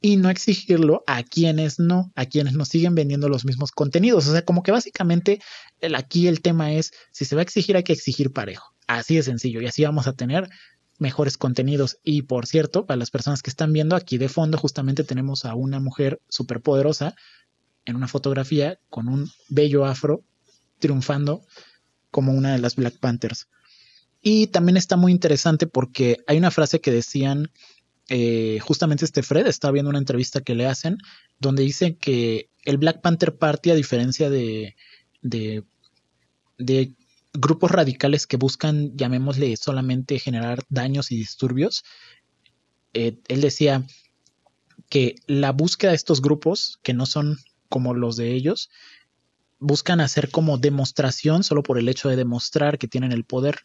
y 0.00 0.16
no 0.16 0.28
exigirlo 0.28 1.02
a 1.06 1.22
quienes 1.22 1.78
no, 1.78 2.12
a 2.14 2.26
quienes 2.26 2.54
nos 2.54 2.68
siguen 2.68 2.94
vendiendo 2.94 3.28
los 3.28 3.44
mismos 3.44 3.72
contenidos. 3.72 4.26
O 4.26 4.32
sea, 4.32 4.44
como 4.44 4.62
que 4.62 4.70
básicamente 4.70 5.40
aquí 5.96 6.28
el 6.28 6.40
tema 6.40 6.72
es, 6.72 6.92
si 7.10 7.24
se 7.24 7.34
va 7.34 7.40
a 7.40 7.42
exigir 7.42 7.76
hay 7.76 7.84
que 7.84 7.94
exigir 7.94 8.32
parejo. 8.32 8.74
Así 8.86 9.16
de 9.16 9.22
sencillo 9.22 9.62
y 9.62 9.66
así 9.66 9.82
vamos 9.82 10.06
a 10.06 10.12
tener 10.12 10.48
mejores 10.98 11.38
contenidos. 11.38 11.98
Y 12.02 12.22
por 12.22 12.46
cierto, 12.46 12.86
para 12.86 12.98
las 12.98 13.10
personas 13.10 13.42
que 13.42 13.50
están 13.50 13.72
viendo 13.72 13.96
aquí 13.96 14.18
de 14.18 14.28
fondo, 14.28 14.58
justamente 14.58 15.04
tenemos 15.04 15.44
a 15.44 15.54
una 15.54 15.80
mujer 15.80 16.20
súper 16.28 16.60
poderosa 16.60 17.14
en 17.84 17.96
una 17.96 18.08
fotografía 18.08 18.78
con 18.90 19.08
un 19.08 19.30
bello 19.48 19.84
afro 19.84 20.22
triunfando 20.78 21.42
como 22.10 22.32
una 22.32 22.52
de 22.52 22.58
las 22.58 22.76
Black 22.76 22.98
Panthers. 22.98 23.48
Y 24.24 24.48
también 24.48 24.76
está 24.76 24.96
muy 24.96 25.12
interesante 25.12 25.68
porque 25.68 26.16
hay 26.26 26.38
una 26.38 26.50
frase 26.50 26.80
que 26.80 26.90
decían, 26.90 27.52
eh, 28.08 28.58
justamente 28.60 29.04
este 29.04 29.22
Fred, 29.22 29.46
estaba 29.46 29.70
viendo 29.70 29.90
una 29.90 29.98
entrevista 30.00 30.40
que 30.40 30.56
le 30.56 30.66
hacen, 30.66 30.98
donde 31.38 31.62
dice 31.62 31.96
que 31.96 32.50
el 32.64 32.78
Black 32.78 33.02
Panther 33.02 33.36
Party, 33.36 33.70
a 33.70 33.74
diferencia 33.74 34.30
de, 34.30 34.74
de 35.22 35.62
de 36.58 36.94
grupos 37.32 37.70
radicales 37.70 38.26
que 38.26 38.36
buscan, 38.36 38.96
llamémosle, 38.96 39.56
solamente 39.56 40.18
generar 40.18 40.62
daños 40.68 41.10
y 41.10 41.16
disturbios. 41.16 41.84
Eh, 42.92 43.18
él 43.28 43.40
decía 43.40 43.84
que 44.88 45.16
la 45.26 45.52
búsqueda 45.52 45.90
de 45.90 45.96
estos 45.96 46.22
grupos, 46.22 46.78
que 46.82 46.94
no 46.94 47.06
son 47.06 47.38
como 47.68 47.94
los 47.94 48.16
de 48.16 48.32
ellos, 48.32 48.70
buscan 49.58 50.00
hacer 50.00 50.30
como 50.30 50.58
demostración 50.58 51.42
solo 51.42 51.62
por 51.62 51.78
el 51.78 51.88
hecho 51.88 52.08
de 52.08 52.16
demostrar 52.16 52.78
que 52.78 52.88
tienen 52.88 53.12
el 53.12 53.24
poder, 53.24 53.60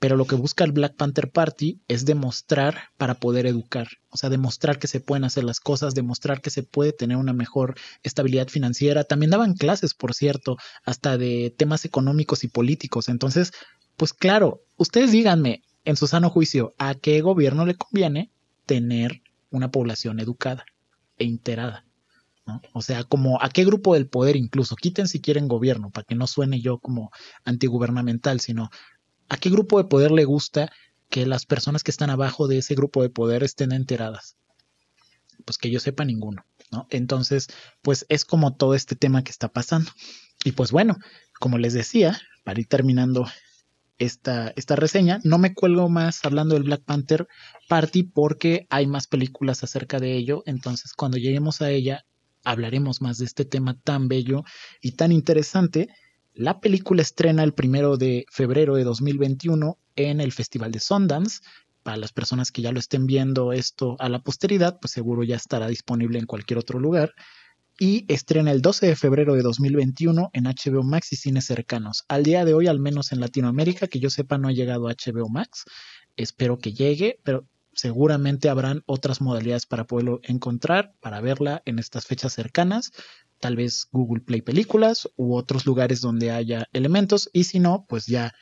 pero 0.00 0.16
lo 0.16 0.24
que 0.24 0.34
busca 0.34 0.64
el 0.64 0.72
Black 0.72 0.96
Panther 0.96 1.30
Party 1.30 1.82
es 1.86 2.06
demostrar 2.06 2.88
para 2.96 3.14
poder 3.14 3.44
educar, 3.44 3.86
o 4.08 4.16
sea, 4.16 4.30
demostrar 4.30 4.78
que 4.78 4.88
se 4.88 4.98
pueden 4.98 5.24
hacer 5.24 5.44
las 5.44 5.60
cosas, 5.60 5.94
demostrar 5.94 6.40
que 6.40 6.48
se 6.48 6.62
puede 6.62 6.92
tener 6.92 7.18
una 7.18 7.34
mejor 7.34 7.76
estabilidad 8.02 8.48
financiera. 8.48 9.04
También 9.04 9.30
daban 9.30 9.54
clases, 9.54 9.92
por 9.92 10.14
cierto, 10.14 10.56
hasta 10.84 11.18
de 11.18 11.54
temas 11.56 11.84
económicos 11.84 12.44
y 12.44 12.48
políticos. 12.48 13.10
Entonces, 13.10 13.52
pues 13.98 14.14
claro, 14.14 14.62
ustedes 14.78 15.12
díganme 15.12 15.62
en 15.84 15.96
su 15.96 16.06
sano 16.06 16.30
juicio, 16.30 16.74
¿a 16.78 16.94
qué 16.94 17.20
gobierno 17.20 17.66
le 17.66 17.74
conviene 17.74 18.30
tener 18.64 19.20
una 19.50 19.70
población 19.70 20.18
educada 20.18 20.64
e 21.18 21.24
enterada? 21.24 21.84
O 22.72 22.82
sea, 22.82 23.04
como 23.04 23.40
a 23.42 23.50
qué 23.50 23.64
grupo 23.64 23.94
del 23.94 24.08
poder 24.08 24.36
incluso, 24.36 24.76
quiten 24.76 25.08
si 25.08 25.20
quieren 25.20 25.46
gobierno, 25.46 25.90
para 25.90 26.04
que 26.04 26.14
no 26.14 26.26
suene 26.26 26.60
yo 26.60 26.78
como 26.78 27.10
antigubernamental, 27.44 28.40
sino 28.40 28.70
¿A 29.30 29.36
qué 29.36 29.48
grupo 29.48 29.78
de 29.78 29.84
poder 29.88 30.10
le 30.10 30.24
gusta 30.24 30.72
que 31.08 31.24
las 31.24 31.46
personas 31.46 31.84
que 31.84 31.92
están 31.92 32.10
abajo 32.10 32.48
de 32.48 32.58
ese 32.58 32.74
grupo 32.74 33.00
de 33.00 33.10
poder 33.10 33.44
estén 33.44 33.70
enteradas? 33.70 34.36
Pues 35.44 35.56
que 35.56 35.70
yo 35.70 35.78
sepa 35.78 36.04
ninguno, 36.04 36.44
¿no? 36.72 36.88
Entonces, 36.90 37.46
pues 37.80 38.04
es 38.08 38.24
como 38.24 38.56
todo 38.56 38.74
este 38.74 38.96
tema 38.96 39.22
que 39.22 39.30
está 39.30 39.48
pasando. 39.48 39.88
Y 40.44 40.52
pues 40.52 40.72
bueno, 40.72 40.96
como 41.38 41.58
les 41.58 41.74
decía, 41.74 42.20
para 42.44 42.58
ir 42.58 42.66
terminando 42.66 43.24
esta, 43.98 44.52
esta 44.56 44.74
reseña, 44.74 45.20
no 45.22 45.38
me 45.38 45.54
cuelgo 45.54 45.88
más 45.88 46.24
hablando 46.24 46.54
del 46.54 46.64
Black 46.64 46.82
Panther 46.84 47.28
Party 47.68 48.02
porque 48.02 48.66
hay 48.68 48.88
más 48.88 49.06
películas 49.06 49.62
acerca 49.62 50.00
de 50.00 50.16
ello. 50.16 50.42
Entonces, 50.44 50.92
cuando 50.92 51.18
lleguemos 51.18 51.62
a 51.62 51.70
ella, 51.70 52.04
hablaremos 52.42 53.00
más 53.00 53.18
de 53.18 53.26
este 53.26 53.44
tema 53.44 53.78
tan 53.78 54.08
bello 54.08 54.42
y 54.80 54.92
tan 54.92 55.12
interesante 55.12 55.88
la 56.34 56.60
película 56.60 57.02
estrena 57.02 57.42
el 57.42 57.52
primero 57.52 57.96
de 57.96 58.24
febrero 58.30 58.76
de 58.76 58.84
2021 58.84 59.78
en 59.96 60.20
el 60.20 60.32
Festival 60.32 60.72
de 60.72 60.80
Sundance. 60.80 61.40
Para 61.82 61.96
las 61.96 62.12
personas 62.12 62.52
que 62.52 62.62
ya 62.62 62.72
lo 62.72 62.78
estén 62.78 63.06
viendo 63.06 63.52
esto 63.52 63.96
a 63.98 64.08
la 64.08 64.22
posteridad, 64.22 64.78
pues 64.80 64.92
seguro 64.92 65.24
ya 65.24 65.36
estará 65.36 65.66
disponible 65.66 66.18
en 66.18 66.26
cualquier 66.26 66.58
otro 66.58 66.78
lugar. 66.78 67.14
Y 67.78 68.04
estrena 68.12 68.52
el 68.52 68.60
12 68.60 68.88
de 68.88 68.96
febrero 68.96 69.34
de 69.34 69.42
2021 69.42 70.30
en 70.34 70.44
HBO 70.44 70.82
Max 70.82 71.12
y 71.12 71.16
cines 71.16 71.46
cercanos. 71.46 72.04
Al 72.08 72.22
día 72.22 72.44
de 72.44 72.52
hoy, 72.52 72.66
al 72.66 72.78
menos 72.78 73.12
en 73.12 73.20
Latinoamérica, 73.20 73.86
que 73.86 74.00
yo 74.00 74.10
sepa, 74.10 74.36
no 74.36 74.48
ha 74.48 74.52
llegado 74.52 74.88
a 74.88 74.92
HBO 74.92 75.30
Max. 75.30 75.64
Espero 76.16 76.58
que 76.58 76.74
llegue, 76.74 77.18
pero 77.24 77.46
seguramente 77.80 78.50
habrán 78.50 78.82
otras 78.86 79.20
modalidades 79.20 79.64
para 79.64 79.86
poderlo 79.86 80.20
encontrar, 80.22 80.92
para 81.00 81.20
verla 81.20 81.62
en 81.64 81.78
estas 81.78 82.06
fechas 82.06 82.34
cercanas 82.34 82.92
tal 83.40 83.56
vez 83.56 83.88
Google 83.90 84.22
Play 84.22 84.42
Películas 84.42 85.08
u 85.16 85.34
otros 85.34 85.66
lugares 85.66 86.00
donde 86.00 86.30
haya 86.30 86.68
elementos 86.72 87.30
y 87.32 87.44
si 87.44 87.58
no, 87.58 87.86
pues 87.88 88.06
ya 88.06 88.34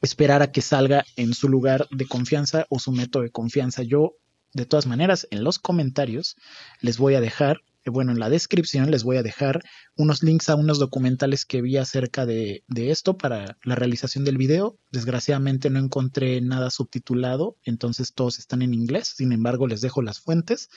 esperar 0.00 0.42
a 0.42 0.52
que 0.52 0.62
salga 0.62 1.04
en 1.16 1.34
su 1.34 1.48
lugar 1.48 1.86
de 1.90 2.06
confianza 2.06 2.66
o 2.70 2.78
su 2.78 2.92
método 2.92 3.24
de 3.24 3.32
confianza. 3.32 3.82
Yo, 3.82 4.14
de 4.54 4.64
todas 4.64 4.86
maneras, 4.86 5.26
en 5.30 5.44
los 5.44 5.58
comentarios 5.58 6.36
les 6.80 6.96
voy 6.98 7.16
a 7.16 7.20
dejar, 7.20 7.62
bueno, 7.86 8.12
en 8.12 8.18
la 8.18 8.28
descripción 8.28 8.90
les 8.90 9.04
voy 9.04 9.16
a 9.16 9.22
dejar 9.22 9.62
unos 9.96 10.22
links 10.22 10.48
a 10.48 10.56
unos 10.56 10.78
documentales 10.78 11.44
que 11.44 11.62
vi 11.62 11.76
acerca 11.76 12.26
de, 12.26 12.62
esto 12.74 13.16
para 13.16 13.56
la 13.64 13.74
realización 13.74 14.24
del 14.24 14.36
video. 14.36 14.78
Desgraciadamente 14.90 15.70
no 15.70 15.78
encontré 15.78 16.40
nada 16.40 16.70
subtitulado, 16.70 17.56
entonces 17.64 18.12
todos 18.12 18.38
están 18.38 18.62
en 18.62 18.74
inglés, 18.74 19.14
sin 19.16 19.32
embargo 19.32 19.66
les 19.66 19.80
dejo 19.80 20.02
las 20.02 20.20
fuentes 20.20 20.68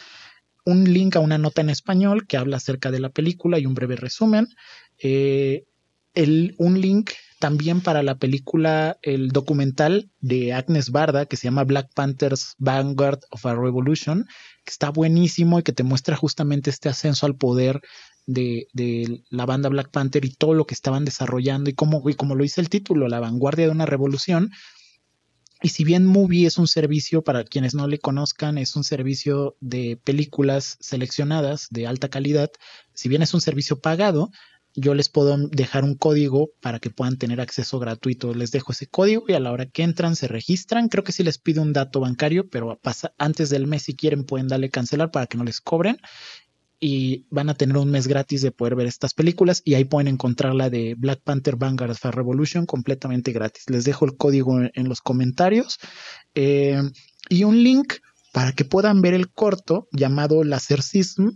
un 0.66 0.86
link 0.86 1.18
a 1.18 1.20
una 1.20 1.38
nota 1.38 1.60
en 1.60 1.70
español 1.70 2.26
que 2.26 2.38
habla 2.38 2.56
acerca 2.56 2.90
de 2.90 3.02
la 3.02 3.10
película 3.10 3.60
y 3.60 3.66
un 3.66 3.74
breve 3.74 3.98
resumen. 3.98 4.48
Eh, 4.98 5.66
un 6.58 6.80
link 6.80 7.12
también 7.40 7.82
para 7.82 8.04
la 8.04 8.16
película, 8.16 8.98
el 9.02 9.30
documental 9.30 10.10
de 10.22 10.54
Agnes 10.54 10.92
Barda 10.92 11.26
que 11.26 11.36
se 11.36 11.46
llama 11.46 11.64
Black 11.64 11.90
Panthers 11.94 12.56
Vanguard 12.60 13.20
of 13.32 13.46
a 13.46 13.56
Revolution, 13.56 14.26
que 14.64 14.72
está 14.72 14.90
buenísimo 14.90 15.60
y 15.60 15.64
que 15.64 15.74
te 15.74 15.84
muestra 15.84 16.16
justamente 16.16 16.70
este 16.70 16.90
ascenso 16.90 17.26
al 17.26 17.36
poder 17.36 17.82
de, 18.26 18.68
la 19.30 19.46
banda 19.46 19.70
Black 19.70 19.92
Panther 19.92 20.24
y 20.26 20.34
todo 20.34 20.54
lo 20.54 20.66
que 20.66 20.74
estaban 20.74 21.06
desarrollando 21.06 21.70
y 21.70 21.74
como, 21.74 22.10
y 22.10 22.14
como 22.14 22.36
lo 22.36 22.44
dice 22.44 22.62
el 22.62 22.70
título, 22.70 23.08
la 23.08 23.20
vanguardia 23.20 23.66
de 23.66 23.72
una 23.72 23.86
revolución, 23.86 24.52
y 25.64 25.70
si 25.70 25.86
bien 25.86 26.06
Movie 26.06 26.46
es 26.46 26.58
un 26.58 26.68
servicio, 26.68 27.24
para 27.24 27.46
quienes 27.46 27.74
no 27.74 27.88
le 27.88 27.98
conozcan, 27.98 28.58
es 28.58 28.76
un 28.76 28.84
servicio 28.84 29.56
de 29.62 29.98
películas 30.04 30.78
seleccionadas 30.82 31.68
de 31.70 31.88
alta 31.88 32.10
calidad, 32.10 32.52
si 32.94 33.08
bien 33.08 33.22
es 33.22 33.34
un 33.34 33.40
servicio 33.40 33.80
pagado, 33.80 34.30
yo 34.76 34.96
les 34.96 35.10
puedo 35.10 35.38
dejar 35.50 35.84
un 35.84 35.96
código 35.96 36.50
para 36.62 36.80
que 36.80 36.90
puedan 36.90 37.18
tener 37.18 37.40
acceso 37.40 37.80
gratuito. 37.80 38.34
Les 38.34 38.52
dejo 38.52 38.72
ese 38.72 38.88
código 38.88 39.26
y 39.28 39.34
a 39.34 39.40
la 39.40 39.52
hora 39.52 39.68
que 39.68 39.84
entran 39.84 40.16
se 40.16 40.28
registran. 40.28 40.90
Creo 40.90 41.04
que 41.04 41.12
sí 41.12 41.24
les 41.24 41.38
pide 41.38 41.60
un 41.60 41.74
dato 41.74 42.00
bancario, 42.00 42.50
pero 42.50 42.80
pasa, 42.82 43.14
antes 43.18 43.50
del 43.50 43.68
mes 43.68 43.84
si 43.84 43.96
quieren 43.96 44.24
pueden 44.24 44.48
darle 44.48 44.70
cancelar 44.70 45.12
para 45.12 45.28
que 45.28 45.38
no 45.38 45.44
les 45.44 45.62
cobren 45.62 45.98
y 46.80 47.28
van 47.30 47.50
a 47.50 47.54
tener 47.54 47.78
un 47.78 47.92
mes 47.92 48.08
gratis 48.08 48.42
de 48.42 48.52
poder 48.52 48.76
ver 48.76 48.88
estas 48.88 49.14
películas 49.14 49.62
y 49.64 49.76
ahí 49.76 49.86
pueden 49.86 50.10
encontrar 50.10 50.54
la 50.54 50.70
de 50.70 50.96
Black 50.98 51.22
Panther 51.24 51.56
Vanguard 51.56 51.92
of 51.92 52.04
Revolution 52.04 52.66
completamente 52.66 53.32
gratis. 53.32 53.70
Les 53.70 53.86
dejo 53.86 54.06
el 54.06 54.18
código 54.18 54.60
en, 54.60 54.90
los 54.90 55.00
comentarios 55.00 55.78
eh, 56.36 56.82
y 57.30 57.46
un 57.46 57.64
link 57.64 57.94
para 58.34 58.52
que 58.52 58.66
puedan 58.66 59.02
ver 59.02 59.14
el 59.14 59.32
corto 59.32 59.88
llamado 59.92 60.44
Lasercism, 60.44 61.30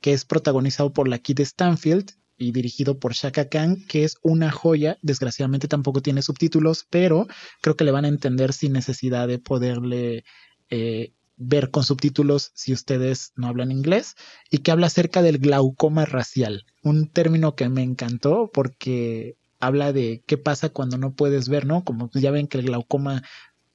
que 0.00 0.12
es 0.12 0.24
protagonizado 0.24 0.92
por 0.92 1.08
la 1.08 1.18
Kid 1.18 1.40
Stanfield 1.40 2.12
y 2.38 2.52
dirigido 2.52 2.98
por 2.98 3.14
Shaka 3.14 3.48
Khan, 3.48 3.84
que 3.88 4.04
es 4.04 4.16
una 4.22 4.50
joya. 4.50 4.98
Desgraciadamente 5.02 5.68
tampoco 5.68 6.02
tiene 6.02 6.22
subtítulos, 6.22 6.86
pero 6.90 7.26
creo 7.60 7.76
que 7.76 7.84
le 7.84 7.92
van 7.92 8.04
a 8.04 8.08
entender 8.08 8.52
sin 8.52 8.72
necesidad 8.72 9.28
de 9.28 9.38
poderle 9.38 10.24
eh, 10.70 11.12
ver 11.36 11.70
con 11.70 11.84
subtítulos 11.84 12.50
si 12.54 12.72
ustedes 12.72 13.32
no 13.36 13.48
hablan 13.48 13.70
inglés 13.70 14.16
y 14.50 14.58
que 14.58 14.70
habla 14.70 14.86
acerca 14.86 15.22
del 15.22 15.38
glaucoma 15.38 16.06
racial, 16.06 16.64
un 16.82 17.08
término 17.08 17.54
que 17.54 17.68
me 17.68 17.82
encantó 17.82 18.50
porque 18.52 19.36
habla 19.60 19.92
de 19.92 20.22
qué 20.26 20.38
pasa 20.38 20.70
cuando 20.70 20.98
no 20.98 21.14
puedes 21.14 21.48
ver, 21.48 21.66
¿no? 21.66 21.84
Como 21.84 22.10
ya 22.14 22.30
ven 22.30 22.46
que 22.46 22.58
el 22.58 22.66
glaucoma 22.66 23.22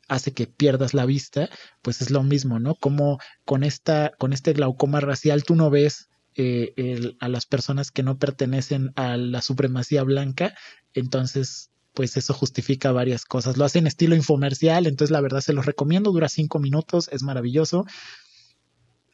hace 0.07 0.33
que 0.33 0.47
pierdas 0.47 0.93
la 0.93 1.05
vista, 1.05 1.49
pues 1.81 2.01
es 2.01 2.11
lo 2.11 2.23
mismo, 2.23 2.59
¿no? 2.59 2.75
Como 2.75 3.19
con 3.45 3.63
esta, 3.63 4.11
con 4.17 4.33
este 4.33 4.53
glaucoma 4.53 4.99
racial 4.99 5.43
tú 5.43 5.55
no 5.55 5.69
ves 5.69 6.09
eh, 6.35 7.15
a 7.19 7.27
las 7.27 7.45
personas 7.45 7.91
que 7.91 8.03
no 8.03 8.17
pertenecen 8.17 8.91
a 8.95 9.17
la 9.17 9.41
supremacía 9.41 10.03
blanca, 10.03 10.55
entonces 10.93 11.71
pues 11.93 12.15
eso 12.15 12.33
justifica 12.33 12.91
varias 12.91 13.25
cosas. 13.25 13.57
Lo 13.57 13.65
hace 13.65 13.79
en 13.79 13.87
estilo 13.87 14.15
infomercial, 14.15 14.87
entonces 14.87 15.11
la 15.11 15.21
verdad 15.21 15.41
se 15.41 15.53
los 15.53 15.65
recomiendo, 15.65 16.11
dura 16.11 16.29
cinco 16.29 16.59
minutos, 16.59 17.09
es 17.11 17.21
maravilloso 17.23 17.85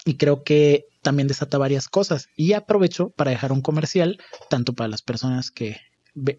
y 0.05 0.15
creo 0.15 0.43
que 0.43 0.85
también 1.01 1.27
desata 1.27 1.57
varias 1.57 1.89
cosas. 1.89 2.29
Y 2.35 2.53
aprovecho 2.53 3.09
para 3.09 3.31
dejar 3.31 3.51
un 3.51 3.61
comercial, 3.61 4.19
tanto 4.49 4.73
para 4.73 4.87
las 4.87 5.01
personas 5.01 5.51
que 5.51 5.77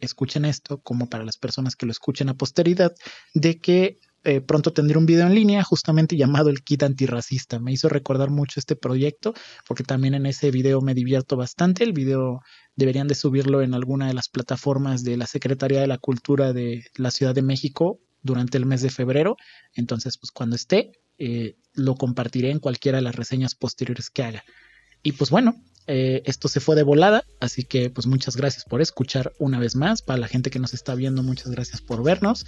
escuchen 0.00 0.44
esto 0.44 0.78
como 0.78 1.08
para 1.08 1.24
las 1.24 1.36
personas 1.36 1.76
que 1.76 1.86
lo 1.86 1.92
escuchen 1.92 2.28
a 2.28 2.34
posteridad, 2.34 2.94
de 3.34 3.60
que 3.60 4.00
eh, 4.28 4.42
pronto 4.42 4.74
tendré 4.74 4.98
un 4.98 5.06
video 5.06 5.26
en 5.26 5.34
línea 5.34 5.64
justamente 5.64 6.14
llamado 6.14 6.50
el 6.50 6.62
kit 6.62 6.82
antirracista. 6.82 7.58
Me 7.58 7.72
hizo 7.72 7.88
recordar 7.88 8.28
mucho 8.28 8.60
este 8.60 8.76
proyecto 8.76 9.32
porque 9.66 9.84
también 9.84 10.12
en 10.12 10.26
ese 10.26 10.50
video 10.50 10.82
me 10.82 10.92
divierto 10.92 11.34
bastante. 11.38 11.82
El 11.82 11.94
video 11.94 12.42
deberían 12.76 13.08
de 13.08 13.14
subirlo 13.14 13.62
en 13.62 13.72
alguna 13.72 14.06
de 14.06 14.12
las 14.12 14.28
plataformas 14.28 15.02
de 15.02 15.16
la 15.16 15.26
Secretaría 15.26 15.80
de 15.80 15.86
la 15.86 15.96
Cultura 15.96 16.52
de 16.52 16.84
la 16.96 17.10
Ciudad 17.10 17.34
de 17.34 17.40
México 17.40 18.00
durante 18.20 18.58
el 18.58 18.66
mes 18.66 18.82
de 18.82 18.90
febrero. 18.90 19.38
Entonces, 19.72 20.18
pues 20.18 20.30
cuando 20.30 20.56
esté, 20.56 20.92
eh, 21.16 21.56
lo 21.72 21.94
compartiré 21.94 22.50
en 22.50 22.58
cualquiera 22.58 22.98
de 22.98 23.02
las 23.04 23.16
reseñas 23.16 23.54
posteriores 23.54 24.10
que 24.10 24.24
haga. 24.24 24.44
Y 25.02 25.12
pues 25.12 25.30
bueno, 25.30 25.56
eh, 25.86 26.20
esto 26.26 26.48
se 26.48 26.60
fue 26.60 26.76
de 26.76 26.82
volada, 26.82 27.24
así 27.40 27.64
que 27.64 27.88
pues 27.88 28.06
muchas 28.06 28.36
gracias 28.36 28.66
por 28.66 28.82
escuchar 28.82 29.32
una 29.38 29.58
vez 29.58 29.74
más. 29.74 30.02
Para 30.02 30.18
la 30.18 30.28
gente 30.28 30.50
que 30.50 30.58
nos 30.58 30.74
está 30.74 30.94
viendo, 30.94 31.22
muchas 31.22 31.50
gracias 31.50 31.80
por 31.80 32.02
vernos. 32.02 32.44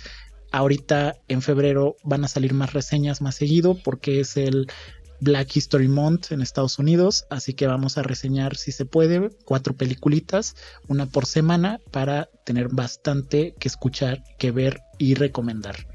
Ahorita 0.50 1.16
en 1.28 1.42
febrero 1.42 1.96
van 2.02 2.24
a 2.24 2.28
salir 2.28 2.54
más 2.54 2.72
reseñas 2.72 3.20
más 3.20 3.36
seguido 3.36 3.76
porque 3.82 4.20
es 4.20 4.36
el 4.36 4.66
Black 5.20 5.54
History 5.54 5.88
Month 5.88 6.32
en 6.32 6.40
Estados 6.40 6.78
Unidos, 6.78 7.26
así 7.30 7.52
que 7.52 7.66
vamos 7.66 7.98
a 7.98 8.02
reseñar 8.02 8.56
si 8.56 8.72
se 8.72 8.86
puede 8.86 9.30
cuatro 9.44 9.76
peliculitas, 9.76 10.56
una 10.88 11.06
por 11.06 11.26
semana 11.26 11.78
para 11.90 12.30
tener 12.44 12.68
bastante 12.68 13.54
que 13.58 13.68
escuchar, 13.68 14.22
que 14.38 14.50
ver 14.50 14.80
y 14.98 15.14
recomendar. 15.14 15.86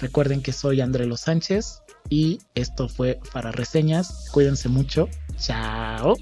Recuerden 0.00 0.42
que 0.42 0.52
soy 0.52 0.80
André 0.80 1.06
Los 1.06 1.20
Sánchez 1.20 1.82
y 2.10 2.40
esto 2.54 2.88
fue 2.88 3.20
para 3.32 3.52
reseñas. 3.52 4.28
Cuídense 4.32 4.68
mucho. 4.68 5.08
Chao. 5.38 6.16